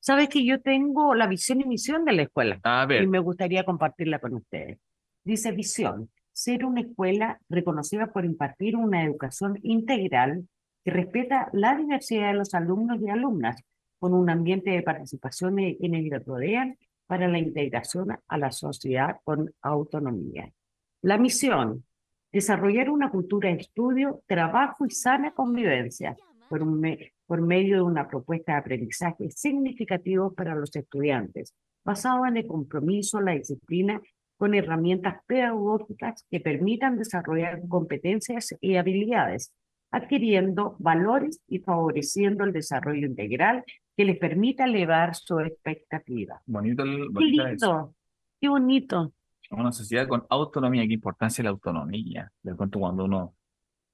Sabes 0.00 0.28
que 0.28 0.44
yo 0.44 0.60
tengo 0.60 1.14
la 1.14 1.26
visión 1.26 1.60
y 1.60 1.64
misión 1.64 2.04
de 2.04 2.12
la 2.12 2.22
escuela. 2.22 2.58
a 2.62 2.86
ver, 2.86 3.02
y 3.02 3.06
me 3.06 3.18
gustaría 3.18 3.64
compartirla 3.64 4.18
con 4.18 4.34
ustedes. 4.34 4.78
Dice 5.22 5.52
visión, 5.52 6.10
ser 6.44 6.64
una 6.66 6.82
escuela 6.82 7.40
reconocida 7.48 8.12
por 8.12 8.24
impartir 8.26 8.76
una 8.76 9.02
educación 9.02 9.58
integral 9.62 10.46
que 10.84 10.90
respeta 10.90 11.48
la 11.52 11.74
diversidad 11.74 12.28
de 12.32 12.38
los 12.38 12.52
alumnos 12.52 13.00
y 13.00 13.08
alumnas, 13.08 13.62
con 13.98 14.12
un 14.12 14.28
ambiente 14.28 14.70
de 14.70 14.82
participación 14.82 15.56
de 15.56 15.76
quienes 15.78 16.04
les 16.04 16.22
rodean 16.26 16.76
para 17.06 17.28
la 17.28 17.38
integración 17.38 18.08
a 18.28 18.38
la 18.38 18.50
sociedad 18.52 19.16
con 19.24 19.50
autonomía. 19.62 20.52
La 21.00 21.16
misión, 21.16 21.84
desarrollar 22.30 22.90
una 22.90 23.10
cultura 23.10 23.48
de 23.48 23.56
estudio, 23.56 24.20
trabajo 24.26 24.84
y 24.84 24.90
sana 24.90 25.30
convivencia 25.32 26.14
por, 26.50 26.62
un 26.62 26.80
me- 26.80 27.12
por 27.26 27.40
medio 27.40 27.76
de 27.76 27.82
una 27.82 28.06
propuesta 28.06 28.52
de 28.52 28.58
aprendizaje 28.58 29.30
significativo 29.30 30.34
para 30.34 30.54
los 30.54 30.76
estudiantes, 30.76 31.54
basado 31.82 32.26
en 32.26 32.36
el 32.36 32.46
compromiso, 32.46 33.20
la 33.20 33.32
disciplina, 33.32 34.00
con 34.44 34.54
herramientas 34.54 35.22
pedagógicas 35.26 36.26
que 36.30 36.38
permitan 36.38 36.98
desarrollar 36.98 37.66
competencias 37.66 38.54
y 38.60 38.76
habilidades, 38.76 39.54
adquiriendo 39.90 40.76
valores 40.80 41.40
y 41.48 41.60
favoreciendo 41.60 42.44
el 42.44 42.52
desarrollo 42.52 43.06
integral 43.06 43.64
que 43.96 44.04
les 44.04 44.18
permita 44.18 44.66
elevar 44.66 45.14
su 45.14 45.40
expectativa. 45.40 46.42
bonito 46.44 46.82
el, 46.82 47.06
¡Qué 47.06 47.08
bonita 47.10 47.52
eso. 47.52 47.66
lindo! 47.72 47.94
¡Qué 48.38 48.48
bonito! 48.50 49.12
Una 49.50 49.72
sociedad 49.72 50.06
con 50.06 50.26
autonomía, 50.28 50.86
qué 50.86 50.92
importancia 50.92 51.42
la 51.42 51.48
autonomía. 51.48 52.30
De 52.42 52.54
pronto 52.54 52.78
cuando 52.78 53.06
uno 53.06 53.34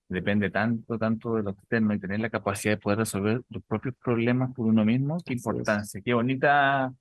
depende 0.08 0.50
tanto, 0.50 0.98
tanto 0.98 1.36
de 1.36 1.44
lo 1.44 1.50
externo 1.50 1.94
y 1.94 2.00
tener 2.00 2.18
la 2.18 2.30
capacidad 2.30 2.74
de 2.74 2.80
poder 2.80 2.98
resolver 2.98 3.40
los 3.50 3.62
propios 3.62 3.94
problemas 4.02 4.52
por 4.52 4.66
uno 4.66 4.84
mismo, 4.84 5.18
qué 5.24 5.34
importancia, 5.34 6.00
qué 6.04 6.12
bonita, 6.12 6.92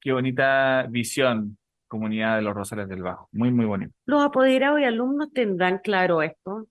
qué 0.00 0.10
bonita 0.10 0.88
visión, 0.90 1.56
comunidad 1.96 2.36
de 2.36 2.42
los 2.42 2.54
Rosales 2.54 2.88
del 2.88 3.02
Bajo. 3.02 3.28
Muy, 3.32 3.50
muy 3.50 3.64
bonito. 3.64 3.92
Los 4.04 4.24
apoderados 4.24 4.80
y 4.80 4.84
alumnos 4.84 5.32
tendrán 5.32 5.78
claro 5.78 6.22
esto. 6.22 6.68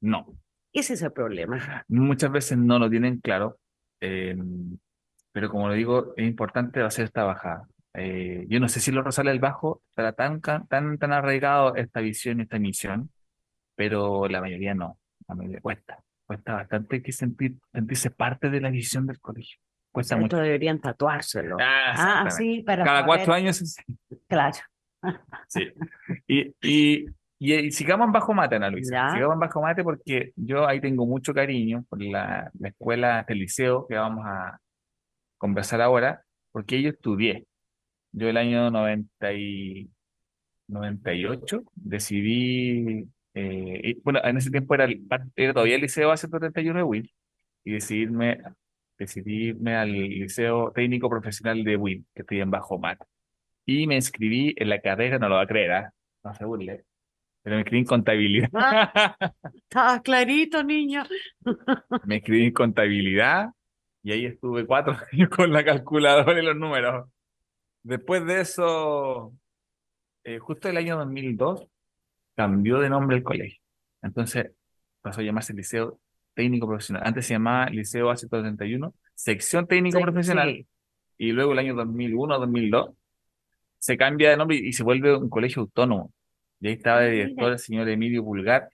No. 0.00 0.26
Ese 0.72 0.94
es 0.94 1.02
el 1.02 1.12
problema. 1.12 1.84
Muchas 1.88 2.30
veces 2.30 2.58
no 2.58 2.78
lo 2.78 2.90
tienen 2.90 3.20
claro, 3.20 3.58
eh, 4.00 4.36
pero 5.32 5.48
como 5.50 5.68
lo 5.68 5.74
digo, 5.74 6.14
es 6.16 6.26
importante 6.26 6.82
hacer 6.82 7.06
esta 7.06 7.24
bajada. 7.24 7.68
Eh, 7.94 8.44
yo 8.48 8.58
no 8.58 8.68
sé 8.68 8.80
si 8.80 8.90
los 8.90 9.04
Rosales 9.04 9.32
del 9.32 9.40
Bajo 9.40 9.82
estará 9.88 10.12
tan, 10.12 10.40
tan, 10.40 10.66
tan 10.98 11.12
arraigado 11.12 11.76
esta 11.76 12.00
visión 12.00 12.40
y 12.40 12.42
esta 12.42 12.58
misión, 12.58 13.10
pero 13.76 14.26
la 14.28 14.40
mayoría 14.40 14.74
no. 14.74 14.98
La 15.28 15.36
mayoría 15.36 15.60
cuesta. 15.60 16.00
Cuesta 16.26 16.54
bastante 16.54 17.02
que 17.02 17.12
sentir, 17.12 17.56
sentirse 17.72 18.10
parte 18.10 18.50
de 18.50 18.60
la 18.60 18.70
visión 18.70 19.06
del 19.06 19.20
colegio. 19.20 19.58
Cuesta 19.94 20.16
mucho. 20.16 20.36
deberían 20.38 20.80
tatuárselo. 20.80 21.56
Ah, 21.60 21.64
Ah, 21.86 21.90
exactamente. 22.24 22.36
sí, 22.36 22.62
para 22.62 22.84
Cada 22.84 22.96
saber. 23.00 23.06
cuatro 23.06 23.32
años. 23.34 23.76
Claro. 24.28 24.56
Sí. 25.48 25.68
Y, 26.26 26.40
y, 26.62 27.06
y, 27.38 27.54
y 27.54 27.70
sigamos 27.70 28.06
en 28.06 28.12
Bajo 28.12 28.32
Mate, 28.34 28.56
Ana 28.56 28.70
Luisa. 28.70 28.94
Ya. 28.94 29.14
Sigamos 29.14 29.38
Bajo 29.38 29.60
Mate 29.62 29.84
porque 29.84 30.32
yo 30.36 30.66
ahí 30.66 30.80
tengo 30.80 31.06
mucho 31.06 31.32
cariño 31.34 31.84
por 31.88 32.02
la, 32.02 32.50
la 32.58 32.68
escuela, 32.68 33.24
el 33.28 33.38
liceo 33.38 33.86
que 33.86 33.94
vamos 33.96 34.24
a 34.26 34.58
conversar 35.38 35.80
ahora, 35.82 36.22
porque 36.52 36.80
yo 36.82 36.88
estudié. 36.90 37.46
Yo 38.12 38.28
el 38.28 38.36
año 38.38 38.70
90 38.70 39.32
y 39.34 39.90
98 40.68 41.62
decidí, 41.74 43.06
eh, 43.34 43.80
y, 43.84 43.94
bueno, 44.00 44.20
en 44.24 44.36
ese 44.38 44.50
tiempo 44.50 44.74
era, 44.74 44.84
el- 44.84 45.06
era 45.36 45.52
todavía 45.52 45.74
el 45.76 45.82
liceo 45.82 46.10
A131 46.12 46.76
de 46.76 46.82
Win, 46.82 47.10
y 47.64 47.72
decidirme, 47.72 48.40
decidí 48.98 49.48
irme 49.48 49.76
al 49.76 49.92
liceo 49.92 50.72
técnico 50.72 51.08
profesional 51.08 51.64
de 51.64 51.76
Win, 51.76 52.06
que 52.14 52.22
estoy 52.22 52.40
en 52.40 52.50
Bajo 52.50 52.78
Mate. 52.78 53.04
Y 53.66 53.86
me 53.86 53.96
inscribí 53.96 54.54
en 54.56 54.68
la 54.68 54.80
carrera, 54.80 55.18
no 55.18 55.28
lo 55.28 55.36
va 55.36 55.42
a 55.42 55.46
creer, 55.46 55.72
¿ah? 55.72 55.92
No 56.22 56.34
se 56.34 56.44
burle, 56.44 56.84
pero 57.44 57.56
me 57.56 57.60
inscribí 57.60 57.80
en 57.80 57.86
contabilidad. 57.86 58.48
Estaba 59.54 60.00
clarito, 60.00 60.64
niño. 60.64 61.04
Me 62.06 62.16
inscribí 62.16 62.44
en 62.44 62.52
contabilidad 62.52 63.50
y 64.02 64.12
ahí 64.12 64.26
estuve 64.26 64.66
cuatro 64.66 64.96
años 65.12 65.28
con 65.28 65.52
la 65.52 65.62
calculadora 65.62 66.40
y 66.40 66.44
los 66.44 66.56
números. 66.56 67.08
Después 67.82 68.24
de 68.24 68.40
eso, 68.40 69.34
eh, 70.24 70.38
justo 70.38 70.70
el 70.70 70.78
año 70.78 70.96
2002, 70.96 71.66
cambió 72.34 72.78
de 72.78 72.88
nombre 72.88 73.18
el 73.18 73.22
colegio. 73.22 73.60
Entonces 74.00 74.52
pasó 75.02 75.20
a 75.20 75.24
llamarse 75.24 75.52
Liceo 75.52 76.00
Técnico 76.34 76.66
Profesional. 76.66 77.02
Antes 77.06 77.26
se 77.26 77.34
llamaba 77.34 77.66
Liceo 77.70 78.10
A131, 78.10 78.92
Sección 79.14 79.66
Técnico 79.66 79.98
Sí, 79.98 80.02
Profesional. 80.04 80.48
sí. 80.50 80.66
Y 81.18 81.32
luego 81.32 81.52
el 81.52 81.58
año 81.60 81.74
2001 81.74 82.38
2002 82.38 82.90
se 83.78 83.96
cambia 83.96 84.30
de 84.30 84.36
nombre 84.36 84.56
y 84.56 84.72
se 84.72 84.82
vuelve 84.82 85.16
un 85.16 85.28
colegio 85.28 85.62
autónomo. 85.62 86.12
Y 86.60 86.68
ahí 86.68 86.72
estaba 86.74 86.98
Ah, 87.00 87.04
director 87.06 87.36
mira. 87.44 87.52
el 87.52 87.58
señor 87.58 87.88
Emilio 87.88 88.24
Pulgar. 88.24 88.68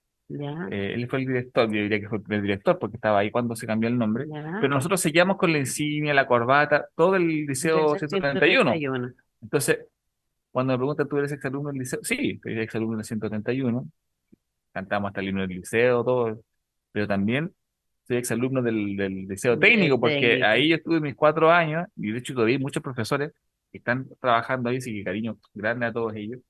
Eh, 0.71 0.93
él 0.95 1.09
fue 1.09 1.19
el 1.21 1.27
director, 1.27 1.67
yo 1.67 1.83
diría 1.83 1.99
que 2.01 2.09
fue 2.09 2.21
el 2.29 2.43
director 2.43 2.79
porque 2.79 2.97
estaba 2.97 3.19
ahí 3.19 3.33
cuando 3.33 3.57
se 3.57 3.67
cambió 3.67 3.89
el 3.89 3.99
nombre. 3.99 4.27
Pero 4.61 4.69
nosotros 4.69 5.01
seguíamos 5.01 5.37
con 5.37 5.51
la 5.53 5.59
insignia, 5.59 6.15
la 6.15 6.27
corbata, 6.29 6.87
todo 6.95 7.17
el 7.17 7.27
liceo 7.47 7.95
Del 7.95 8.09
131. 8.09 8.73
131. 8.73 9.13
Entonces, 9.43 9.79
cuando 10.53 10.73
me 10.73 10.79
preguntan, 10.79 11.09
¿tú 11.09 11.19
eres 11.19 11.33
exalumno 11.33 11.71
del 11.71 11.79
liceo? 11.81 11.99
Sí, 12.03 12.39
soy 12.43 12.59
exalumno 12.61 12.97
del 12.99 13.05
131. 13.05 13.87
Cantamos 14.73 15.09
hasta 15.09 15.21
el 15.21 15.29
himno 15.29 15.41
del 15.43 15.51
liceo, 15.51 16.05
todo. 16.05 16.41
Pero 16.93 17.07
también 17.07 17.53
soy 18.07 18.17
exalumno 18.17 18.63
del, 18.63 18.97
del 18.97 19.27
liceo 19.29 19.59
técnico, 19.59 20.01
porque 20.01 20.21
técnico. 20.21 20.47
ahí 20.47 20.69
yo 20.69 20.77
estuve 20.77 21.01
mis 21.01 21.15
cuatro 21.15 21.51
años, 21.51 21.87
y 21.97 22.11
de 22.13 22.19
hecho 22.19 22.35
todavía 22.35 22.57
hay 22.57 22.63
muchos 22.63 22.83
profesores 22.83 23.33
que 23.71 23.79
están 23.79 24.09
trabajando 24.21 24.69
ahí, 24.71 24.79
así 24.79 24.93
que 24.93 25.05
cariño 25.05 25.39
grande 25.55 25.87
a 25.87 25.93
todos 25.93 26.15
ellos. 26.17 26.41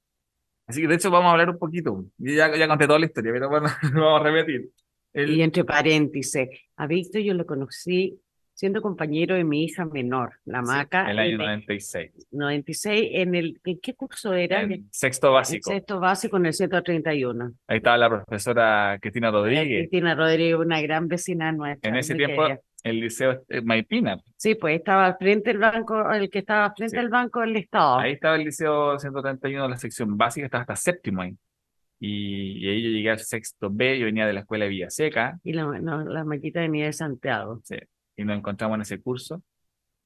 Así 0.67 0.81
que 0.81 0.89
de 0.89 0.95
hecho 0.95 1.11
vamos 1.11 1.29
a 1.29 1.33
hablar 1.33 1.51
un 1.51 1.59
poquito. 1.59 2.05
Yo 2.19 2.33
ya, 2.35 2.57
ya 2.57 2.69
conté 2.69 2.87
toda 2.87 2.99
la 2.99 3.07
historia, 3.07 3.33
pero 3.33 3.49
bueno, 3.49 3.67
vamos 3.95 4.21
a 4.21 4.25
repetir. 4.25 4.71
El- 5.13 5.31
Y 5.33 5.43
entre 5.43 5.65
paréntesis, 5.65 6.49
a 6.77 6.87
Víctor 6.87 7.21
yo 7.23 7.35
lo 7.35 7.45
conocí 7.45 8.21
siendo 8.61 8.83
compañero 8.83 9.35
de 9.37 9.43
mi 9.43 9.65
hija 9.65 9.87
menor, 9.87 10.35
la 10.45 10.61
Maca, 10.61 11.11
el 11.11 11.19
año 11.19 11.29
en 11.37 11.41
el 11.41 11.47
96. 11.47 12.13
96, 12.31 13.09
en 13.15 13.35
el, 13.35 13.59
¿en 13.65 13.81
qué 13.81 13.95
curso 13.95 14.35
era? 14.35 14.61
En 14.61 14.87
sexto 14.93 15.29
En 15.29 15.33
básico. 15.33 15.71
sexto 15.71 15.99
básico 15.99 16.37
en 16.37 16.45
el 16.45 16.53
131. 16.53 17.53
Ahí 17.67 17.79
estaba 17.79 17.97
la 17.97 18.11
profesora 18.11 18.99
Cristina 19.01 19.31
Rodríguez. 19.31 19.89
Cristina 19.89 20.15
Rodríguez, 20.15 20.57
una 20.57 20.79
gran 20.83 21.09
vecina 21.09 21.51
nuestra. 21.53 21.89
En 21.91 21.97
ese 21.97 22.15
tiempo, 22.15 22.43
el 22.85 23.01
liceo 23.01 23.43
eh, 23.49 23.63
Maipina. 23.63 24.19
Sí, 24.37 24.55
pues 24.57 24.77
estaba 24.77 25.07
al 25.07 25.17
frente 25.17 25.51
del 25.51 25.59
banco, 25.59 26.13
el 26.13 26.29
que 26.29 26.41
estaba 26.41 26.71
frente 26.77 26.97
Sí. 26.97 26.99
al 26.99 27.09
banco 27.09 27.41
del 27.41 27.57
Estado. 27.57 27.99
Ahí 28.01 28.13
estaba 28.13 28.37
el 28.37 28.45
liceo 28.45 28.99
131, 28.99 29.69
la 29.69 29.77
sección 29.79 30.19
básica, 30.19 30.45
estaba 30.45 30.61
hasta 30.65 30.77
séptimo 30.77 31.23
ahí. 31.23 31.35
Y, 31.99 32.59
y 32.65 32.69
ahí 32.69 32.83
yo 32.83 32.91
llegué 32.91 33.11
al 33.11 33.19
sexto 33.21 33.69
B, 33.71 33.99
yo 33.99 34.05
venía 34.05 34.27
de 34.27 34.35
la 34.35 34.41
escuela 34.41 34.65
de 34.67 34.71
Villaseca, 34.71 35.39
Y 35.45 35.55
la, 35.55 35.65
no, 35.65 36.05
la 36.05 36.25
maquita 36.25 36.61
venía 36.61 36.85
de 36.85 36.93
Santiago. 36.93 37.61
sí, 37.65 37.77
y 38.21 38.25
nos 38.25 38.37
encontramos 38.37 38.77
en 38.77 38.83
ese 38.83 39.01
curso 39.01 39.43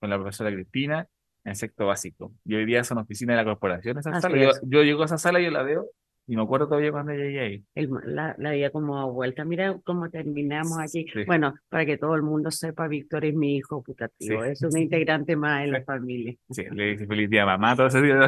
con 0.01 0.11
la 0.11 0.17
profesora 0.17 0.53
Cristina 0.53 1.07
en 1.45 1.55
sexto 1.57 1.87
básico. 1.87 2.33
Yo 2.45 2.59
vivía 2.59 2.79
en 2.79 2.85
una 2.93 3.03
oficina 3.03 3.33
de 3.33 3.39
la 3.39 3.45
corporación, 3.45 3.99
esa 3.99 4.11
Así 4.11 4.21
sala. 4.23 4.37
Yo, 4.43 4.51
es. 4.51 4.61
yo 4.65 4.83
llego 4.83 5.03
a 5.03 5.07
esa 5.07 5.19
sala 5.19 5.41
y 5.41 5.45
yo 5.45 5.51
la 5.51 5.63
veo, 5.63 5.87
y 6.27 6.37
me 6.37 6.43
acuerdo 6.43 6.69
todavía 6.69 6.91
cuando 6.91 7.13
llegué 7.13 7.41
ahí. 7.41 7.65
El- 7.75 7.91
la, 8.07 8.35
la 8.39 8.53
vida 8.53 8.71
como 8.71 9.13
vuelta. 9.13 9.45
Mira 9.45 9.77
cómo 9.85 10.09
terminamos 10.09 10.79
aquí. 10.79 11.07
Sí. 11.13 11.25
Bueno, 11.27 11.55
para 11.69 11.85
que 11.85 11.99
todo 11.99 12.15
el 12.15 12.23
mundo 12.23 12.51
sepa, 12.51 12.89
Víctor 12.89 13.27
es 13.27 13.35
mi 13.35 13.57
hijo 13.57 13.83
putativo, 13.83 14.43
Sí. 14.43 14.51
es 14.53 14.63
un 14.63 14.79
integrante 14.79 15.37
más 15.37 15.65
en 15.65 15.73
la 15.73 15.83
familia. 15.83 16.35
Sí, 16.51 16.65
le 16.71 16.93
dice 16.93 17.07
feliz 17.07 17.29
día 17.29 17.43
a 17.43 17.47
mamá 17.47 17.77
todo 17.77 17.89
ese 17.89 18.01
día. 18.01 18.19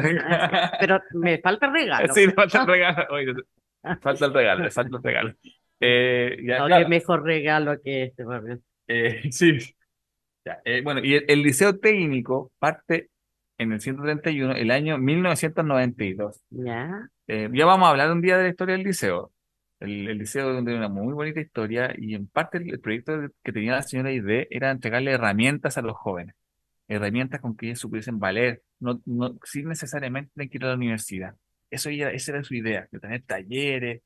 Pero 0.79 1.01
me 1.13 1.39
falta 1.39 1.65
el 1.67 1.73
regalo. 1.73 2.13
Sí, 2.13 2.27
le 2.27 2.33
falta 2.33 2.61
el 2.61 2.67
regalo. 2.67 3.03
Oye, 3.15 3.33
falta 4.01 4.25
el 4.25 4.33
regalo, 4.33 4.69
falta 4.71 4.97
el 4.97 5.03
regalo. 5.03 5.33
Eh, 5.79 6.37
ya, 6.45 6.59
No, 6.59 6.65
claro. 6.67 6.85
qué 6.85 6.89
mejor 6.89 7.23
regalo 7.23 7.81
que 7.83 8.03
este. 8.03 8.23
Eh, 8.87 9.21
sí. 9.31 9.57
Ya, 10.47 10.61
eh, 10.63 10.81
bueno, 10.81 11.01
y 11.03 11.15
el, 11.15 11.25
el 11.27 11.43
liceo 11.43 11.77
técnico 11.77 12.51
parte 12.57 13.09
en 13.57 13.73
el 13.73 13.81
131, 13.81 14.53
el 14.55 14.71
año 14.71 14.97
1992. 14.97 16.41
Ya, 16.49 17.09
Eh, 17.27 17.49
ya 17.53 17.65
vamos 17.65 17.87
a 17.87 17.91
hablar 17.91 18.09
un 18.11 18.21
día 18.21 18.37
de 18.37 18.43
la 18.43 18.49
historia 18.49 18.75
del 18.77 18.85
liceo. 18.85 19.33
El, 19.81 20.07
el 20.07 20.17
liceo 20.17 20.53
tiene 20.63 20.77
una 20.77 20.87
muy 20.87 21.13
bonita 21.13 21.41
historia 21.41 21.93
y 21.97 22.15
en 22.15 22.27
parte 22.27 22.59
el, 22.59 22.69
el 22.71 22.79
proyecto 22.79 23.13
que 23.43 23.51
tenía 23.51 23.73
la 23.73 23.81
señora 23.81 24.11
Ide 24.11 24.47
era 24.49 24.71
entregarle 24.71 25.11
herramientas 25.11 25.77
a 25.77 25.81
los 25.81 25.97
jóvenes, 25.97 26.35
herramientas 26.87 27.41
con 27.41 27.57
que 27.57 27.67
ellos 27.67 27.79
supiesen 27.79 28.17
valer, 28.19 28.63
no, 28.79 29.01
no, 29.05 29.37
sin 29.43 29.67
necesariamente 29.67 30.31
tener 30.33 30.49
que 30.49 30.57
ir 30.57 30.65
a 30.65 30.69
la 30.69 30.75
universidad. 30.75 31.35
Eso 31.69 31.89
ya, 31.89 32.09
esa 32.11 32.31
era 32.31 32.43
su 32.43 32.55
idea, 32.55 32.87
de 32.91 32.99
tener 32.99 33.23
talleres, 33.23 34.01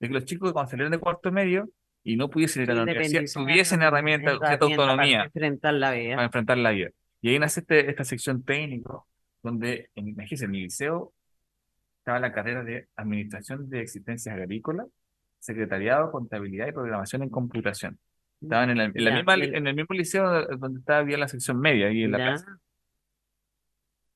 de 0.00 0.08
que 0.08 0.14
los 0.14 0.24
chicos 0.26 0.52
cuando 0.52 0.70
salieron 0.70 0.92
de 0.92 0.98
cuarto 0.98 1.32
medio 1.32 1.70
y 2.08 2.16
no 2.16 2.30
pudiesen 2.30 2.62
ir 2.62 2.70
a 2.70 2.74
la 2.74 2.82
universidad, 2.84 3.22
tuviesen 3.34 3.82
herramientas, 3.82 4.38
cierta 4.38 4.54
herramienta 4.54 4.76
para 4.76 4.86
autonomía 4.86 5.24
enfrentar 5.24 5.74
la 5.74 5.88
para 5.88 5.98
vida. 6.00 6.24
enfrentar 6.24 6.58
la 6.58 6.70
vida. 6.70 6.90
Y 7.20 7.28
ahí 7.30 7.38
nace 7.38 7.60
este- 7.60 7.90
esta 7.90 8.04
sección 8.04 8.42
técnico, 8.44 9.06
donde, 9.42 9.90
en, 9.94 10.08
imagínense, 10.08 10.44
en 10.46 10.50
mi 10.50 10.62
liceo 10.62 11.12
estaba 11.98 12.18
la 12.20 12.32
carrera 12.32 12.64
de 12.64 12.88
Administración 12.96 13.68
de 13.68 13.80
Existencias 13.82 14.34
Agrícolas, 14.34 14.86
Secretariado, 15.38 16.10
Contabilidad 16.10 16.68
y 16.68 16.72
Programación 16.72 17.22
en 17.24 17.28
Computación. 17.30 17.98
Estaban 18.40 18.70
en, 18.70 18.78
la- 18.78 18.84
en 18.84 18.92
la 19.04 19.10
Ya, 19.10 19.16
misma, 19.16 19.36
y 19.36 19.40
el- 19.42 19.54
en 19.56 19.66
el 19.66 19.74
mismo 19.74 19.94
liceo 19.94 20.46
donde 20.56 20.80
estaba 20.80 21.02
bien 21.02 21.20
la 21.20 21.28
sección 21.28 21.60
media, 21.60 21.88
ahí 21.88 22.04
en 22.04 22.12
la 22.12 22.18
plaza. 22.18 22.58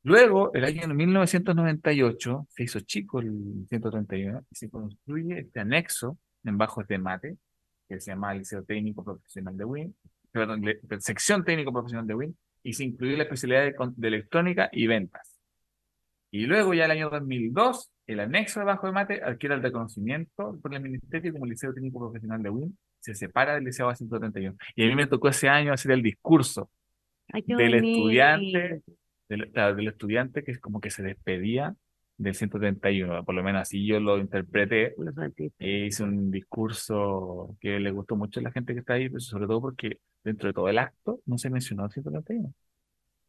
Luego, 0.04 0.52
el 0.54 0.64
año 0.64 0.88
1998, 0.94 2.46
se 2.50 2.62
hizo 2.64 2.80
chico 2.80 3.20
el 3.20 3.66
131 3.68 4.44
y 4.50 4.54
se 4.56 4.68
construye 4.70 5.40
este 5.40 5.60
anexo 5.60 6.18
en 6.44 6.58
Bajos 6.58 6.88
de 6.88 6.98
Mate, 6.98 7.36
que 7.96 8.00
se 8.00 8.10
llama 8.10 8.34
Liceo 8.34 8.62
Técnico 8.64 9.04
Profesional 9.04 9.56
de 9.56 9.64
WIN, 9.64 9.94
perdón, 10.30 10.62
le- 10.62 10.80
Sección 11.00 11.44
Técnico 11.44 11.72
Profesional 11.72 12.06
de 12.06 12.14
WIN, 12.14 12.36
y 12.62 12.72
se 12.74 12.84
incluyó 12.84 13.16
la 13.16 13.24
especialidad 13.24 13.62
de, 13.64 13.74
de 13.96 14.08
electrónica 14.08 14.68
y 14.72 14.86
ventas. 14.86 15.38
Y 16.30 16.46
luego, 16.46 16.72
ya 16.74 16.86
el 16.86 16.90
año 16.92 17.10
2002, 17.10 17.90
el 18.06 18.20
anexo 18.20 18.60
de 18.60 18.66
Bajo 18.66 18.86
de 18.86 18.92
Mate 18.92 19.22
adquiere 19.22 19.54
el 19.56 19.62
reconocimiento 19.62 20.58
por 20.62 20.74
el 20.74 20.80
Ministerio 20.80 21.32
como 21.32 21.46
Liceo 21.46 21.74
Técnico 21.74 21.98
Profesional 22.00 22.42
de 22.42 22.50
WIN, 22.50 22.78
se 23.00 23.14
separa 23.14 23.54
del 23.54 23.64
Liceo 23.64 23.88
A131. 23.90 24.56
Y 24.76 24.84
a 24.84 24.88
mí 24.88 24.94
me 24.94 25.06
tocó 25.06 25.28
ese 25.28 25.48
año 25.48 25.72
hacer 25.72 25.92
el 25.92 26.02
discurso 26.02 26.70
Ay, 27.32 27.42
del 27.46 27.56
bonito. 27.56 27.76
estudiante, 27.98 28.82
del, 29.28 29.52
del 29.52 29.88
estudiante 29.88 30.44
que 30.44 30.52
es 30.52 30.60
como 30.60 30.80
que 30.80 30.90
se 30.90 31.02
despedía 31.02 31.74
del 32.16 32.34
131, 32.34 33.24
por 33.24 33.34
lo 33.34 33.42
menos 33.42 33.62
así 33.62 33.86
yo 33.86 33.98
lo 34.00 34.18
interpreté, 34.18 34.94
Lo 34.96 35.12
e 35.58 35.86
hice 35.86 36.04
un 36.04 36.30
discurso 36.30 37.56
que 37.60 37.80
le 37.80 37.90
gustó 37.90 38.16
mucho 38.16 38.40
a 38.40 38.44
la 38.44 38.52
gente 38.52 38.74
que 38.74 38.80
está 38.80 38.94
ahí, 38.94 39.08
pues, 39.08 39.24
sobre 39.24 39.46
todo 39.46 39.60
porque 39.60 39.98
dentro 40.22 40.48
de 40.48 40.52
todo 40.52 40.68
el 40.68 40.78
acto 40.78 41.20
no 41.26 41.38
se 41.38 41.50
mencionó 41.50 41.84
el 41.86 41.90
131. 41.92 42.52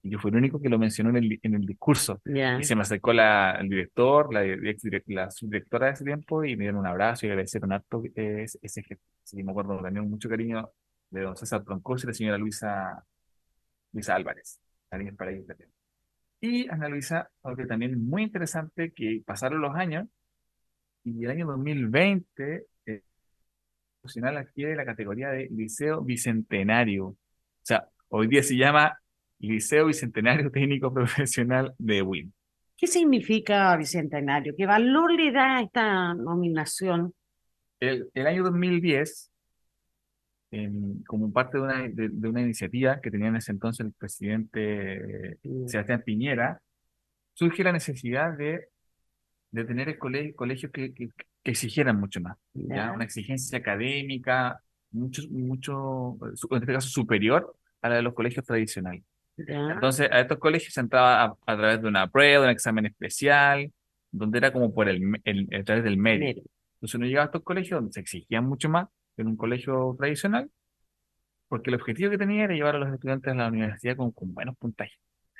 Y 0.03 0.09
yo 0.09 0.19
fui 0.19 0.31
el 0.31 0.37
único 0.37 0.61
que 0.61 0.67
lo 0.67 0.77
mencionó 0.77 1.11
en 1.11 1.15
el, 1.15 1.39
en 1.41 1.55
el 1.55 1.65
discurso. 1.65 2.21
Y 2.25 2.63
se 2.63 2.75
me 2.75 2.81
acercó 2.81 3.13
la, 3.13 3.53
el 3.53 3.69
director, 3.69 4.33
la, 4.33 5.31
subdirectora 5.31 5.87
de 5.87 5.93
ese 5.93 6.03
tiempo, 6.03 6.43
y 6.43 6.57
me 6.57 6.65
dieron 6.65 6.81
un 6.81 6.87
abrazo 6.87 7.25
y 7.25 7.29
agradecieron 7.29 7.71
harto 7.71 8.03
eh, 8.15 8.45
ese, 8.61 8.83
gesto. 8.83 9.05
Que 9.31 9.43
me 9.43 9.51
acuerdo 9.51 9.81
también 9.81 10.09
mucho 10.09 10.27
cariño 10.27 10.69
de 11.09 11.21
don 11.21 11.37
César 11.37 11.63
Troncoso 11.63 12.05
y 12.05 12.07
la 12.07 12.13
señora 12.13 12.37
Luisa, 12.37 13.03
Luisa 13.93 14.15
Álvarez. 14.15 14.59
Cariños 14.89 15.15
para 15.15 15.31
ellos 15.31 15.47
también. 15.47 15.72
Y 16.45 16.69
Ana 16.69 16.89
Luisa, 16.89 17.29
algo 17.41 17.55
que 17.55 17.65
también 17.65 17.91
es 17.91 17.97
muy 17.97 18.23
interesante, 18.23 18.91
que 18.91 19.23
pasaron 19.25 19.61
los 19.61 19.73
años, 19.75 20.09
y 21.05 21.23
el 21.23 21.31
año 21.31 21.47
2020, 21.47 22.65
eh, 22.85 23.01
profesional 24.01 24.35
adquiere 24.35 24.75
la 24.75 24.83
categoría 24.83 25.29
de 25.29 25.47
Liceo 25.49 26.01
Bicentenario. 26.01 27.05
O 27.05 27.17
sea, 27.61 27.87
hoy 28.09 28.27
día 28.27 28.43
se 28.43 28.57
llama 28.57 28.99
Liceo 29.39 29.85
Bicentenario 29.85 30.51
Técnico 30.51 30.93
Profesional 30.93 31.73
de 31.77 32.01
WIN. 32.01 32.33
¿Qué 32.75 32.87
significa 32.87 33.77
bicentenario? 33.77 34.53
¿Qué 34.57 34.65
valor 34.65 35.13
le 35.13 35.31
da 35.31 35.59
a 35.59 35.61
esta 35.61 36.13
nominación? 36.13 37.13
El, 37.79 38.09
el 38.13 38.27
año 38.27 38.43
2010, 38.43 39.31
como 41.07 41.31
parte 41.31 41.57
de 41.57 41.63
una, 41.63 41.87
de, 41.87 42.27
una 42.27 42.41
iniciativa 42.41 42.99
que 43.01 43.11
tenía 43.11 43.27
en 43.29 43.37
ese 43.37 43.51
entonces 43.51 43.85
el 43.85 43.93
presidente 43.93 45.37
Sebastián 45.67 46.03
Piñera, 46.05 46.61
surge 47.33 47.63
la 47.63 47.71
necesidad 47.71 48.37
de, 48.37 48.67
de 49.51 49.65
tener 49.65 49.89
el 49.89 49.97
colegio, 49.97 50.35
colegios 50.35 50.71
que, 50.71 50.93
que, 50.93 51.09
exigieran 51.43 51.99
mucho 51.99 52.21
más, 52.21 52.37
¿ya? 52.53 52.91
una 52.93 53.03
exigencia 53.03 53.57
académica, 53.57 54.61
mucho, 54.91 55.23
mucho, 55.29 56.17
en 56.51 56.57
este 56.61 56.73
caso 56.73 56.87
superior 56.87 57.53
a 57.81 57.89
la 57.89 57.95
de 57.95 58.01
los 58.01 58.13
colegios 58.13 58.45
tradicionales. 58.45 59.03
Entonces, 59.35 60.07
a 60.11 60.21
estos 60.21 60.37
colegios 60.37 60.73
se 60.73 60.79
entraba 60.79 61.35
a, 61.45 61.57
través 61.57 61.81
de 61.81 61.87
una 61.87 62.07
prueba, 62.07 62.43
de 62.43 62.47
un 62.47 62.51
examen 62.51 62.85
especial, 62.85 63.71
donde 64.11 64.37
era 64.37 64.53
como 64.53 64.73
por 64.73 64.87
el, 64.87 65.19
el 65.23 65.49
a 65.53 65.63
través 65.63 65.83
del 65.83 65.97
mérito. 65.97 66.43
Entonces 66.75 66.95
uno 66.95 67.07
llegaba 67.07 67.23
a 67.23 67.27
estos 67.27 67.43
colegios 67.43 67.79
donde 67.79 67.93
se 67.93 67.99
exigían 67.99 68.45
mucho 68.45 68.69
más 68.69 68.87
que 68.87 68.93
en 69.17 69.27
un 69.27 69.37
colegio 69.37 69.95
tradicional, 69.97 70.49
porque 71.47 71.69
el 71.69 71.75
objetivo 71.75 72.11
que 72.11 72.17
tenía 72.17 72.45
era 72.45 72.53
llevar 72.53 72.75
a 72.75 72.79
los 72.79 72.93
estudiantes 72.93 73.31
a 73.31 73.35
la 73.35 73.47
universidad 73.47 73.95
con, 73.95 74.11
con 74.11 74.33
buenos 74.33 74.57
puntajes. 74.57 74.97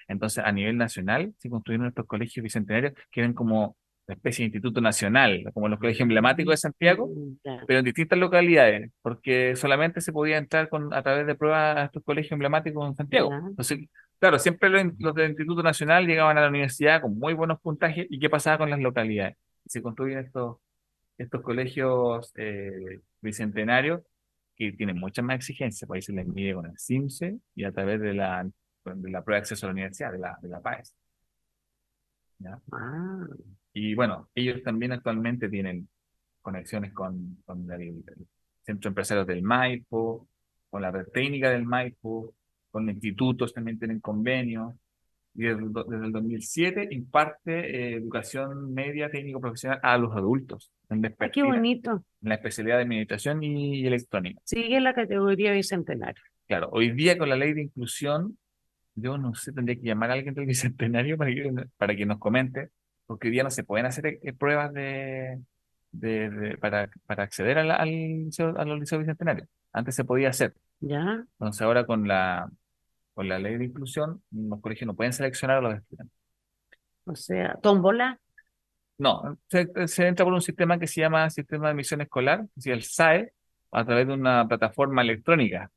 Entonces, 0.07 0.43
a 0.45 0.51
nivel 0.51 0.78
nacional, 0.78 1.34
se 1.38 1.49
construyeron 1.49 1.88
estos 1.88 2.05
colegios 2.05 2.43
bicentenarios 2.43 2.93
que 3.11 3.21
eran 3.21 3.34
como 3.34 3.76
una 4.07 4.15
especie 4.15 4.43
de 4.43 4.47
instituto 4.47 4.82
nacional, 4.82 5.43
como 5.53 5.69
los 5.69 5.80
colegios 5.80 6.01
emblemáticos 6.01 6.51
de 6.53 6.57
Santiago, 6.57 7.07
mm, 7.07 7.65
pero 7.65 7.80
en 7.80 7.86
distintas 7.86 8.19
localidades, 8.19 8.91
porque 9.01 9.55
solamente 9.55 10.01
se 10.01 10.11
podía 10.11 10.38
entrar 10.38 10.69
con, 10.69 10.93
a 10.93 11.01
través 11.01 11.26
de 11.26 11.36
pruebas 11.36 11.78
a 11.78 11.84
estos 11.86 12.03
colegios 12.03 12.34
emblemáticos 12.34 12.88
en 12.88 12.95
Santiago. 12.95 13.34
Entonces, 13.34 13.80
claro, 14.19 14.39
siempre 14.39 14.69
los, 14.69 15.15
del 15.15 15.30
Instituto 15.30 15.63
Nacional 15.63 16.05
llegaban 16.05 16.38
a 16.38 16.41
la 16.41 16.49
universidad 16.49 17.01
con 17.01 17.17
muy 17.17 17.34
buenos 17.34 17.61
puntajes, 17.61 18.05
¿y 18.09 18.19
qué 18.19 18.30
pasaba 18.30 18.57
con 18.57 18.69
las 18.69 18.80
localidades? 18.80 19.38
Se 19.65 19.82
construyen 19.82 20.19
estos, 20.19 20.57
estos 21.24 21.41
colegios 21.41 22.32
eh, 22.36 23.01
bicentenarios 23.21 24.01
que 24.55 24.71
tienen 24.74 24.99
muchas 24.99 25.26
más 25.26 25.36
exigencias, 25.36 25.88
por 25.88 25.95
ahí 25.95 26.01
se 26.01 26.13
les 26.13 26.28
mide 26.28 26.53
con 26.53 26.65
el 26.67 26.78
CIMSE 26.78 27.39
y 27.55 27.63
a 27.63 27.71
través 27.71 27.99
de 27.99 28.13
la, 28.13 28.47
de 28.86 29.11
la 29.11 29.24
prueba 29.24 29.38
de 29.38 29.41
acceso 29.41 29.65
a 29.65 29.69
la 29.69 29.74
universidad, 29.74 30.11
de 30.11 30.19
la, 30.19 30.38
de 30.41 30.49
la 30.49 30.61
PAES. 30.61 30.95
¿Ya? 32.39 32.59
Ah. 32.71 33.28
Y 33.74 33.95
bueno, 33.95 34.30
ellos 34.36 34.61
también 34.63 34.91
actualmente 34.91 35.49
tienen 35.49 35.89
conexiones 36.41 36.93
con, 36.93 37.41
con 37.45 37.71
el, 37.71 38.03
Centro 38.63 38.89
Empresarios 38.89 39.28
del 39.28 39.43
Maipo, 39.43 40.28
con 40.69 40.82
la 40.82 40.91
red 40.91 41.07
técnica 41.07 41.49
del 41.49 41.65
Maipo, 41.65 42.34
con 42.71 42.89
institutos 42.89 43.53
también 43.53 43.78
tienen 43.78 43.99
convenios. 43.99 44.74
Y 45.36 45.44
desde, 45.44 45.64
el 45.64 46.12
2007 46.12 46.90
imparte 46.92 47.52
eh, 47.54 47.96
educación 47.96 48.74
media 48.74 49.10
técnico-profesional 49.10 49.80
a 49.82 49.98
los 49.98 50.16
adultos. 50.16 50.72
En 50.90 51.02
Qué 51.32 51.42
bonito. 51.42 52.04
En 52.22 52.30
la 52.30 52.36
especialidad 52.36 52.78
de 52.78 52.86
meditación 52.86 53.42
y 53.42 53.86
electrónica. 53.86 54.40
Sigue 54.44 54.80
la 54.80 54.94
categoría 54.94 55.52
bicentenario. 55.52 56.22
Claro, 56.48 56.70
hoy 56.72 56.92
día 56.92 57.18
con 57.18 57.30
la 57.30 57.36
ley 57.36 57.54
de 57.54 57.64
inclusión, 57.64 58.38
yo 58.94 59.18
no 59.18 59.34
sé, 59.34 59.52
tendría 59.54 59.76
que 59.76 59.88
llamar 59.88 60.12
a 60.12 60.14
alguien 60.14 60.36
del 60.36 60.46
bicentenario 60.46 61.18
para 61.18 61.32
que, 61.34 61.52
para 61.78 61.96
que 61.96 62.06
nos 62.06 62.20
comente 62.20 62.70
porque 63.06 63.28
hoy 63.28 63.34
día 63.34 63.44
no 63.44 63.52
se 63.52 63.64
pueden 63.64 63.86
hacer 63.86 64.20
eh, 64.22 64.34
pruebas 64.34 64.74
de, 64.74 65.42
de, 65.92 66.58
para, 66.60 66.90
para 67.06 67.24
acceder 67.24 67.58
al, 67.58 67.72
al 67.72 67.90
liceo, 67.90 68.58
a 68.58 68.66
los 68.66 68.80
liceos 68.80 69.00
bicentenarios. 69.00 69.48
Antes 69.72 69.96
se 69.96 70.06
podía 70.06 70.30
hacer. 70.30 70.54
Ya. 70.80 71.26
Entonces 71.34 71.62
ahora 71.62 71.86
con 71.86 72.08
la, 72.08 72.50
con 73.14 73.28
la 73.28 73.39
ley 73.39 73.57
de 73.57 73.66
inclusión, 73.66 74.22
los 74.32 74.61
colegios 74.61 74.88
no 74.88 74.95
pueden 74.95 75.14
seleccionar 75.14 75.57
a 75.57 75.61
los 75.61 75.76
estudiantes. 75.76 76.18
O 77.05 77.16
sea, 77.16 77.57
tómbola. 77.61 78.20
No, 78.97 79.38
se, 79.49 79.68
se, 79.88 80.07
entra 80.07 80.24
por 80.24 80.34
un 80.34 80.41
sistema 80.41 80.78
que 80.80 80.88
se 80.88 81.01
llama 81.01 81.30
Sistema 81.30 81.66
de 81.66 81.72
Admisión 81.72 82.01
Escolar, 82.01 82.45
es 82.55 82.68
el 82.68 82.84
SAE, 82.84 83.34
a 83.72 83.86
través 83.86 84.07
de 84.07 84.14
una 84.14 84.47
plataforma 84.47 85.01
electrónica. 85.01 85.72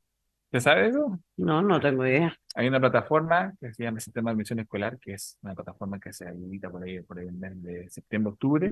¿Te 0.49 0.61
sabes 0.61 0.91
eso? 0.91 1.19
No, 1.35 1.61
no 1.61 1.79
tengo 1.81 2.05
idea. 2.05 2.33
Hay 2.55 2.67
una 2.67 2.79
plataforma 2.79 3.53
que 3.59 3.73
se 3.73 3.83
llama 3.83 3.99
Sistema 3.99 4.29
de 4.29 4.35
Admisión 4.35 4.59
Escolar, 4.59 4.97
que 4.99 5.13
es 5.13 5.37
una 5.41 5.53
plataforma 5.53 5.99
que 5.99 6.13
se 6.13 6.27
habilita 6.27 6.69
por 6.69 6.83
ahí, 6.83 7.01
por 7.01 7.19
el 7.19 7.33
mes 7.33 7.61
de 7.61 7.89
septiembre-octubre, 7.89 8.71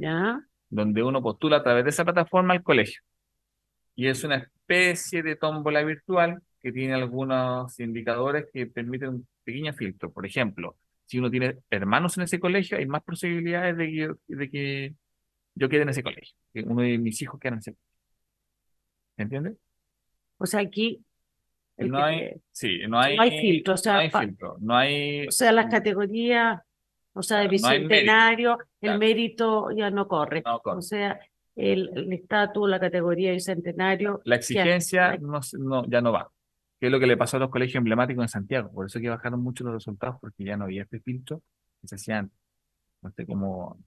donde 0.70 1.03
uno 1.03 1.22
postula 1.22 1.57
a 1.57 1.63
través 1.63 1.84
de 1.84 1.89
esa 1.89 2.05
plataforma 2.05 2.53
al 2.53 2.63
colegio. 2.63 3.01
Y 3.95 4.07
es 4.07 4.24
una 4.24 4.38
especie 4.38 5.22
de 5.22 5.36
tómbola 5.36 5.84
virtual 5.84 6.41
que 6.66 6.72
tiene 6.72 6.95
algunos 6.95 7.80
indicadores 7.80 8.47
que 8.51 8.66
permiten 8.66 9.09
un 9.09 9.28
pequeño 9.43 9.72
filtro. 9.74 10.11
Por 10.11 10.26
ejemplo, 10.26 10.76
si 11.05 11.20
uno 11.20 11.30
tiene 11.30 11.59
hermanos 11.70 12.18
en 12.18 12.24
ese 12.24 12.39
colegio, 12.39 12.80
hay 12.80 12.88
más 12.88 13.03
posibilidades 13.03 13.78
de 13.78 13.86
que, 13.91 14.36
de 14.36 14.49
que 14.49 14.95
yo 15.53 15.70
quede 15.70 15.84
en 15.84 15.89
ese 15.89 16.01
colegio, 16.01 16.36
que 16.51 16.63
uno 16.63 16.82
de 16.82 16.97
mis 16.97 17.22
hijos 17.22 17.39
quede 17.39 17.53
en 17.53 17.59
ese 17.59 17.74
colegio. 17.74 17.91
¿Entiendes? 19.18 19.57
O 20.39 20.47
sea, 20.47 20.61
aquí 20.61 21.05
no 21.78 22.03
hay, 22.03 22.32
sí, 22.51 22.80
no 22.89 22.99
hay, 22.99 23.16
no 23.16 23.22
hay 23.22 23.39
filtro, 23.39 23.76
o 23.76 23.78
sea, 23.78 23.93
no 23.93 23.99
hay 23.99 24.09
filtro, 24.09 24.57
no 24.59 24.76
hay, 24.76 25.28
o 25.28 25.32
sea, 25.32 25.51
las 25.51 25.68
categorías, 25.68 26.61
o 27.13 27.22
sea, 27.22 27.41
de 27.41 27.47
bicentenario, 27.47 28.57
el 28.82 28.97
mérito 28.97 29.70
ya 29.70 29.91
no 29.91 30.07
corre. 30.07 30.41
O 30.63 30.82
sea, 30.82 31.20
el 31.55 32.11
estatus, 32.11 32.68
la 32.68 32.80
categoría 32.80 33.34
bicentenario. 33.34 34.20
La 34.24 34.38
exigencia 34.38 35.16
no, 35.20 35.86
ya 35.88 36.01
no 36.01 36.11
va. 36.11 36.32
Que 36.80 36.88
es 36.88 36.91
lo 36.91 36.99
que 36.99 37.07
le 37.07 37.17
pasó 37.17 37.38
a 37.38 37.39
los 37.39 37.49
colegios 37.49 37.76
emblemáticos 37.76 38.23
en 38.23 38.30
Santiago. 38.30 38.71
Por 38.71 38.86
eso 38.88 38.99
que 38.99 39.09
bajaron 39.09 39.41
mucho 39.41 39.63
los 39.63 39.73
resultados, 39.73 40.17
porque 40.19 40.43
ya 40.43 40.57
no 40.57 40.65
había 40.65 40.84
este 40.84 40.99
filtro 40.99 41.41
que 41.82 41.88
se 41.88 41.95
hacían, 41.95 42.32
no 43.01 43.11
sé 43.11 43.26
cómo, 43.26 43.78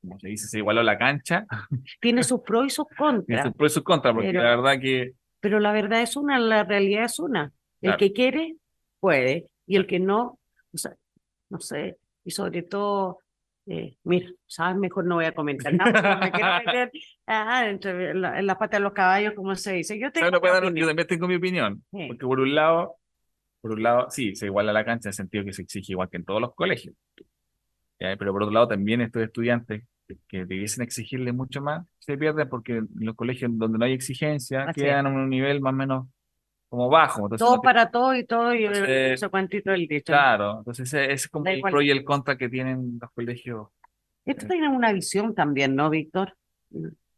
como 0.00 0.18
se 0.20 0.28
dice, 0.28 0.46
se 0.46 0.58
igualó 0.58 0.82
la 0.82 0.98
cancha. 0.98 1.46
Tiene 2.00 2.22
sus 2.22 2.40
pros 2.40 2.66
y 2.66 2.70
sus 2.70 2.86
contras. 2.96 3.26
Tiene 3.26 3.42
sus 3.42 3.52
pros 3.54 3.72
y 3.72 3.74
sus 3.74 3.82
contras, 3.82 4.14
porque 4.14 4.32
la 4.32 4.56
verdad 4.56 4.80
que 4.80 5.14
pero 5.44 5.60
la 5.60 5.72
verdad 5.72 6.00
es 6.00 6.16
una, 6.16 6.38
la 6.38 6.64
realidad 6.64 7.04
es 7.04 7.18
una. 7.18 7.52
El 7.82 7.98
que 7.98 8.14
quiere, 8.14 8.56
puede, 8.98 9.50
y 9.66 9.76
el 9.76 9.86
que 9.86 10.00
no, 10.00 10.38
o 10.72 10.78
sea, 10.78 10.96
no 11.50 11.60
sé, 11.60 11.98
y 12.24 12.30
sobre 12.30 12.62
todo, 12.62 13.18
eh, 13.66 13.96
mira, 14.04 14.30
sabes, 14.46 14.76
mejor 14.76 15.06
no 15.06 15.16
voy 15.16 15.24
a 15.24 15.32
comentar 15.32 15.72
nada, 15.72 16.18
me 16.18 16.30
quiero 16.30 16.48
meter 16.66 16.92
ah, 17.26 17.66
entre 17.68 18.10
en 18.10 18.46
la 18.46 18.58
pata 18.58 18.76
de 18.76 18.82
los 18.82 18.92
caballos, 18.92 19.34
como 19.34 19.54
se 19.56 19.72
dice. 19.72 19.98
Yo, 19.98 20.12
tengo 20.12 20.30
yo 20.30 20.86
también 20.86 21.06
tengo 21.06 21.26
mi 21.26 21.36
opinión, 21.36 21.82
porque 21.90 22.26
por 22.26 22.40
un 22.40 22.54
lado, 22.54 22.96
por 23.60 23.72
un 23.72 23.82
lado, 23.82 24.10
sí, 24.10 24.34
se 24.34 24.46
iguala 24.46 24.72
la 24.72 24.84
cancha 24.84 25.08
en 25.08 25.10
el 25.10 25.14
sentido 25.14 25.44
que 25.44 25.52
se 25.52 25.62
exige 25.62 25.92
igual 25.92 26.10
que 26.10 26.18
en 26.18 26.24
todos 26.24 26.40
los 26.40 26.54
colegios. 26.54 26.94
Pero 27.96 28.32
por 28.32 28.42
otro 28.42 28.52
lado, 28.52 28.68
también 28.68 29.00
estos 29.00 29.22
estudiantes 29.22 29.84
que 30.28 30.44
debiesen 30.44 30.82
exigirle 30.82 31.32
mucho 31.32 31.62
más, 31.62 31.86
se 31.98 32.18
pierden 32.18 32.48
porque 32.48 32.82
los 32.96 33.14
colegios 33.14 33.50
donde 33.54 33.78
no 33.78 33.84
hay 33.86 33.92
exigencia 33.92 34.66
quedan 34.74 35.06
a 35.06 35.08
un 35.08 35.30
nivel 35.30 35.62
más 35.62 35.72
o 35.72 35.76
menos 35.76 36.06
como 36.68 36.88
bajo. 36.88 37.28
todo 37.28 37.60
para 37.62 37.90
todo 37.90 38.14
y 38.14 38.24
todo 38.24 38.54
y 38.54 38.64
ese 38.64 39.28
cuantito 39.28 39.70
del 39.70 39.86
dicho. 39.86 40.12
Claro, 40.12 40.58
entonces 40.58 40.92
es 40.92 41.28
como 41.28 41.46
el 41.46 41.60
pro 41.60 41.80
y 41.80 41.90
el 41.90 42.04
contra 42.04 42.36
que 42.36 42.48
tienen 42.48 42.98
los 43.00 43.10
colegios. 43.12 43.68
Esto 44.24 44.46
tiene 44.46 44.68
una 44.68 44.92
visión 44.92 45.34
también, 45.34 45.76
¿no, 45.76 45.90
Víctor? 45.90 46.34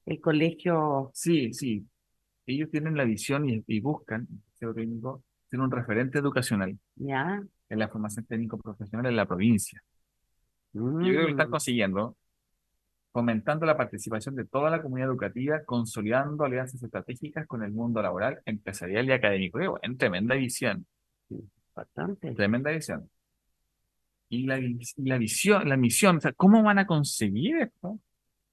El 0.05 0.21
colegio. 0.21 1.11
Sí, 1.15 1.53
sí. 1.53 1.87
Ellos 2.47 2.71
tienen 2.71 2.97
la 2.97 3.05
visión 3.05 3.49
y, 3.49 3.81
buscan, 3.81 4.27
técnico, 4.59 5.23
tienen 5.49 5.65
un 5.65 5.71
referente 5.71 6.19
educacional. 6.19 6.77
Ya. 6.97 7.43
En 7.69 7.79
la 7.79 7.89
formación 7.89 8.25
técnico 8.25 8.59
profesional 8.59 9.07
en 9.07 9.17
la 9.17 9.27
provincia. 9.27 9.83
Yo 10.73 10.83
creo 10.83 10.99
que 10.99 11.23
lo 11.23 11.29
están 11.29 11.49
mm. 11.49 11.51
consiguiendo 11.51 12.17
fomentando 13.17 13.65
la 13.65 13.79
participación 13.79 14.35
de 14.35 14.45
toda 14.45 14.69
la 14.69 14.83
comunidad 14.83 15.09
educativa, 15.09 15.65
consolidando 15.65 16.45
alianzas 16.45 16.83
estratégicas 16.83 17.47
con 17.47 17.63
el 17.63 17.73
mundo 17.73 18.03
laboral, 18.03 18.43
empresarial 18.45 19.09
y 19.09 19.13
académico. 19.13 19.79
En 19.81 19.97
tremenda 19.97 20.35
visión. 20.35 20.87
Bastante. 21.75 22.35
Tremenda 22.35 22.71
visión. 22.73 23.09
Y 24.29 24.45
la, 24.45 24.61
la 24.97 25.17
visión, 25.17 25.67
la 25.67 25.79
misión, 25.79 26.19
o 26.19 26.21
sea, 26.21 26.33
¿cómo 26.33 26.63
van 26.63 26.79
a 26.79 26.87
conseguir 26.87 27.57
esto? 27.57 27.99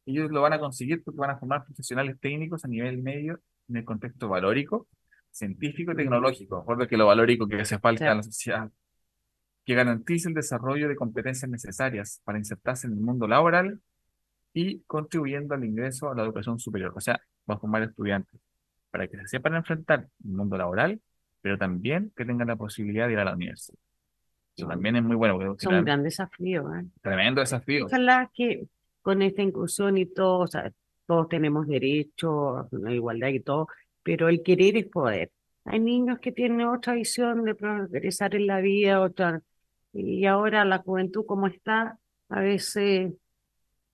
Ellos 0.05 0.31
lo 0.31 0.41
van 0.41 0.53
a 0.53 0.59
conseguir 0.59 1.03
porque 1.03 1.19
van 1.19 1.31
a 1.31 1.37
formar 1.37 1.65
profesionales 1.65 2.17
técnicos 2.21 2.63
a 2.63 2.69
nivel 2.69 3.03
medio 3.03 3.41
en 3.67 3.75
el 3.75 3.83
contexto 3.83 4.29
valórico, 4.29 4.87
científico 5.29 5.91
y 5.91 5.97
tecnológico. 5.97 6.63
Porque 6.65 6.95
lo 6.95 7.07
valórico 7.07 7.49
que 7.49 7.59
hace 7.59 7.79
falta 7.79 8.09
a 8.09 8.15
la 8.15 8.23
sociedad 8.23 8.71
que 9.65 9.75
garantice 9.75 10.29
el 10.29 10.35
desarrollo 10.35 10.87
de 10.87 10.95
competencias 10.95 11.51
necesarias 11.51 12.21
para 12.23 12.37
insertarse 12.37 12.87
en 12.87 12.93
el 12.93 12.99
mundo 12.99 13.27
laboral 13.27 13.81
y 14.53 14.81
contribuyendo 14.81 15.55
al 15.55 15.65
ingreso 15.65 16.11
a 16.11 16.15
la 16.15 16.23
educación 16.23 16.59
superior. 16.59 16.93
O 16.95 17.01
sea, 17.01 17.19
va 17.49 17.55
a 17.55 17.59
formar 17.59 17.83
estudiantes 17.83 18.39
para 18.91 19.07
que 19.07 19.17
se 19.17 19.27
sepan 19.27 19.55
enfrentar 19.55 20.07
el 20.23 20.31
mundo 20.31 20.57
laboral, 20.57 21.01
pero 21.41 21.57
también 21.57 22.11
que 22.15 22.25
tengan 22.25 22.47
la 22.47 22.55
posibilidad 22.55 23.07
de 23.07 23.13
ir 23.13 23.19
a 23.19 23.25
la 23.25 23.33
universidad. 23.33 23.79
Eso 24.55 24.67
también 24.67 24.95
es 24.95 25.03
muy 25.03 25.15
bueno. 25.15 25.55
Es 25.55 25.65
un 25.65 25.83
gran 25.83 26.03
desafío. 26.03 26.73
¿eh? 26.75 26.85
Tremendo 27.01 27.41
desafío. 27.41 27.87
Ojalá 27.87 28.29
que 28.33 28.67
con 29.01 29.23
esta 29.23 29.41
inclusión 29.41 29.97
y 29.97 30.05
todo, 30.05 30.39
o 30.39 30.47
sea, 30.47 30.71
todos 31.07 31.27
tenemos 31.27 31.67
derecho 31.67 32.57
a 32.57 32.67
la 32.71 32.93
igualdad 32.93 33.29
y 33.29 33.39
todo, 33.39 33.67
pero 34.03 34.29
el 34.29 34.43
querer 34.43 34.77
es 34.77 34.85
poder. 34.85 35.31
Hay 35.65 35.79
niños 35.79 36.19
que 36.19 36.31
tienen 36.31 36.67
otra 36.67 36.93
visión 36.93 37.45
de 37.45 37.55
progresar 37.55 38.35
en 38.35 38.47
la 38.47 38.61
vida, 38.61 39.01
otra, 39.01 39.41
y 39.91 40.25
ahora 40.25 40.65
la 40.65 40.79
juventud 40.79 41.25
como 41.25 41.47
está, 41.47 41.97
a 42.29 42.39
veces 42.41 43.13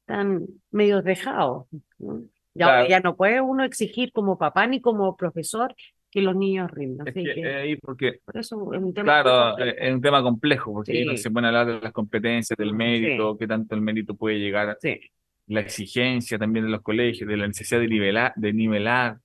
están 0.10 0.45
medio 0.72 1.01
dejados. 1.01 1.68
¿no? 1.99 2.22
Ya, 2.55 2.66
Claro. 2.66 2.89
ya 2.89 2.99
no 2.99 3.16
puede 3.16 3.39
uno 3.41 3.64
exigir 3.64 4.12
como 4.12 4.38
papá 4.38 4.66
ni 4.68 4.82
como 4.82 5.16
profesor 5.16 5.74
que 6.12 6.22
los 6.22 6.36
niños 6.36 6.72
rindan. 6.72 7.07
Es 7.07 7.14
que, 7.14 7.24
que 7.24 7.72
eh, 7.74 7.80
porque, 7.82 8.20
por 8.26 8.38
eso 8.38 8.74
es 8.74 8.82
un 8.82 8.93
tema 8.93 9.22
claro, 9.24 9.60
eh, 9.60 9.76
es 9.78 9.93
un 9.93 10.01
tema 10.01 10.24
complejo, 10.24 10.74
porque 10.74 10.91
ahí 10.91 11.05
no 11.05 11.12
Sí. 11.12 11.18
se 11.20 11.30
puede 11.32 11.45
hablar 11.47 11.68
de 11.68 11.80
las 11.80 11.91
competencias, 11.93 12.57
del 12.57 12.74
mérito, 12.74 13.38
qué 13.38 13.47
tanto 13.47 13.76
el 13.76 13.82
mérito 13.82 14.16
puede 14.16 14.39
llegar, 14.39 14.76
Sí. 14.82 14.99
la 15.47 15.60
exigencia 15.62 16.39
también 16.39 16.66
de 16.66 16.72
los 16.72 16.82
colegios, 16.82 17.30
de 17.30 17.38
la 17.38 17.47
necesidad 17.47 17.80
de 17.80 17.88
nivelar, 17.88 18.34
de 18.36 18.53
nivelar. 18.53 19.18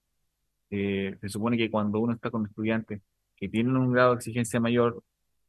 Eh, 0.71 1.17
se 1.21 1.29
supone 1.31 1.57
que 1.57 1.71
cuando 1.71 1.99
uno 2.01 2.13
está 2.13 2.31
con 2.31 2.45
estudiantes 2.47 3.01
que 3.37 3.49
tienen 3.49 3.77
un 3.77 3.91
grado 3.93 4.11
de 4.11 4.17
exigencia 4.17 4.61
mayor, 4.61 5.03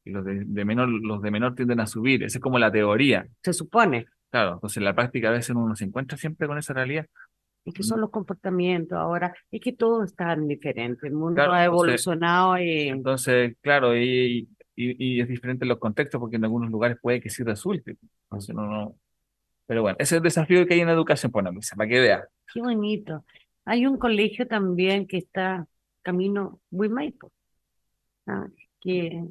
y 0.05 0.11
los 0.11 0.23
de, 0.23 0.43
de 0.45 0.65
menor, 0.65 0.87
los 0.87 1.21
de 1.21 1.31
menor 1.31 1.55
tienden 1.55 1.79
a 1.81 1.87
subir, 1.87 2.23
esa 2.23 2.37
es 2.37 2.41
como 2.41 2.57
la 2.59 2.71
teoría. 2.71 3.27
Se 3.43 3.51
supone. 3.53 4.05
Claro, 4.31 4.53
entonces 4.55 4.77
en 4.77 4.83
la 4.83 4.93
práctica 4.95 5.29
a 5.29 5.31
veces 5.31 5.55
uno 5.55 5.75
se 5.75 5.85
encuentra 5.85 6.17
siempre 6.17 6.47
con 6.47 6.57
esa 6.57 6.73
realidad. 6.73 7.05
Es 7.63 7.73
que 7.73 7.81
son 7.83 7.99
los 8.01 8.11
comportamientos 8.11 8.95
ahora, 8.97 9.33
es 9.49 9.59
que 9.61 9.73
todo 9.73 10.03
es 10.03 10.13
tan 10.15 10.47
diferente, 10.47 11.07
el 11.07 11.13
mundo 11.13 11.35
Claro, 11.35 11.53
ha 11.53 11.65
entonces- 11.65 12.05
evolucionado 12.05 12.57
y 12.59 12.89
Entonces, 12.89 13.55
claro, 13.61 13.97
y, 13.97 14.47
y, 14.75 15.17
y 15.17 15.21
es 15.21 15.27
diferente 15.27 15.65
en 15.65 15.69
los 15.69 15.79
contextos 15.79 16.19
porque 16.19 16.35
en 16.35 16.43
algunos 16.43 16.69
lugares 16.69 16.97
puede 17.01 17.21
que 17.21 17.29
sí 17.29 17.43
resulte. 17.43 17.97
Entonces, 18.29 18.53
no, 18.53 18.67
no. 18.67 18.95
Pero 19.67 19.81
bueno, 19.81 19.95
ese 19.99 20.15
es 20.15 20.17
el 20.19 20.23
desafío 20.23 20.67
que 20.67 20.75
hay 20.75 20.81
en 20.81 20.87
la 20.87 20.93
educación, 20.93 21.31
pues, 21.31 21.43
Luisa, 21.51 21.75
para 21.75 21.89
que 21.89 21.99
vea. 22.01 22.27
qué 22.53 22.61
bonito. 22.61 23.25
Hay 23.65 23.87
un 23.87 23.97
colegio 23.97 24.45
también 24.47 25.07
que 25.07 25.17
está 25.17 25.65
camino 26.03 26.59
Huimaipo, 26.69 27.31
ah, 28.27 28.45
que 28.79 29.23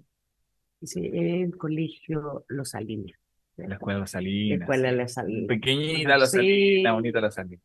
es 0.81 0.97
el 0.97 1.57
colegio 1.57 2.45
Los 2.49 2.71
Salinas, 2.71 3.13
La 3.57 3.75
escuela 3.75 3.99
de 3.99 4.01
la 4.01 4.07
Salinas. 4.07 4.61
escuela 4.63 4.93
de 4.93 5.09
Salinas. 5.09 5.49
Pequeñita 5.49 6.19
Los 6.19 6.31
Sí. 6.31 6.37
Salinas, 6.39 6.93
bonita 6.95 7.21
Los 7.21 7.35
Salinas. 7.35 7.65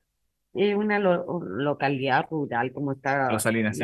Es 0.54 0.76
una 0.76 1.00
lo- 1.00 1.40
localidad 1.44 2.26
rural, 2.30 2.72
como 2.72 2.94
está, 2.94 3.32
Los 3.32 3.44
Salinas, 3.44 3.78
sí. 3.78 3.84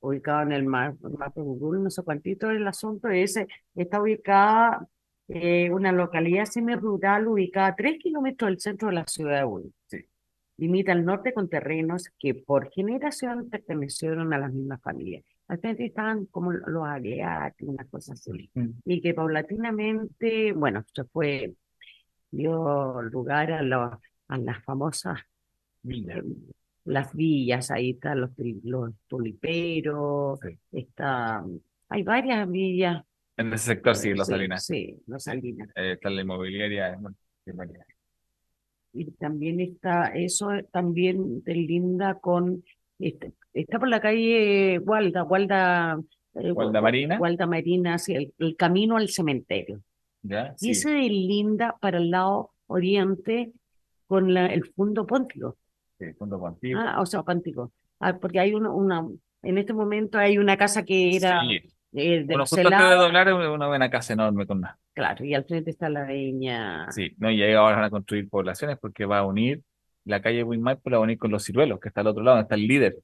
ubicados 0.00 0.46
en 0.46 0.52
el 0.52 0.64
mar, 0.64 0.94
mapa 1.02 1.32
de 1.36 1.42
Google, 1.42 1.80
no 1.82 1.90
sé 1.90 2.02
cuántito 2.02 2.50
el 2.50 2.66
asunto 2.66 3.08
ese, 3.08 3.46
está 3.74 4.00
ubicada 4.00 4.86
eh, 5.28 5.70
una 5.70 5.92
localidad 5.92 6.44
semi-rural 6.46 7.28
ubicada 7.28 7.68
a 7.68 7.76
tres 7.76 7.98
kilómetros 8.00 8.48
del 8.50 8.58
centro 8.60 8.88
de 8.88 8.94
la 8.94 9.06
ciudad 9.06 9.38
de 9.38 9.44
Buin. 9.44 9.72
Sí. 9.86 9.98
Limita 10.56 10.90
al 10.92 11.04
norte 11.04 11.32
con 11.32 11.48
terrenos 11.48 12.08
que 12.18 12.34
por 12.34 12.70
generación 12.72 13.48
pertenecieron 13.48 14.32
a 14.32 14.38
las 14.38 14.52
mismas 14.52 14.80
familias. 14.82 15.22
Al 15.50 15.58
frente 15.58 15.84
estaban 15.86 16.26
como 16.26 16.52
los 16.52 16.86
Agleati, 16.86 17.64
una 17.64 17.84
cosa 17.86 18.12
así. 18.12 18.48
Mm. 18.54 18.68
Y 18.84 19.00
que 19.00 19.14
paulatinamente, 19.14 20.52
bueno, 20.52 20.84
se 20.94 21.02
fue, 21.04 21.54
dio 22.30 23.02
lugar 23.02 23.50
a, 23.52 23.62
los- 23.62 23.94
a 24.28 24.38
las 24.38 24.62
famosas 24.62 25.18
Villa. 25.82 26.18
eh, 26.18 26.22
las 26.84 27.12
villas, 27.14 27.72
ahí 27.72 27.90
están 27.90 28.20
los, 28.20 28.30
los 28.62 28.94
tuliperos, 29.08 30.38
Sí. 30.40 30.56
está, 30.70 31.44
hay 31.88 32.02
varias 32.04 32.48
villas. 32.48 33.02
En 33.36 33.52
ese 33.52 33.64
sector, 33.74 33.96
sí, 33.96 34.14
Los 34.14 34.28
sí, 34.28 34.32
Salinas. 34.32 34.64
Sí, 34.66 35.02
Los 35.08 35.24
Salinas. 35.24 35.68
Eh, 35.74 35.92
está 35.94 36.10
la 36.10 36.22
inmobiliaria. 36.22 36.96
Y 38.92 39.10
también 39.12 39.60
está, 39.60 40.08
eso 40.14 40.52
eh, 40.52 40.64
también 40.72 41.42
te 41.42 41.54
linda 41.54 42.18
con, 42.20 42.62
este, 43.00 43.32
está 43.54 43.78
por 43.78 43.88
la 43.88 44.00
calle 44.00 44.78
Gualda, 44.78 45.22
Gualda, 45.22 45.98
eh, 46.34 46.50
Gualda 46.52 46.80
Gu- 46.80 46.82
Marina. 46.82 47.18
Gualda 47.18 47.46
Marina, 47.46 47.98
sí, 47.98 48.14
el, 48.14 48.32
el 48.38 48.56
camino 48.56 48.96
al 48.96 49.08
cementerio. 49.08 49.80
¿Ya? 50.22 50.54
Y 50.56 50.58
Sí. 50.58 50.70
ese 50.72 50.90
de 50.90 51.08
linda 51.08 51.76
para 51.80 51.98
el 51.98 52.10
lado 52.10 52.50
oriente 52.66 53.52
con 54.06 54.32
la, 54.34 54.46
el 54.46 54.64
fondo 54.64 55.06
póntico. 55.06 55.56
Sí, 55.98 56.06
Fondo 56.18 56.38
Contigo. 56.40 56.80
Ah, 56.82 57.00
o 57.00 57.06
sea, 57.06 57.22
Pántico. 57.22 57.72
Ah, 58.00 58.16
porque 58.18 58.40
hay 58.40 58.54
una, 58.54 58.70
una, 58.70 59.06
en 59.42 59.58
este 59.58 59.72
momento 59.74 60.18
hay 60.18 60.38
una 60.38 60.56
casa 60.56 60.82
que 60.84 61.14
era 61.16 61.40
Sí. 61.42 61.56
eh, 61.92 62.20
de 62.20 62.24
Bueno, 62.24 62.42
justo 62.44 62.56
de 62.56 62.62
doblar 62.64 63.28
es 63.28 63.34
una 63.34 63.66
buena 63.66 63.90
casa 63.90 64.12
enorme 64.14 64.46
con 64.46 64.60
más. 64.60 64.76
claro, 64.94 65.24
y 65.24 65.34
al 65.34 65.44
frente 65.44 65.70
está 65.70 65.88
la 65.90 66.04
viña. 66.04 66.90
Sí, 66.90 67.10
no, 67.18 67.30
y 67.30 67.42
ahí 67.42 67.52
ahora 67.52 67.76
van 67.76 67.84
a 67.84 67.90
construir 67.90 68.28
poblaciones 68.30 68.78
porque 68.80 69.04
va 69.04 69.18
a 69.18 69.26
unir 69.26 69.62
la 70.10 70.20
calle 70.22 70.42
Winmaipo, 70.44 70.90
la 70.90 70.98
va 70.98 71.02
a 71.02 71.04
unir 71.04 71.18
con 71.18 71.30
los 71.30 71.44
ciruelos, 71.44 71.80
que 71.80 71.88
está 71.88 72.00
al 72.02 72.08
otro 72.08 72.22
lado, 72.22 72.36
donde 72.36 72.44
está 72.46 72.54
el 72.56 72.66
líder. 72.66 72.96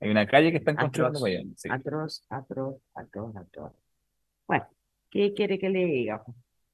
Hay 0.00 0.10
una 0.10 0.26
calle 0.26 0.50
que 0.50 0.58
están 0.58 0.76
construyendo 0.76 1.18
Atroz, 1.18 1.22
para 1.22 1.34
allá. 1.38 1.50
Sí. 1.56 1.68
atroz, 1.70 2.24
atroz, 2.28 2.76
atroz, 2.94 3.36
atroz. 3.36 3.72
Bueno, 4.46 4.66
¿qué 5.10 5.32
quiere 5.32 5.58
que 5.58 5.70
le 5.70 5.84
diga? 5.84 6.22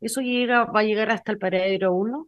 Eso 0.00 0.20
llega, 0.22 0.64
va 0.64 0.80
a 0.80 0.84
llegar 0.84 1.10
hasta 1.10 1.30
el 1.32 1.38
paradero 1.38 1.92
1. 1.94 2.26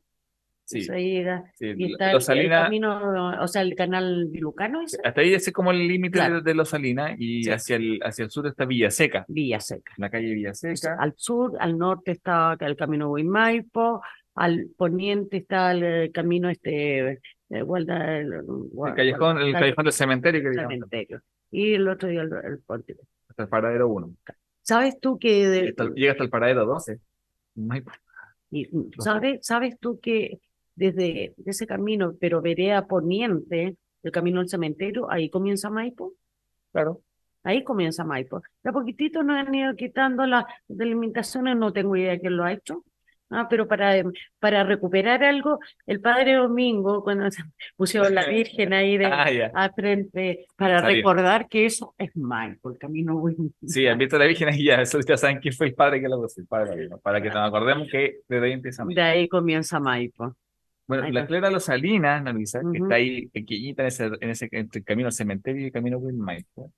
Sí, 0.65 0.79
Eso 0.79 0.95
llega. 0.95 1.45
sí, 1.55 1.67
Y 1.77 1.89
Los 1.89 2.23
está 2.29 2.35
el, 2.35 2.49
camino, 2.49 3.35
o 3.43 3.49
sea, 3.49 3.63
el 3.63 3.75
canal 3.75 4.27
Vilucano 4.31 4.81
ese, 4.83 4.97
hasta 5.03 5.21
ahí 5.21 5.35
ese 5.35 5.51
es 5.51 5.53
como 5.55 5.71
el 5.73 5.87
límite 5.89 6.19
Claro. 6.19 6.37
de, 6.37 6.43
de 6.43 6.55
Los 6.55 6.69
Salinas 6.71 7.17
y 7.19 7.43
Sí. 7.45 7.51
hacia 7.51 7.77
el, 7.77 7.99
hacia 8.03 8.25
el 8.25 8.31
sur 8.31 8.47
está 8.47 8.65
Villaseca, 8.65 9.25
Villa 9.29 9.59
Seca. 9.59 9.93
la 9.97 10.09
calle 10.09 10.33
Villaseca. 10.33 10.97
Al 11.01 11.15
sur, 11.17 11.57
al 11.59 11.77
norte 11.77 12.13
está 12.13 12.57
el 12.61 12.77
camino 12.77 13.11
Huimaipo, 13.11 14.03
al 14.37 14.69
poniente 14.77 15.39
está 15.39 15.73
el, 15.73 16.13
camino 16.13 16.49
este, 16.49 17.21
eh, 17.53 17.61
el, 17.61 18.95
callejón, 18.95 19.39
el 19.39 19.53
Cal- 19.53 19.61
callejón 19.61 19.85
del 19.85 19.93
cementerio 19.93 20.43
que 20.43 20.55
cementerio. 20.55 21.21
Y 21.51 21.75
el 21.75 21.89
otro 21.89 22.09
día 22.09 22.23
el, 22.23 22.33
el 22.45 22.59
pórtico. 22.61 23.03
hasta 23.29 23.43
el 23.45 23.49
paradero 23.49 23.89
1. 23.89 24.15
¿Sabes 24.63 24.99
tú 25.01 25.19
que 25.19 25.49
de- 25.49 25.75
llega 25.95 26.13
hasta 26.13 26.25
el 26.25 26.31
paradero 26.31 26.65
12. 26.67 26.99
Maipo. 27.57 27.91
y, 28.51 28.69
¿sabes, 28.99 29.41
sabes 29.47 29.79
tú 29.79 30.01
que 30.01 30.39
desde 30.75 31.35
ese 31.45 31.67
camino, 31.67 32.15
pero 32.19 32.41
vereda 32.41 32.87
poniente, 32.87 33.77
el 34.03 34.11
camino 34.13 34.41
al 34.41 34.49
cementerio, 34.49 35.11
ahí 35.11 35.29
comienza 35.29 35.69
Maipo? 35.69 36.15
Claro. 36.73 37.03
Ahí 37.45 37.63
comienza 37.65 38.05
Maipo. 38.05 38.41
De 38.63 38.71
a 38.71 38.73
poquitito 38.73 39.23
nos 39.23 39.37
han 39.37 39.55
ido 39.55 39.75
quitando 39.77 40.25
las 40.27 40.45
delimitaciones, 40.69 41.57
no 41.57 41.73
tengo 41.73 41.97
idea 41.97 42.13
de 42.13 42.21
quién 42.21 42.37
lo 42.37 42.45
ha 42.45 42.53
hecho. 42.53 42.85
Ah, 43.33 43.47
pero 43.49 43.67
para, 43.67 43.97
em, 43.97 44.13
para 44.39 44.65
recuperar 44.65 45.25
algo, 45.25 45.59
el 45.87 46.01
padre 46.01 46.35
Domingo, 46.35 47.03
cuando 47.03 47.31
se 47.31 47.43
pusieron 47.77 48.15
la 48.15 48.27
Virgen 48.27 48.73
ahí 48.73 48.99
de, 48.99 49.07
Ah, 49.07 49.51
a 49.55 49.73
frente, 49.73 50.47
para 50.57 50.81
recordar 50.81 51.49
que 51.49 51.67
eso 51.67 51.95
es 51.99 52.15
Maipo, 52.17 52.71
el 52.71 52.79
camino 52.79 53.17
Huimaipo. 53.17 53.55
Sí, 53.67 53.87
han 53.87 53.99
visto 53.99 54.19
la 54.19 54.27
Virgen 54.27 54.49
ahí 54.49 54.65
ya, 54.65 54.81
eso 54.81 55.01
ya 55.01 55.17
saben 55.17 55.39
quién 55.39 55.55
fue 55.55 55.69
el 55.69 55.75
padre 55.75 56.01
que 56.01 56.09
lo 56.09 56.21
puso, 56.21 56.41
el 56.41 56.47
padre 56.47 56.71
Domingo, 56.71 57.01
para 57.01 57.21
que 57.21 57.29
nos 57.29 57.49
acordemos 57.49 57.89
que 57.91 58.21
desde 58.29 58.47
ahí 58.47 58.53
empieza 58.53 58.85
Maipo. 58.85 59.01
De 59.01 59.07
ahí 59.07 59.29
comienza 59.29 59.81
Maipo. 59.81 60.37
Bueno, 60.87 61.09
la. 61.09 61.27
Clera 61.27 61.51
Los 61.51 61.65
Salinas, 61.65 62.23
Luisa, 62.35 62.61
que 62.71 62.79
está 62.79 62.97
ahí 62.97 63.27
pequeñita 63.29 63.83
en 63.83 63.89
ese, 63.89 64.07
en 64.07 64.31
ese 64.31 64.49
entre 64.51 64.81
el 64.81 64.85
camino 64.85 65.07
al 65.07 65.13
cementerio 65.13 65.63
y 65.63 65.67
el 65.67 65.73
camino 65.73 65.99
Wilmaipo, 65.99 66.73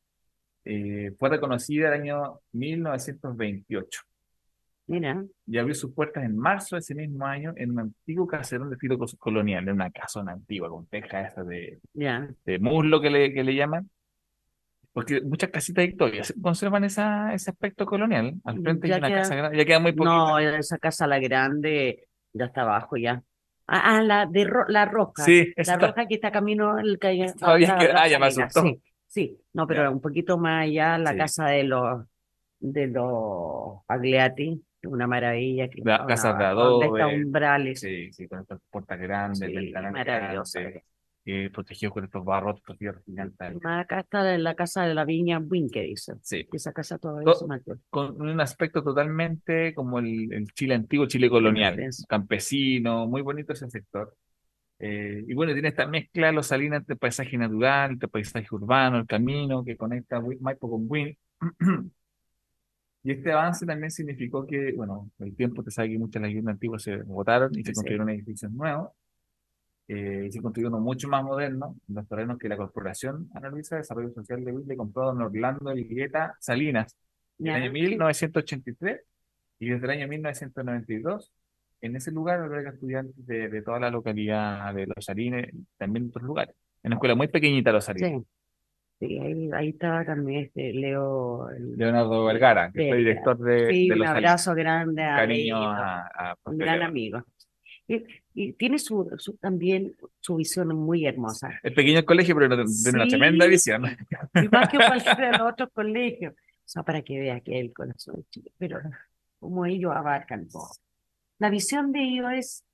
eh, 0.64 1.12
fue 1.18 1.28
reconocida 1.30 1.88
el 1.88 2.00
año 2.00 2.40
1928 2.52 4.02
Mira, 4.86 5.24
y 5.46 5.56
abrió 5.58 5.74
sus 5.74 5.94
puertas 5.94 6.24
en 6.24 6.36
marzo 6.36 6.76
de 6.76 6.80
ese 6.80 6.94
mismo 6.94 7.24
año 7.24 7.54
en 7.56 7.70
un 7.70 7.80
antiguo 7.80 8.26
caserón 8.26 8.68
de 8.68 8.74
estilo 8.74 8.98
colonial, 9.18 9.66
en 9.66 9.74
una 9.74 9.90
casona 9.90 10.32
antigua 10.32 10.68
con 10.68 10.86
teja 10.86 11.22
esa 11.22 11.42
de, 11.42 11.78
de 11.94 12.58
muslo 12.58 13.00
que 13.00 13.08
le, 13.08 13.32
que 13.32 13.42
le 13.44 13.54
llaman. 13.54 13.88
Porque 14.92 15.20
muchas 15.22 15.50
casitas 15.50 15.82
de 15.82 15.86
Victoria 15.88 16.22
se- 16.22 16.40
conservan 16.40 16.84
esa, 16.84 17.32
ese 17.34 17.50
aspecto 17.50 17.86
colonial. 17.86 18.34
Al 18.44 18.60
frente 18.60 18.86
Ya 18.86 18.94
hay 18.96 18.98
una 19.00 19.08
queda- 19.08 19.18
casa 19.22 19.34
grande, 19.34 19.58
ya 19.58 19.64
queda 19.64 19.80
muy 19.80 19.92
poquito. 19.92 20.14
No, 20.14 20.38
esa 20.38 20.78
casa 20.78 21.06
la 21.06 21.18
grande 21.18 22.06
ya 22.32 22.44
está 22.44 22.60
abajo 22.62 22.96
ya. 22.96 23.22
Ah, 23.66 23.96
ah, 23.96 24.02
la 24.02 24.26
de 24.26 24.44
ro- 24.44 24.66
la 24.68 24.84
roja. 24.84 25.24
Sí, 25.24 25.46
La 25.56 25.62
está- 25.62 25.78
roja 25.78 26.06
que 26.06 26.14
está 26.16 26.30
camino 26.30 26.78
el 26.78 26.98
calle. 26.98 27.32
Todavía 27.32 27.76
queda- 27.78 28.02
ah, 28.02 28.08
ya 28.08 28.18
me 28.18 28.26
asustó. 28.26 28.60
Sí, 28.62 28.80
sí. 29.08 29.40
No, 29.54 29.66
pero 29.66 29.84
Ya. 29.84 29.90
un 29.90 30.00
poquito 30.02 30.36
más 30.38 30.64
allá, 30.64 30.98
la 30.98 31.12
Sí. 31.12 31.16
casa 31.16 31.46
de 31.46 31.64
los 31.64 32.04
de 32.60 32.86
los 32.86 33.80
Agliati, 33.88 34.62
una 34.86 35.06
maravilla. 35.06 35.68
Que, 35.68 35.80
La- 35.84 36.04
casas 36.06 36.38
de 36.38 36.44
adobe. 36.44 37.16
umbrales. 37.16 37.80
Sí, 37.80 38.12
sí, 38.12 38.26
con 38.28 38.40
estas 38.40 38.60
puertas 38.70 38.98
grandes, 39.00 39.38
Sí, 39.48 39.54
ventanales 39.54 39.92
maravillosa. 39.92 40.60
grandes, 40.60 40.82
eh, 41.26 41.50
protegidos 41.50 41.94
con 41.94 42.04
estos 42.04 42.24
barrotes, 42.24 42.60
estos 42.60 42.76
fierros 42.76 43.02
gigantes. 43.04 43.56
Acá 43.64 44.00
está 44.00 44.36
la 44.38 44.54
casa 44.54 44.84
de 44.86 44.94
la 44.94 45.04
viña 45.06 45.38
Winke, 45.38 45.80
dice. 45.82 46.14
Sí, 46.22 46.46
Esa 46.52 46.72
casa 46.72 46.98
todavía 46.98 47.24
To- 47.32 47.34
se 47.38 47.46
mantiene. 47.46 47.80
con 47.88 48.20
un 48.20 48.40
aspecto 48.40 48.82
totalmente 48.82 49.72
como 49.74 49.98
el, 49.98 50.32
el 50.32 50.46
Chile 50.52 50.74
antiguo, 50.74 51.06
Chile 51.06 51.30
colonial, 51.30 51.80
campesino, 52.08 53.06
muy 53.06 53.22
bonito 53.22 53.52
ese 53.54 53.70
sector. 53.70 54.14
Eh, 54.80 55.24
y 55.26 55.32
bueno, 55.34 55.52
tiene 55.54 55.68
esta 55.68 55.86
mezcla, 55.86 56.30
los 56.32 56.48
salinas 56.48 56.80
entre 56.80 56.96
paisaje 56.96 57.38
natural, 57.38 57.92
entre 57.92 58.08
paisaje 58.08 58.46
urbano, 58.50 58.98
el 58.98 59.06
camino 59.06 59.64
que 59.64 59.76
conecta 59.76 60.20
Maipo 60.40 60.68
con 60.68 60.84
Win. 60.88 61.16
Y 63.04 63.12
este 63.12 63.30
avance 63.32 63.66
también 63.66 63.90
significó 63.90 64.46
que, 64.46 64.72
bueno, 64.72 65.10
el 65.20 65.36
tiempo 65.36 65.62
te 65.62 65.70
sabe 65.70 65.90
que 65.90 65.98
muchas 65.98 66.14
de 66.14 66.20
las 66.20 66.28
viviendas 66.28 66.54
antiguas 66.54 66.82
se 66.82 66.96
botaron 67.02 67.50
y 67.52 67.62
se 67.62 67.68
Sí. 67.68 67.72
construyeron 67.74 68.08
edificios 68.10 68.50
nuevos. 68.52 68.90
eh, 69.86 70.24
y 70.28 70.32
se 70.32 70.40
construyó 70.40 70.68
uno 70.68 70.80
mucho 70.80 71.08
más 71.08 71.22
moderno, 71.22 71.76
en 71.90 71.94
los 71.96 72.08
terrenos 72.08 72.38
que 72.38 72.48
la 72.48 72.56
Corporación 72.56 73.28
Analiza 73.34 73.74
de 73.76 73.82
Desarrollo 73.82 74.10
Social 74.14 74.42
de 74.42 74.52
Ville 74.52 74.76
compró 74.78 75.12
en 75.12 75.20
Orlando 75.20 75.70
Elgueta 75.70 76.36
Salinas 76.40 76.96
en 77.38 77.48
el 77.48 77.52
año 77.54 77.70
1983 77.72 79.02
y 79.58 79.68
desde 79.68 79.84
el 79.84 79.90
año 79.90 80.08
1992 80.08 81.30
en 81.82 81.96
ese 81.96 82.10
lugar 82.12 82.40
alberga 82.40 82.70
estudiantes 82.70 83.26
de, 83.26 83.50
de 83.50 83.60
toda 83.60 83.78
la 83.78 83.90
localidad 83.90 84.72
de 84.74 84.86
Los 84.86 85.04
Salines, 85.04 85.50
también 85.76 86.04
de 86.04 86.08
otros 86.08 86.24
lugares. 86.24 86.54
En 86.82 86.88
una 86.88 86.96
escuela 86.96 87.14
muy 87.14 87.28
pequeñita 87.28 87.70
Los 87.70 87.84
Salines. 87.84 88.22
Sí. 88.22 88.26
Sí, 89.06 89.18
ahí, 89.18 89.50
ahí 89.52 89.68
estaba 89.70 90.04
también 90.04 90.44
este 90.44 90.72
Leo. 90.72 91.48
el- 91.50 91.76
Leonardo 91.76 92.24
Vergara, 92.24 92.70
que 92.72 92.88
fue 92.88 92.90
Sí, 92.92 93.04
director 93.04 93.38
de, 93.38 93.66
sí, 93.70 93.86
de 93.88 93.92
un 93.94 93.98
Los 93.98 94.06
Salines. 94.08 94.30
abrazo 94.30 94.54
grande 94.54 95.02
a 95.02 95.16
Cariño 95.16 95.56
a, 95.56 96.00
a 96.06 96.36
un 96.46 96.58
gran 96.58 96.82
amigo. 96.82 97.22
Y, 97.86 98.02
y 98.34 98.52
tiene 98.54 98.78
su, 98.78 99.10
su- 99.18 99.36
también 99.36 99.94
su 100.20 100.36
visión 100.36 100.68
muy 100.74 101.04
hermosa. 101.06 101.50
Es 101.62 101.72
pequeño 101.74 101.98
el 101.98 102.04
colegio, 102.06 102.34
pero 102.34 102.48
de, 102.56 102.64
de 102.64 102.90
una 102.90 103.04
Sí. 103.04 103.10
tremenda 103.10 103.46
visión. 103.46 103.84
Y 103.84 104.48
más 104.48 104.68
que 104.70 104.76
cualquiera 104.78 105.30
de 105.32 105.38
los 105.38 105.52
otros 105.52 105.68
colegios. 105.72 106.32
O 106.34 106.66
sea, 106.66 106.82
para 106.82 107.02
que 107.02 107.18
vea 107.20 107.40
que 107.40 107.60
el 107.60 107.72
corazón 107.74 108.16
es 108.20 108.30
chico, 108.30 108.50
pero 108.56 108.78
como 109.38 109.66
ellos 109.66 109.92
abarcan 109.94 110.48
todo. 110.48 110.68
La 111.38 111.50
visión 111.50 111.92
de 111.92 112.00
ellos 112.00 112.32
es 112.32 112.64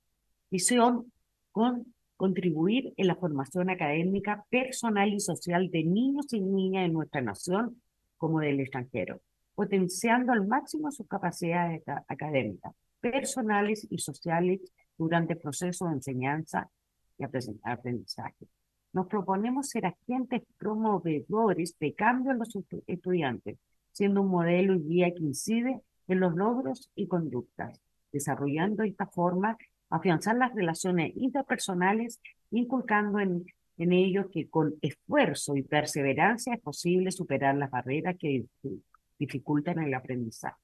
visión 0.49 1.11
con 1.51 1.93
contribuir 2.25 2.93
en 2.97 3.07
la 3.07 3.15
formación 3.15 3.71
académica, 3.71 4.45
personal 4.51 5.11
y 5.11 5.19
social 5.19 5.71
de 5.71 5.83
niños 5.83 6.31
y 6.33 6.39
niñas 6.39 6.83
de 6.83 6.93
nuestra 6.93 7.19
nación 7.19 7.81
como 8.15 8.41
del 8.41 8.59
extranjero, 8.59 9.21
potenciando 9.55 10.31
al 10.31 10.45
máximo 10.45 10.91
sus 10.91 11.07
capacidades 11.07 11.81
aca- 11.81 12.05
académicas, 12.07 12.73
personales 12.99 13.87
y 13.89 13.97
sociales 13.97 14.59
durante 14.99 15.33
el 15.33 15.39
proceso 15.39 15.87
de 15.87 15.93
enseñanza 15.93 16.69
y 17.17 17.23
apren- 17.23 17.59
aprendizaje. 17.63 18.45
Nos 18.93 19.07
proponemos 19.07 19.69
ser 19.69 19.87
agentes 19.87 20.43
promovedores 20.59 21.75
de 21.79 21.95
cambio 21.95 22.33
en 22.33 22.37
los 22.37 22.55
estu- 22.55 22.83
estudiantes, 22.85 23.57
siendo 23.93 24.21
un 24.21 24.27
modelo 24.27 24.75
y 24.75 24.83
guía 24.83 25.11
que 25.11 25.23
incide 25.23 25.81
en 26.07 26.19
los 26.19 26.35
logros 26.35 26.91
y 26.93 27.07
conductas, 27.07 27.81
desarrollando 28.13 28.83
de 28.83 28.89
esta 28.89 29.07
forma 29.07 29.57
afianzar 29.91 30.37
las 30.37 30.53
relaciones 30.55 31.11
interpersonales, 31.15 32.19
inculcando 32.49 33.19
en, 33.19 33.45
en 33.77 33.93
ellos 33.93 34.27
que 34.31 34.49
con 34.49 34.73
esfuerzo 34.81 35.55
y 35.55 35.63
perseverancia 35.63 36.53
es 36.55 36.61
posible 36.61 37.11
superar 37.11 37.55
las 37.55 37.69
barreras 37.69 38.15
que 38.17 38.45
dif- 38.63 38.81
dificultan 39.19 39.79
el 39.79 39.93
aprendizaje. 39.93 40.55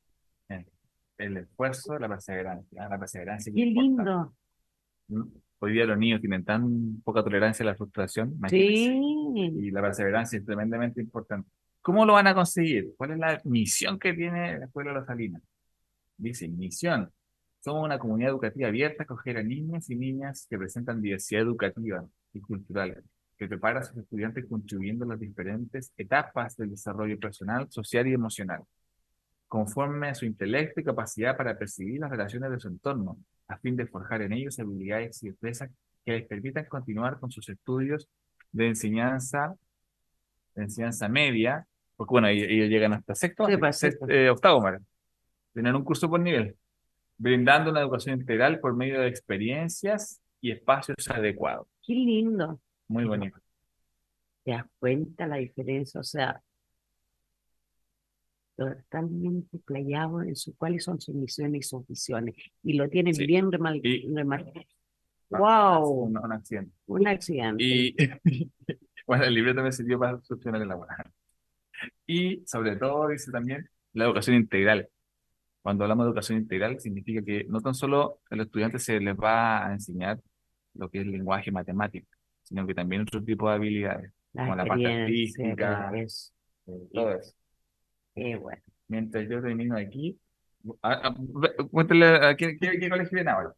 El 1.18 1.38
esfuerzo, 1.38 1.98
la 1.98 2.08
perseverancia. 2.08 2.88
La 2.90 3.00
perseverancia 3.00 3.52
Qué 3.54 3.66
lindo. 3.66 4.34
¿Mm? 5.08 5.22
Hoy 5.60 5.74
día 5.74 5.86
los 5.86 5.98
niños 5.98 6.22
tienen 6.22 6.44
tan 6.46 7.02
poca 7.04 7.24
tolerancia 7.24 7.64
a 7.64 7.68
la 7.68 7.76
frustración. 7.76 8.40
Sí, 8.48 9.00
Y 9.36 9.72
la 9.72 9.82
perseverancia 9.82 10.38
es 10.38 10.46
tremendamente 10.46 11.02
importante. 11.02 11.50
¿Cómo 11.82 12.06
lo 12.06 12.14
van 12.14 12.28
a 12.28 12.36
conseguir? 12.36 12.94
¿Cuál 12.96 13.12
es 13.12 13.18
la 13.18 13.42
misión 13.46 13.98
que 13.98 14.14
tiene 14.14 14.60
la 14.60 14.66
Escuela 14.66 14.94
Los 14.94 15.08
Salinas? 15.08 15.42
Dice, 16.18 16.48
misión. 16.50 17.10
Somos 17.68 17.84
una 17.84 18.00
comunidad 18.00 18.30
educativa 18.30 18.70
abierta 18.70 19.04
a 19.04 19.04
acoger 19.04 19.36
a 19.36 19.44
niños 19.44 19.90
y 19.90 19.98
niñas 19.98 20.48
que 20.50 20.58
presentan 20.58 21.02
diversidad 21.02 21.42
educativa 21.42 22.02
y 22.32 22.40
cultural, 22.40 23.04
que 23.38 23.46
prepara 23.46 23.82
a 23.82 23.84
sus 23.84 23.98
estudiantes 23.98 24.46
contribuyendo 24.48 25.04
a 25.04 25.10
las 25.10 25.20
diferentes 25.20 25.92
etapas 25.98 26.56
del 26.56 26.70
desarrollo 26.70 27.20
personal, 27.20 27.68
social 27.70 28.08
y 28.08 28.14
emocional, 28.14 28.62
conforme 29.50 30.08
a 30.08 30.16
su 30.16 30.24
intelecto 30.24 30.80
y 30.80 30.86
capacidad 30.86 31.36
para 31.36 31.58
percibir 31.58 32.00
las 32.00 32.10
relaciones 32.10 32.52
de 32.52 32.60
su 32.62 32.70
entorno, 32.70 33.18
a 33.50 33.58
fin 33.58 33.76
de 33.76 33.86
forjar 33.86 34.22
en 34.22 34.32
ellos 34.32 34.58
habilidades 34.60 35.22
y 35.24 35.32
destrezas 35.32 35.70
que 36.06 36.14
les 36.14 36.26
permitan 36.26 36.64
continuar 36.68 37.20
con 37.20 37.32
sus 37.32 37.50
estudios 37.50 38.08
de 38.54 38.68
enseñanza, 38.68 39.56
de 40.56 40.64
enseñanza 40.64 41.10
media, 41.10 41.68
porque 41.98 42.12
bueno, 42.12 42.30
ellos, 42.30 42.48
ellos 42.50 42.70
llegan 42.70 42.94
hasta 42.94 43.14
sexto, 43.14 43.46
pues, 43.60 43.78
sexto- 43.78 44.06
pues. 44.06 44.16
eh, 44.16 44.30
octavo, 44.30 44.62
Mara. 44.62 44.80
Tienen 45.52 45.76
un 45.76 45.84
curso 45.84 46.10
por 46.10 46.22
nivel, 46.22 46.56
brindando 47.18 47.72
una 47.72 47.82
educación 47.82 48.20
integral 48.20 48.60
por 48.60 48.76
medio 48.76 49.02
de 49.02 49.08
experiencias 49.08 50.22
y 50.42 50.52
espacios 50.52 51.10
adecuados. 51.10 51.68
qué 51.86 51.94
lindo. 51.94 52.60
Muy 52.88 53.06
bonito. 53.06 53.38
¿Te 54.44 54.52
das 54.52 54.66
cuenta 54.80 55.28
la 55.28 55.38
diferencia? 55.38 56.00
O 56.00 56.04
sea, 56.04 56.42
totalmente 58.56 59.60
playado 59.60 60.22
en 60.24 60.36
su, 60.36 60.56
cuáles 60.56 60.84
son 60.84 61.00
sus 61.00 61.14
misiones 61.16 61.66
y 61.66 61.70
sus 61.70 61.86
visiones. 61.88 62.36
Y 62.64 62.74
lo 62.74 62.90
tienen 62.90 63.14
Sí. 63.14 63.26
bien 63.26 63.52
remarcado. 63.52 64.66
Ah, 65.32 65.80
¡Wow! 65.80 65.90
Un, 66.06 66.18
un 66.18 66.32
accidente. 66.32 66.72
Un 66.88 67.08
accidente. 67.08 67.64
Y 67.64 67.96
bueno, 69.06 69.26
el 69.26 69.34
libreto 69.34 69.62
me 69.62 69.72
sirvió 69.72 70.00
para 70.00 70.20
solucionar 70.22 70.62
el 70.62 70.72
agua. 70.72 70.88
Y 72.08 72.44
sobre 72.48 72.76
todo 72.78 73.10
dice 73.10 73.32
también 73.32 73.70
la 73.94 74.06
educación 74.06 74.38
integral. 74.38 74.88
Cuando 75.68 75.84
hablamos 75.84 76.06
de 76.06 76.10
educación 76.12 76.38
integral, 76.38 76.80
significa 76.80 77.22
que 77.22 77.44
no 77.50 77.60
tan 77.60 77.74
solo 77.74 78.22
a 78.32 78.38
los 78.38 78.46
estudiantes 78.46 78.86
se 78.86 79.02
les 79.02 79.14
va 79.18 79.68
a 79.68 79.74
enseñar 79.74 80.18
lo 80.76 80.90
que 80.90 81.00
es 81.00 81.04
el 81.06 81.12
lenguaje 81.12 81.52
matemático, 81.52 82.08
sino 82.42 82.66
que 82.66 82.74
también 82.74 83.02
otro 83.02 83.22
tipo 83.22 83.50
de 83.50 83.56
habilidades, 83.56 84.14
como 84.32 84.56
la 84.56 84.64
parte 84.66 84.88
artística, 84.88 85.92
es, 85.94 86.34
todo 86.94 87.12
eso. 87.12 87.36
eh, 88.16 88.38
bueno. 88.38 88.62
Mientras 88.88 89.28
yo 89.30 89.42
termino 89.42 89.76
aquí, 89.76 90.18
a- 90.82 91.10
a- 91.10 91.16
cuéntale 91.70 92.06
a 92.26 92.38
qué, 92.38 92.58
qué, 92.58 92.80
qué 92.80 92.90
colegio 92.90 93.16
viene 93.16 93.32
ahora. 93.32 93.54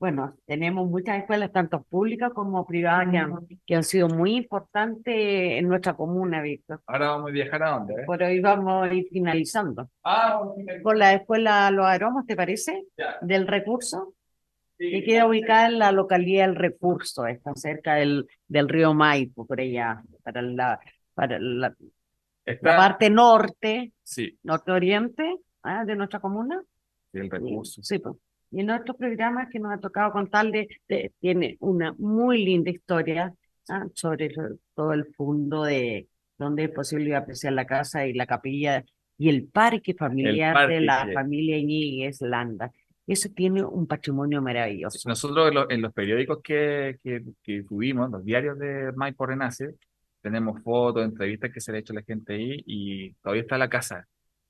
Bueno, 0.00 0.34
tenemos 0.46 0.88
muchas 0.88 1.18
escuelas, 1.18 1.52
tanto 1.52 1.82
públicas 1.82 2.32
como 2.32 2.66
privadas, 2.66 3.10
que 3.10 3.18
han, 3.18 3.46
que 3.66 3.74
han 3.76 3.84
sido 3.84 4.08
muy 4.08 4.34
importantes 4.34 5.14
en 5.14 5.68
nuestra 5.68 5.92
comuna, 5.92 6.40
Víctor. 6.40 6.80
Ahora 6.86 7.08
vamos 7.10 7.28
a 7.28 7.32
viajar 7.32 7.62
a 7.62 7.70
dónde, 7.72 7.92
¿eh? 7.94 8.04
Por 8.06 8.22
hoy 8.22 8.40
vamos 8.40 8.88
a 8.88 8.94
ir 8.94 9.08
finalizando. 9.12 9.90
Ah, 10.02 10.40
ir- 10.56 10.80
Con 10.80 10.98
la 10.98 11.12
escuela 11.12 11.70
Los 11.70 11.84
Aromos, 11.84 12.24
¿te 12.24 12.34
parece? 12.34 12.86
ya. 12.96 13.18
Del 13.20 13.46
recurso. 13.46 14.14
Sí, 14.78 14.90
que 14.90 15.04
queda 15.04 15.26
ubicada 15.26 15.66
en 15.66 15.78
la 15.78 15.92
localidad 15.92 16.46
del 16.46 16.56
Recurso, 16.56 17.26
está 17.26 17.54
cerca 17.54 17.96
del, 17.96 18.26
del 18.48 18.66
río 18.66 18.94
Maipo, 18.94 19.46
por 19.46 19.60
allá, 19.60 20.02
para 20.22 20.40
la, 20.40 20.80
para 21.12 21.38
la, 21.38 21.76
la 22.46 22.76
parte 22.78 23.10
norte, 23.10 23.92
sí, 24.02 24.38
norte-oriente 24.42 25.36
ah, 25.62 25.84
de 25.84 25.96
nuestra 25.96 26.18
comuna. 26.20 26.62
sí, 27.12 27.18
el 27.18 27.30
recurso. 27.30 27.82
Sí, 27.82 27.98
pues. 27.98 28.16
Y 28.50 28.60
en 28.60 28.66
nuestros 28.66 28.96
programas 28.96 29.48
que 29.50 29.58
nos 29.60 29.72
ha 29.72 29.78
tocado 29.78 30.12
contarle, 30.12 30.68
de- 30.88 31.12
tiene 31.20 31.56
una 31.60 31.94
muy 31.98 32.44
linda 32.44 32.70
historia 32.70 33.32
ah, 33.68 33.86
sobre 33.94 34.26
el- 34.26 34.58
todo 34.74 34.92
el 34.92 35.06
fondo 35.14 35.62
de 35.64 36.08
donde 36.38 36.64
es 36.64 36.70
posible 36.70 37.14
apreciar 37.14 37.52
la 37.52 37.66
casa 37.66 38.06
y 38.06 38.14
la 38.14 38.26
capilla 38.26 38.82
y 39.18 39.28
el 39.28 39.44
parque 39.46 39.94
familiar 39.94 40.54
de 40.54 40.60
parque 40.60 40.80
la 40.80 41.04
que- 41.06 41.12
familia 41.12 41.58
Iñiguez 41.58 42.20
Landa. 42.22 42.72
Eso 43.06 43.28
tiene 43.34 43.62
un 43.62 43.86
patrimonio 43.86 44.40
maravilloso. 44.40 45.08
Nosotros 45.08 45.48
en, 45.48 45.54
lo- 45.54 45.70
en 45.70 45.82
los 45.82 45.92
periódicos 45.92 46.40
que, 46.42 46.98
que, 47.02 47.22
que 47.42 47.62
tuvimos, 47.64 48.10
los 48.10 48.24
diarios 48.24 48.58
de 48.58 48.92
Maipo 48.96 49.26
Renace, 49.26 49.74
tenemos 50.22 50.62
fotos, 50.62 51.04
entrevistas 51.04 51.50
que 51.52 51.60
se 51.60 51.72
le 51.72 51.78
ha 51.78 51.80
hecho 51.80 51.92
a 51.92 51.96
la 51.96 52.02
gente 52.02 52.34
ahí 52.34 52.62
y 52.66 53.12
todavía 53.14 53.42
está 53.42 53.58
la 53.58 53.68
casa. 53.68 54.06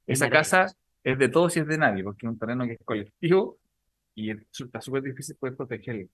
Es 0.07 0.19
Esa 0.21 0.29
casa 0.31 0.67
es 1.05 1.19
de 1.19 1.29
todos 1.29 1.57
y 1.57 1.61
es 1.61 1.67
de 1.67 1.79
nadie, 1.79 2.03
porque 2.05 2.27
es 2.27 2.31
un 2.33 2.39
terreno 2.39 2.65
que 2.67 2.73
es 2.73 2.79
colectivo 2.85 3.57
y 4.15 4.31
es 4.31 4.39
su- 4.51 4.65
está 4.65 4.81
súper 4.81 5.03
difícil 5.03 5.37
poder 5.37 5.57
protegerlo. 5.57 6.07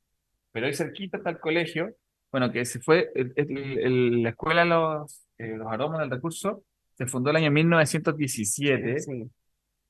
Pero 0.53 0.67
ahí 0.67 0.75
cerquita 0.75 1.19
está 1.19 1.31
el 1.31 1.39
colegio, 1.39 1.95
bueno, 2.33 2.51
que 2.53 2.65
se 2.65 2.81
fue, 2.81 3.11
el- 3.15 3.33
el- 3.37 4.23
la 4.23 4.31
escuela 4.31 4.65
Los, 4.65 5.27
eh, 5.39 5.57
los 5.57 5.71
Aromas 5.71 6.01
del 6.01 6.11
Recurso 6.11 6.63
se 6.95 7.07
fundó 7.07 7.31
el 7.31 7.37
año 7.37 7.51
1917 7.51 9.01
Sí. 9.01 9.31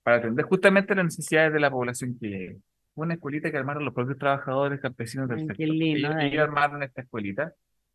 para 0.02 0.16
atender 0.18 0.44
justamente 0.46 0.94
las 0.94 1.04
necesidades 1.04 1.52
de 1.52 1.60
la 1.60 1.70
población 1.70 2.16
que 2.20 2.56
una 2.94 3.14
escuelita 3.14 3.50
que 3.50 3.56
armaron 3.58 3.84
los 3.84 3.92
propios 3.94 4.18
trabajadores 4.18 4.80
campesinos 4.80 5.28
del 5.28 5.40
sector. 5.40 5.56
qué 5.56 5.66
lindo, 5.66 6.08
Ellos, 6.08 6.22
eh. 6.22 6.26
ellos 6.28 6.42
armaron 6.42 6.82
esta 6.82 7.02
escuelita, 7.02 7.52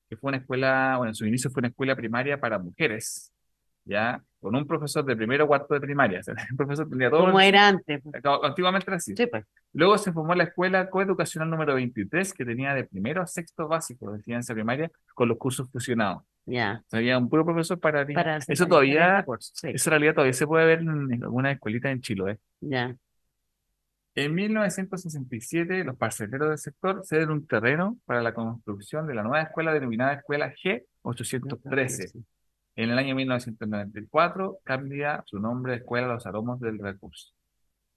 que 0.10 0.16
fue 0.18 0.30
una 0.30 0.38
escuela, 0.38 0.96
bueno, 0.98 1.10
en 1.12 1.16
su 1.16 1.26
inicio 1.26 1.50
fue 1.50 1.62
una 1.62 1.70
escuela 1.70 1.96
primaria 1.96 2.40
para 2.40 2.60
mujeres, 2.60 3.32
ya, 3.86 4.22
con 4.40 4.56
un 4.56 4.66
profesor 4.66 5.06
de 5.06 5.16
primero 5.16 5.46
o 5.46 5.48
cuarto 5.48 5.74
de 5.74 5.82
primaria. 5.82 6.20
O 6.22 6.24
sea, 6.24 6.36
el 6.50 6.56
profesor 6.58 6.90
tenía 6.90 7.10
todo. 7.10 7.26
Como 7.26 7.40
era 7.40 7.68
antes. 7.68 8.02
Antiguamente 8.44 8.86
era 8.90 8.98
así. 8.98 9.16
Sí, 9.16 9.28
pues. 9.28 9.46
Luego 9.74 9.98
se 9.98 10.12
formó 10.12 10.36
la 10.36 10.46
escuela 10.46 10.90
coeducacional 10.90 11.50
número 11.50 11.76
23, 11.76 12.34
que 12.34 12.46
tenía 12.46 12.74
de 12.74 12.84
primero 12.86 13.22
a 13.22 13.28
sexto 13.28 13.68
básico 13.68 14.12
de 14.12 14.18
enseñanza 14.18 14.54
primaria, 14.54 14.92
con 15.14 15.30
los 15.30 15.38
cursos 15.38 15.70
fusionados. 15.72 16.24
Ya. 16.46 16.84
Había 16.92 17.18
un 17.18 17.30
puro 17.30 17.46
profesor 17.46 17.80
para. 17.80 18.06
Para 18.06 18.38
Eso 18.38 18.68
todavía, 18.68 19.24
sí. 19.40 19.70
esa 19.74 19.90
realidad 19.92 20.16
todavía 20.16 20.34
se 20.34 20.48
puede 20.48 20.66
ver 20.66 20.80
en 20.80 21.24
algunas 21.24 21.54
escuelitas 21.54 21.92
en 21.92 22.02
Chiloé. 22.02 22.40
Ya. 22.62 22.96
En 24.14 24.36
1967, 24.36 25.86
los 25.86 25.96
parceleros 25.96 26.50
del 26.50 26.58
sector 26.58 27.02
ceden 27.06 27.32
un 27.32 27.48
terreno 27.48 27.98
para 28.06 28.22
la 28.22 28.34
construcción 28.34 29.08
de 29.08 29.16
la 29.16 29.24
nueva 29.24 29.44
escuela 29.44 29.74
denominada 29.74 30.14
Escuela 30.14 30.54
G813. 30.54 32.12
En 32.76 32.90
el 32.90 32.98
año 32.98 33.16
1994 33.16 34.60
cambia 34.64 35.24
su 35.26 35.40
nombre 35.40 35.74
a 35.74 35.76
Escuela 35.78 36.08
Los 36.08 36.26
Aromos 36.26 36.60
del 36.60 36.80
Recurso. 36.80 37.34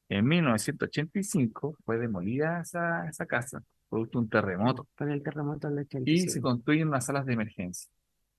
En 0.09 0.27
1985 0.27 1.79
fue 1.85 1.99
demolida 1.99 2.61
esa, 2.61 3.09
esa 3.09 3.27
casa 3.27 3.63
producto 3.89 4.19
de 4.19 4.25
un 4.25 4.31
terremoto. 4.31 4.89
Por 4.97 5.11
el 5.11 5.23
terremoto 5.23 5.69
del 5.69 5.79
Y 5.79 5.87
87. 5.87 6.29
se 6.29 6.41
construyen 6.41 6.89
unas 6.89 7.07
salas 7.07 7.27
de 7.27 7.35
emergencia. 7.35 7.91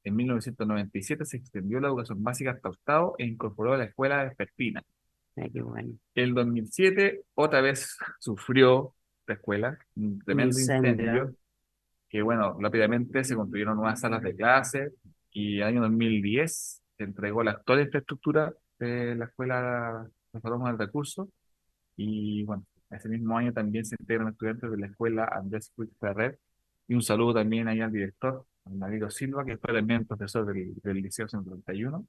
En 0.04 0.16
1997 0.16 1.26
se 1.26 1.38
extendió 1.38 1.80
la 1.80 1.88
educación 1.88 2.22
básica 2.22 2.52
hasta 2.52 2.70
octavo 2.70 3.16
e 3.18 3.26
incorporó 3.26 3.76
la 3.78 3.86
escuela 3.86 4.24
vespertina. 4.24 4.84
Ay, 5.36 5.50
qué 5.52 5.62
bueno. 5.62 5.94
El 6.14 6.34
2007 6.34 7.24
otra 7.34 7.62
vez 7.62 7.98
sufrió 8.20 8.94
la 9.28 9.36
escuela 9.36 9.78
un 9.96 10.20
tremendo 10.20 10.58
incendio. 10.60 10.92
incendio, 10.92 11.36
que 12.10 12.22
bueno, 12.22 12.58
rápidamente 12.60 13.24
se 13.24 13.36
construyeron 13.36 13.78
nuevas 13.78 14.00
salas 14.00 14.22
de 14.22 14.36
clase 14.36 14.92
y 15.36 15.58
el 15.58 15.64
año 15.64 15.82
2010 15.82 16.82
se 16.98 17.04
entregó 17.04 17.44
la 17.44 17.52
actual 17.52 17.82
infraestructura 17.82 18.54
de 18.80 19.16
la 19.16 19.26
escuela 19.26 20.08
de 20.32 20.40
Salomón 20.40 20.70
del 20.72 20.88
Recurso 20.88 21.30
y 21.98 22.44
bueno, 22.46 22.66
ese 22.90 23.10
mismo 23.10 23.38
año 23.38 23.52
también 23.52 23.84
se 23.86 23.96
integran 24.00 24.30
estudiantes 24.30 24.72
de 24.72 24.78
la 24.78 24.88
escuela 24.88 25.26
Andrés 25.32 25.72
Puig 25.76 25.90
Ferrer 26.00 26.40
y 26.88 26.94
un 26.96 27.02
saludo 27.02 27.34
también 27.34 27.68
ahí 27.68 27.82
al 27.82 27.92
director, 27.92 28.46
al 28.66 28.80
Navido 28.80 29.10
Silva, 29.10 29.44
que 29.46 29.58
fue 29.58 29.74
también 29.74 30.06
profesor 30.06 30.46
del, 30.46 30.74
del 30.84 31.02
Liceo 31.02 31.28
131, 31.28 32.06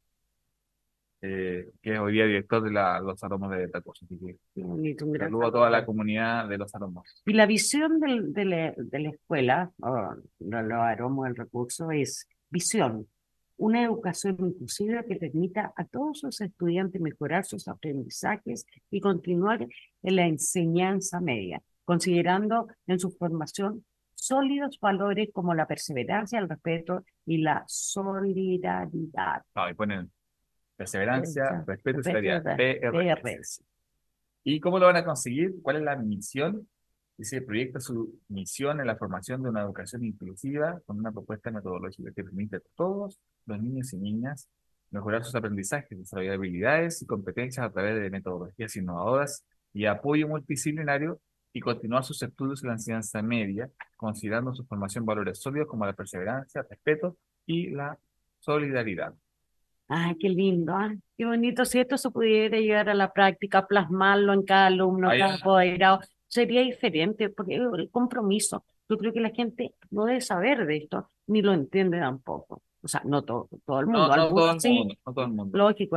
eh, 1.23 1.71
que 1.83 1.95
es 1.95 1.99
hoy 1.99 2.13
día 2.13 2.27
director 2.27 2.63
de 2.63 2.71
la, 2.71 3.01
los 3.01 3.19
Salomos 3.19 3.51
de 3.51 3.67
Recurso. 3.69 4.05
Así 4.05 4.19
que 4.19 4.63
bonito, 4.63 5.07
Saludo 5.19 5.47
a 5.47 5.53
toda 5.53 5.71
la 5.71 5.85
comunidad 5.87 6.49
de 6.49 6.59
los 6.59 6.75
aromos. 6.75 7.23
Y 7.25 7.33
la 7.33 7.47
visión 7.47 7.99
del- 8.01 8.33
de, 8.33 8.45
la, 8.45 8.75
de 8.77 8.99
la 8.99 9.09
escuela, 9.11 9.73
o 9.81 10.15
de 10.39 10.63
los 10.63 10.73
aromos 10.79 11.25
del 11.27 11.37
recurso, 11.37 11.91
es 11.91 12.29
visión, 12.51 13.09
una 13.57 13.83
educación 13.83 14.37
inclusiva 14.39 15.03
que 15.05 15.17
permita 15.17 15.73
a 15.77 15.85
todos 15.85 16.21
sus 16.21 16.41
estudiantes 16.41 17.01
mejorar 17.01 17.45
sus 17.45 17.69
aprendizajes 17.69 18.67
y 18.91 19.01
continuar 19.01 19.67
en 20.03 20.17
la 20.17 20.27
enseñanza 20.27 21.21
media, 21.21 21.63
considerando 21.85 22.69
en 22.87 22.99
su 22.99 23.11
formación 23.11 23.85
sólidos 24.15 24.79
valores 24.81 25.29
como 25.33 25.55
la 25.55 25.67
perseverancia, 25.67 26.39
el 26.39 26.49
respeto 26.49 27.05
y 27.25 27.39
la 27.39 27.65
solidaridad. 27.67 29.43
Ah, 29.55 29.71
y 29.71 29.75
ponen 29.75 30.11
perseverancia, 30.77 31.65
respeto 31.67 32.01
y 32.01 32.03
solidaridad. 32.03 32.57
PRS. 32.57 33.63
¿Y 34.45 34.61
cómo 34.61 34.79
lo 34.79 34.87
van 34.87 34.97
a 34.97 35.05
conseguir? 35.05 35.55
¿Cuál 35.63 35.77
es 35.77 35.83
la 35.83 35.97
misión? 35.97 36.69
Dice, 37.19 37.41
proyecta 37.41 37.81
su 37.81 38.19
misión 38.29 38.79
en 38.81 38.87
la 38.87 38.97
formación 38.97 39.43
de 39.43 39.49
una 39.49 39.63
educación 39.63 40.05
inclusiva 40.05 40.81
con 40.85 40.99
una 40.99 41.13
propuesta 41.13 41.51
metodológica 41.51 42.11
que 42.15 42.23
permite 42.25 42.57
a 42.57 42.61
todos 42.75 43.19
los 43.47 43.63
niños 43.63 43.93
y 43.95 43.97
niñas 43.97 44.49
mejorar 44.91 45.25
sus 45.25 45.35
aprendizajes, 45.35 45.99
desarrollar 45.99 46.35
habilidades 46.35 47.01
y 47.03 47.07
competencias 47.07 47.65
a 47.65 47.71
través 47.71 48.01
de 48.01 48.11
metodologías 48.11 48.77
innovadoras 48.77 49.45
y 49.73 49.87
apoyo 49.87 50.29
multidisciplinario 50.29 51.19
y 51.55 51.61
continuar 51.61 52.05
sus 52.05 52.23
estudios 52.23 52.63
en 52.63 52.69
la 52.69 52.75
enseñanza 52.75 53.23
media, 53.23 53.71
considerando 53.97 54.55
su 54.55 54.65
formación 54.67 55.07
valores 55.07 55.41
sólidos 55.41 55.69
como 55.69 55.87
la 55.87 55.95
perseverancia, 55.95 56.61
el 56.61 56.69
respeto 56.69 57.17
y 57.47 57.71
la 57.71 57.99
solidaridad. 58.41 59.15
Ay, 59.89 60.17
qué 60.19 60.29
lindo, 60.29 60.75
¿ah? 60.75 60.95
Qué 61.17 61.25
bonito. 61.25 61.65
Si 61.65 61.79
esto 61.79 61.97
se 61.97 62.11
pudiera 62.11 62.59
llevar 62.59 62.91
a 62.91 62.95
la 62.95 63.13
práctica, 63.13 63.67
plasmarlo 63.67 64.33
en 64.35 64.43
cada 64.43 64.67
alumno, 64.67 65.09
Ahí- 65.09 65.21
cada 65.21 65.37
apoderado, 65.37 66.01
sería 66.29 66.63
diferente, 66.63 67.29
porque 67.31 67.57
el 67.57 67.91
compromiso. 67.91 68.65
Yo 68.89 68.97
creo 68.99 69.13
que 69.13 69.21
la 69.21 69.31
gente 69.31 69.75
no 69.91 70.05
debe 70.07 70.21
saber 70.21 70.67
de 70.67 70.77
esto, 70.79 71.11
ni 71.27 71.43
lo 71.43 71.53
entiende 71.53 71.99
tampoco. 71.99 72.63
O 72.83 72.89
sea, 72.89 73.03
no 73.05 73.23
todo, 73.25 73.49
todo 73.65 73.81
el 73.81 73.87
No, 73.87 73.93
mundo, 73.99 74.07
no 74.17 74.23
algunos 74.23 74.57
todo 74.63 74.69
el 74.69 74.75
mundo, 74.75 74.95
no 75.07 75.13
todo 75.15 75.25
el 75.25 75.31
mundo. 75.33 75.59
lógico, 75.59 75.97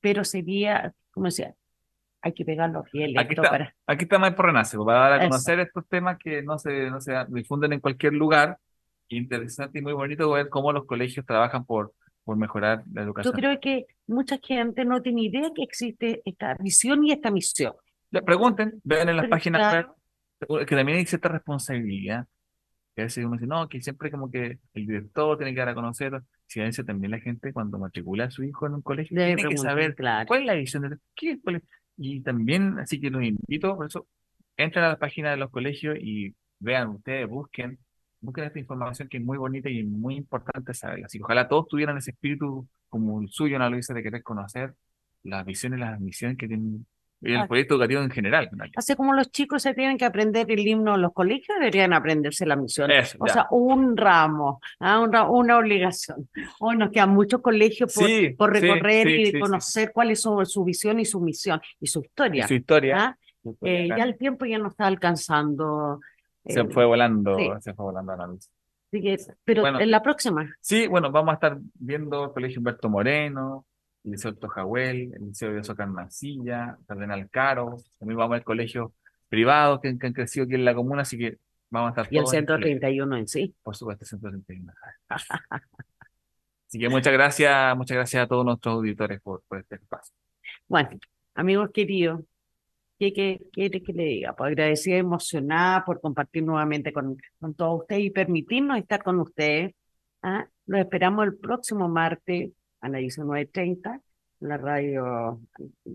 pero 0.00 0.24
sería, 0.24 0.94
como 1.10 1.26
decía, 1.26 1.54
hay 2.22 2.32
que 2.34 2.44
pegarlo 2.44 2.84
bien 2.92 3.12
Aquí 3.16 3.30
esto 3.30 3.42
está, 3.42 3.50
para. 3.50 3.76
aquí 3.86 4.04
está 4.04 4.18
Más 4.18 4.34
por 4.34 4.46
Renace, 4.46 4.76
pues, 4.76 4.86
para 4.86 5.00
dar 5.00 5.12
a 5.14 5.16
Eso. 5.18 5.28
conocer 5.28 5.60
estos 5.60 5.86
temas 5.88 6.18
que 6.18 6.42
no 6.42 6.58
se, 6.58 6.90
no 6.90 7.00
se 7.00 7.14
difunden 7.28 7.72
en 7.74 7.80
cualquier 7.80 8.14
lugar. 8.14 8.58
Interesante 9.08 9.78
y 9.78 9.82
muy 9.82 9.92
bonito 9.92 10.30
ver 10.30 10.48
cómo 10.48 10.72
los 10.72 10.86
colegios 10.86 11.26
trabajan 11.26 11.64
por, 11.64 11.92
por 12.24 12.36
mejorar 12.36 12.84
la 12.92 13.04
Yo 13.22 13.32
educación. 13.32 13.34
creo 13.34 13.60
que 13.60 13.86
mucha 14.06 14.38
gente 14.42 14.84
no 14.84 15.02
tiene 15.02 15.22
idea 15.24 15.50
que 15.54 15.62
existe 15.62 16.22
esta 16.24 16.54
visión 16.54 17.04
y 17.04 17.12
esta 17.12 17.30
misión. 17.30 17.74
Le 18.10 18.22
pregunten, 18.22 18.80
vean 18.84 19.08
en 19.08 19.16
las 19.16 19.24
Pero 19.24 19.30
páginas 19.30 19.60
claro. 19.60 19.96
web, 20.48 20.66
que 20.66 20.76
también 20.76 20.98
hay 20.98 21.06
cierta 21.06 21.28
responsabilidad. 21.28 22.26
Que 22.94 23.02
a 23.02 23.04
veces 23.04 23.24
uno 23.24 23.34
dice, 23.34 23.46
no, 23.46 23.68
que 23.68 23.80
siempre 23.80 24.10
como 24.10 24.30
que 24.30 24.58
el 24.74 24.86
director 24.86 25.36
tiene 25.38 25.54
que 25.54 25.60
dar 25.60 25.68
a 25.68 25.74
conocer. 25.74 26.20
Si 26.46 26.60
a 26.60 26.64
veces 26.64 26.84
también 26.84 27.12
la 27.12 27.20
gente 27.20 27.52
cuando 27.52 27.78
matricula 27.78 28.24
a 28.24 28.30
su 28.30 28.42
hijo 28.42 28.66
en 28.66 28.74
un 28.74 28.82
colegio 28.82 29.16
Debe 29.16 29.36
tiene 29.36 29.50
que 29.50 29.58
saber 29.58 29.94
claro. 29.94 30.26
cuál 30.26 30.40
es 30.40 30.46
la 30.46 30.54
visión 30.54 30.82
de 30.82 30.96
qué 31.14 31.32
es 31.32 31.38
colegio. 31.42 31.68
Y 31.96 32.20
también, 32.22 32.78
así 32.78 33.00
que 33.00 33.10
los 33.10 33.22
invito, 33.22 33.76
por 33.76 33.86
eso, 33.86 34.08
entren 34.56 34.84
a 34.84 34.88
la 34.88 34.98
página 34.98 35.30
de 35.30 35.36
los 35.36 35.50
colegios 35.50 35.96
y 36.00 36.34
vean 36.58 36.88
ustedes, 36.88 37.28
busquen, 37.28 37.78
busquen 38.20 38.44
esta 38.44 38.58
información 38.58 39.08
que 39.08 39.18
es 39.18 39.24
muy 39.24 39.38
bonita 39.38 39.68
y 39.68 39.84
muy 39.84 40.16
importante 40.16 40.74
saberla. 40.74 41.06
Así 41.06 41.18
que 41.18 41.24
ojalá 41.24 41.48
todos 41.48 41.68
tuvieran 41.68 41.96
ese 41.98 42.10
espíritu 42.10 42.66
como 42.88 43.20
el 43.20 43.28
suyo, 43.28 43.56
Ana 43.56 43.70
Luisa, 43.70 43.94
de 43.94 44.02
querer 44.02 44.22
conocer 44.22 44.74
las 45.22 45.44
visiones, 45.44 45.78
las 45.78 46.00
misiones 46.00 46.36
que 46.36 46.48
tienen 46.48 46.86
y 47.22 47.32
el 47.32 47.40
Ah. 47.40 47.46
proyecto 47.46 47.74
educativo 47.74 48.00
en 48.02 48.10
general. 48.10 48.48
Así 48.76 48.94
como 48.96 49.12
los 49.14 49.30
chicos 49.30 49.62
se 49.62 49.74
tienen 49.74 49.98
que 49.98 50.04
aprender 50.04 50.50
el 50.50 50.66
himno 50.66 50.94
en 50.94 51.02
los 51.02 51.12
colegios, 51.12 51.58
deberían 51.58 51.92
aprenderse 51.92 52.46
la 52.46 52.56
misión. 52.56 52.90
Eso, 52.90 53.18
O 53.20 53.26
ya. 53.26 53.32
sea, 53.32 53.46
un 53.50 53.96
ramo, 53.96 54.60
ah, 54.80 55.00
un 55.00 55.12
ra- 55.12 55.28
una 55.28 55.58
obligación. 55.58 56.28
Hoy 56.60 56.76
nos 56.76 56.90
quedan 56.90 57.10
muchos 57.10 57.40
colegios 57.42 57.92
por, 57.94 58.06
Sí, 58.06 58.30
por 58.30 58.52
recorrer 58.52 59.06
sí, 59.06 59.12
y 59.14 59.26
sí, 59.26 59.32
sí. 59.32 59.40
conocer 59.40 59.92
cuál 59.92 60.10
es 60.12 60.22
su, 60.22 60.44
su 60.46 60.64
visión 60.64 60.98
y 61.00 61.04
su 61.04 61.20
misión 61.20 61.60
y 61.78 61.86
su 61.86 62.00
Y 62.00 62.06
historia. 62.06 62.46
su 62.48 62.54
historia 62.54 62.96
¿ah? 62.98 63.16
Eh, 63.62 63.88
ya 63.88 64.04
el 64.04 64.16
tiempo 64.18 64.44
ya 64.46 64.58
no 64.58 64.68
está 64.68 64.86
alcanzando. 64.86 66.00
se 66.44 66.60
eh, 66.60 66.68
fue 66.70 66.84
volando, 66.86 67.36
se 67.60 67.74
fue 67.74 67.84
volando 67.86 68.12
así 68.12 69.00
que- 69.02 69.16
pero 69.44 69.62
Bueno. 69.62 69.80
en 69.80 69.90
la 69.90 70.02
próxima. 70.02 70.52
Sí, 70.60 70.86
bueno, 70.88 71.10
vamos 71.10 71.30
a 71.32 71.34
estar 71.34 71.58
viendo 71.74 72.24
el 72.24 72.32
Colegio 72.32 72.58
Humberto 72.60 72.88
Moreno, 72.88 73.66
Liceo 74.04 74.34
Tojahuel, 74.34 75.12
el 75.14 75.26
Liceo 75.26 75.52
de 75.52 75.62
Socan 75.64 75.92
Mancilla, 75.92 76.78
Cardenal 76.86 77.28
Caro, 77.30 77.76
también 77.98 78.18
vamos 78.18 78.36
al 78.36 78.44
colegio 78.44 78.94
privado 79.28 79.80
que, 79.80 79.96
que 79.98 80.06
han 80.06 80.12
crecido 80.12 80.44
aquí 80.44 80.54
en 80.54 80.64
la 80.64 80.74
comuna, 80.74 81.02
así 81.02 81.18
que 81.18 81.38
vamos 81.70 81.88
a 81.88 81.90
estar 81.90 82.12
Y 82.12 82.18
el 82.18 82.24
todos 82.24 82.34
en 82.34 82.40
el 82.40 82.46
colegio. 82.46 82.66
131 82.68 83.16
en 83.16 83.28
sí. 83.28 83.54
Por 83.62 83.76
supuesto, 83.76 84.04
131. 84.04 84.72
Así 86.70 86.78
que 86.78 86.88
muchas 86.88 87.12
gracias, 87.12 87.76
muchas 87.76 87.96
gracias 87.96 88.22
a 88.22 88.28
todos 88.28 88.44
nuestros 88.44 88.76
auditores 88.76 89.20
por, 89.20 89.42
por 89.48 89.58
este 89.58 89.74
espacio. 89.74 90.14
Bueno, 90.68 90.90
amigos 91.34 91.70
queridos, 91.74 92.20
¿qué 92.96 93.12
qué 93.12 93.40
quiere 93.50 93.82
que 93.82 93.92
le 93.92 94.04
diga? 94.04 94.36
Pues 94.36 94.50
agradecida, 94.50 94.96
emocionada 94.96 95.84
por 95.84 96.00
compartir 96.00 96.44
nuevamente 96.44 96.92
con, 96.92 97.16
con 97.40 97.54
todos 97.54 97.80
ustedes 97.80 98.04
y 98.04 98.10
permitirnos 98.10 98.78
estar 98.78 99.02
con 99.02 99.18
ustedes. 99.18 99.74
¿ah? 100.22 100.46
Los 100.66 100.80
esperamos 100.82 101.24
el 101.24 101.36
próximo 101.38 101.88
martes 101.88 102.52
a 102.80 102.88
las 102.88 103.00
19.30 103.00 104.00
en 104.40 104.48
la 104.48 104.56
radio, 104.56 105.40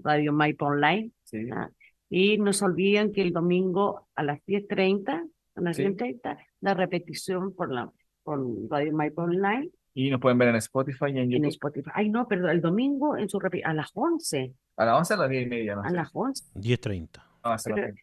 radio 0.04 0.34
Maipo 0.34 0.66
Online. 0.66 1.12
Sí. 1.24 1.50
¿ah? 1.52 1.70
Y 2.10 2.38
no 2.38 2.54
se 2.54 2.66
olviden 2.66 3.12
que 3.12 3.22
el 3.22 3.34
domingo 3.34 4.08
a 4.16 4.24
las 4.24 4.40
10.30, 4.46 5.28
a 5.56 5.62
las 5.62 5.76
Sí. 5.78 5.84
10.30, 5.84 6.38
la 6.62 6.74
repetición 6.74 7.54
por 7.54 7.72
la 7.72 7.92
por 8.24 8.40
Radio 8.72 8.92
Maipo 8.94 9.22
Online 9.22 9.70
Y 9.94 10.10
nos 10.10 10.20
pueden 10.20 10.38
ver 10.40 10.48
en 10.50 10.56
Spotify 10.56 11.06
y 11.08 11.10
en 11.12 11.18
en 11.18 11.32
YouTube. 11.32 11.48
Spotify. 11.50 11.92
Ay, 11.94 12.10
no, 12.10 12.28
perdón, 12.28 12.50
el 12.52 12.62
domingo 12.62 13.16
en 13.18 13.30
su 13.30 13.40
repi- 13.40 13.62
a 13.64 13.74
las 13.74 13.92
11. 13.94 14.54
A 14.78 14.86
las 14.86 14.98
11 14.98 15.14
a 15.14 15.18
las 15.18 15.30
10 15.30 15.46
y 15.46 15.50
media, 15.50 15.76
no 15.76 15.82
A 15.84 15.90
sé. 15.90 15.96
las 15.96 16.10
11. 16.14 16.44
10.30. 16.56 17.20
No, 17.24 17.24
a 17.44 17.50
las 17.52 17.64
Pero- 17.64 17.76
10:30. 17.78 17.96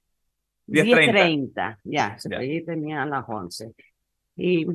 10.30, 0.66 1.78
ya, 1.84 2.16
se 2.18 2.30
Ya. 2.30 2.38
ahí 2.38 2.64
tenía 2.64 3.02
a 3.02 3.06
las 3.06 3.24
11. 3.28 3.74
Y 4.36 4.66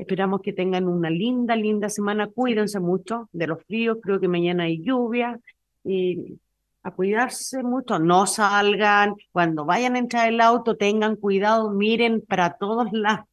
esperamos 0.00 0.40
que 0.40 0.52
tengan 0.52 0.88
una 0.88 1.10
linda, 1.10 1.56
linda 1.56 1.88
semana. 1.88 2.28
Cuídense 2.28 2.80
mucho 2.80 3.28
de 3.32 3.46
los 3.46 3.62
fríos, 3.64 3.98
creo 4.02 4.20
que 4.20 4.28
mañana 4.28 4.64
hay 4.64 4.82
lluvia. 4.82 5.38
Y 5.84 6.38
a 6.82 6.90
cuidarse 6.92 7.62
mucho, 7.62 7.98
no 7.98 8.26
salgan. 8.26 9.14
Cuando 9.32 9.64
vayan 9.64 9.96
a 9.96 9.98
entrar 9.98 10.28
el 10.28 10.40
auto, 10.40 10.76
tengan 10.76 11.16
cuidado, 11.16 11.70
miren 11.70 12.22
para 12.22 12.54
todos 12.56 12.88
lados. 12.92 13.26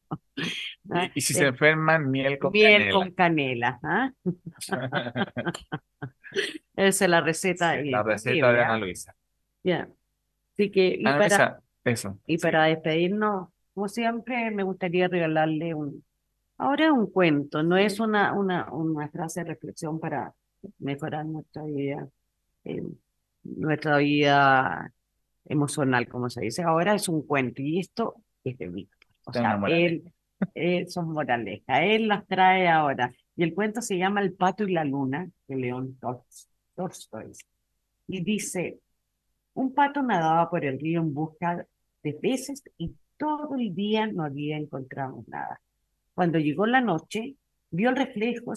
¿ah? 0.90 1.10
Y, 1.14 1.20
si 1.20 1.32
Eh, 1.32 1.36
se 1.36 1.46
enferman, 1.46 2.10
miel 2.10 2.38
con 2.38 2.52
miel 2.52 2.90
canela. 2.90 2.92
con 2.92 3.10
canela. 3.12 3.80
¿ah? 3.82 4.12
Esa 6.76 7.04
es 7.04 7.10
la 7.10 7.20
receta. 7.20 7.80
Sí, 7.82 7.90
la 7.90 8.02
receta 8.02 8.30
sí, 8.34 8.36
de 8.36 8.42
¿verdad? 8.46 8.64
Ana 8.64 8.78
Luisa. 8.78 9.14
Ya. 9.64 9.88
Así 10.52 10.70
que, 10.70 10.96
y 10.98 11.06
Ana 11.06 11.18
para, 11.18 11.28
Luisa, 11.28 11.62
eso. 11.84 12.18
y 12.26 12.38
para 12.38 12.64
despedirnos, 12.64 13.48
como 13.74 13.88
siempre, 13.88 14.50
me 14.50 14.62
gustaría 14.62 15.08
regalarle 15.08 15.74
un, 15.74 16.04
ahora 16.58 16.86
es 16.86 16.90
un 16.92 17.10
cuento, 17.10 17.62
no 17.62 17.76
es 17.76 18.00
una, 18.00 18.32
una, 18.32 18.72
una 18.72 19.08
frase 19.08 19.40
de 19.40 19.46
reflexión 19.50 19.98
para 20.00 20.34
mejorar 20.78 21.24
nuestra 21.26 21.62
vida, 21.64 22.08
eh, 22.64 22.82
nuestra 23.44 23.98
vida 23.98 24.92
emocional, 25.46 26.08
como 26.08 26.28
se 26.30 26.42
dice. 26.42 26.62
Ahora 26.62 26.94
es 26.94 27.08
un 27.08 27.22
cuento, 27.26 27.62
y 27.62 27.78
esto 27.80 28.16
es 28.44 28.58
de 28.58 28.68
Víctor. 28.68 29.08
O 29.24 29.30
Está 29.30 29.58
sea, 29.58 29.76
él, 29.76 30.12
él 30.54 30.88
son 30.88 31.12
moralejas, 31.12 31.80
él 31.82 32.08
las 32.08 32.26
trae 32.26 32.68
ahora. 32.68 33.12
Y 33.36 33.44
el 33.44 33.54
cuento 33.54 33.80
se 33.82 33.96
llama 33.98 34.20
El 34.20 34.32
pato 34.34 34.64
y 34.64 34.72
la 34.72 34.84
luna, 34.84 35.30
de 35.46 35.56
León 35.56 35.96
Tolst- 36.00 36.48
Tolstoy. 36.74 37.32
Y 38.08 38.22
dice, 38.24 38.80
un 39.54 39.72
pato 39.74 40.02
nadaba 40.02 40.50
por 40.50 40.64
el 40.64 40.78
río 40.80 41.00
en 41.00 41.14
busca 41.14 41.66
de 42.02 42.14
peces 42.14 42.62
y 42.78 42.94
todo 43.16 43.54
el 43.56 43.74
día 43.74 44.06
no 44.06 44.24
había 44.24 44.56
encontrado 44.56 45.24
nada. 45.26 45.60
Cuando 46.18 46.40
llegó 46.40 46.66
la 46.66 46.80
noche, 46.80 47.36
vio 47.70 47.90
el 47.90 47.96
reflejo 47.96 48.52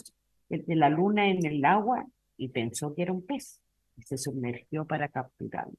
de 0.49 0.75
la 0.75 0.89
luna 0.89 1.29
en 1.29 1.45
el 1.45 1.63
agua 1.63 2.07
y 2.35 2.49
pensó 2.49 2.95
que 2.95 3.03
era 3.03 3.13
un 3.13 3.23
pez 3.23 3.61
y 3.97 4.01
se 4.01 4.17
sumergió 4.17 4.87
para 4.87 5.09
capturarlo. 5.09 5.77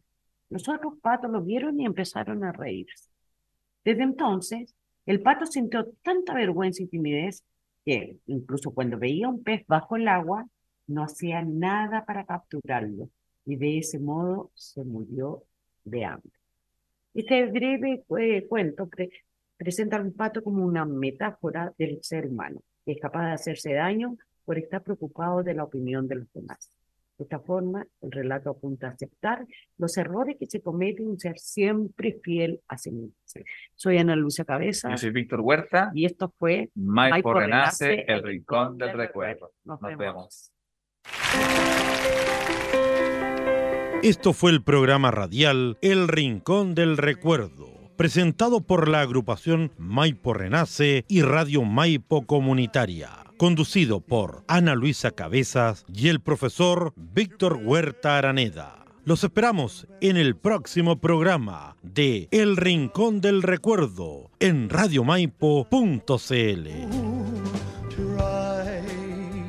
Los 0.49 0.69
otros 0.69 1.01
patos 1.03 1.29
lo 1.33 1.43
vieron 1.43 1.81
y 1.81 1.85
empezaron 1.85 2.45
a 2.45 2.53
reírse. 2.53 3.11
Desde 3.85 4.05
entonces, 4.05 4.77
el 5.07 5.23
pato 5.23 5.45
sintió 5.45 5.89
tanta 6.05 6.35
vergüenza 6.35 6.85
y 6.85 6.87
timidez 6.87 7.43
que 7.85 8.17
incluso 8.27 8.71
cuando 8.71 8.97
veía 8.97 9.29
un 9.29 9.43
pez 9.43 9.67
bajo 9.67 9.97
el 9.97 10.07
agua, 10.07 10.47
no 10.87 11.03
hacía 11.03 11.43
nada 11.43 12.05
para 12.05 12.25
capturarlo 12.25 13.11
y 13.45 13.57
de 13.57 13.79
ese 13.79 13.99
modo 13.99 14.53
se 14.55 14.85
murió 14.85 15.43
de 15.83 16.05
hambre. 16.05 16.31
Este 17.13 17.45
breve 17.47 18.05
eh, 18.21 18.47
cuento 18.47 18.89
presenta 19.63 19.97
al 19.97 20.11
pato 20.11 20.43
como 20.43 20.65
una 20.65 20.85
metáfora 20.85 21.73
del 21.79 22.03
ser 22.03 22.27
humano, 22.27 22.61
que 22.85 22.93
es 22.93 23.01
capaz 23.01 23.27
de 23.27 23.33
hacerse 23.33 23.73
daño 23.75 24.17
por 24.45 24.59
estar 24.59 24.83
preocupado 24.83 25.45
de 25.45 25.55
la 25.55 25.63
opinión 25.63 26.09
de 26.09 26.17
los 26.17 26.33
demás. 26.33 26.69
De 27.17 27.25
esta 27.25 27.39
forma, 27.39 27.87
el 28.01 28.11
relato 28.11 28.51
apunta 28.51 28.89
a 28.89 28.91
aceptar 28.91 29.47
los 29.79 29.97
errores 29.97 30.37
que 30.41 30.47
se 30.47 30.61
cometen 30.61 31.13
y 31.13 31.21
ser 31.21 31.39
siempre 31.39 32.19
fiel 32.25 32.61
a 32.67 32.77
sí 32.77 32.91
mismo. 32.91 33.15
Soy 33.77 33.99
Ana 33.99 34.17
Lucia 34.17 34.45
Cabeza. 34.45 34.91
Yo 34.91 34.99
soy 34.99 35.11
Víctor 35.11 35.41
Huerta. 35.41 35.93
Y 35.95 36.07
esto 36.07 36.35
fue 36.37 36.71
Maipo 36.75 37.33
Renace, 37.33 38.05
el 38.09 38.25
Rincón 38.25 38.79
del, 38.79 38.95
Recuerdo. 38.95 39.53
Nos, 39.65 39.79
vemos. 39.81 40.53
Esto 44.03 44.33
fue 44.33 44.51
el 44.51 44.65
programa 44.65 45.13
radial 45.13 45.79
El 45.81 46.09
Rincón 46.09 46.75
del 46.75 46.97
Recuerdo, 46.97 47.72
presentado 47.97 48.61
por 48.61 48.89
la 48.89 49.01
agrupación 49.01 49.73
Maipo 49.79 50.35
Renace 50.35 51.05
y 51.09 51.23
Radio 51.23 51.63
Maipo 51.63 52.27
Comunitaria, 52.27 53.11
conducido 53.37 54.01
por 54.01 54.45
Ana 54.49 54.75
Luisa 54.75 55.11
Cabezas 55.11 55.85
y 55.93 56.09
el 56.09 56.21
profesor 56.21 56.93
Víctor 56.97 57.61
Huerta 57.63 58.19
Araneda. 58.19 58.85
Los 59.05 59.25
esperamos 59.25 59.89
en 60.01 60.17
el 60.17 60.37
próximo 60.37 61.01
programa 61.01 61.77
de 61.83 62.29
El 62.31 62.57
Rincón 62.57 63.21
del 63.21 63.43
Recuerdo 63.43 64.31
en 64.39 64.71
radiomaipo.cl. 64.71 67.62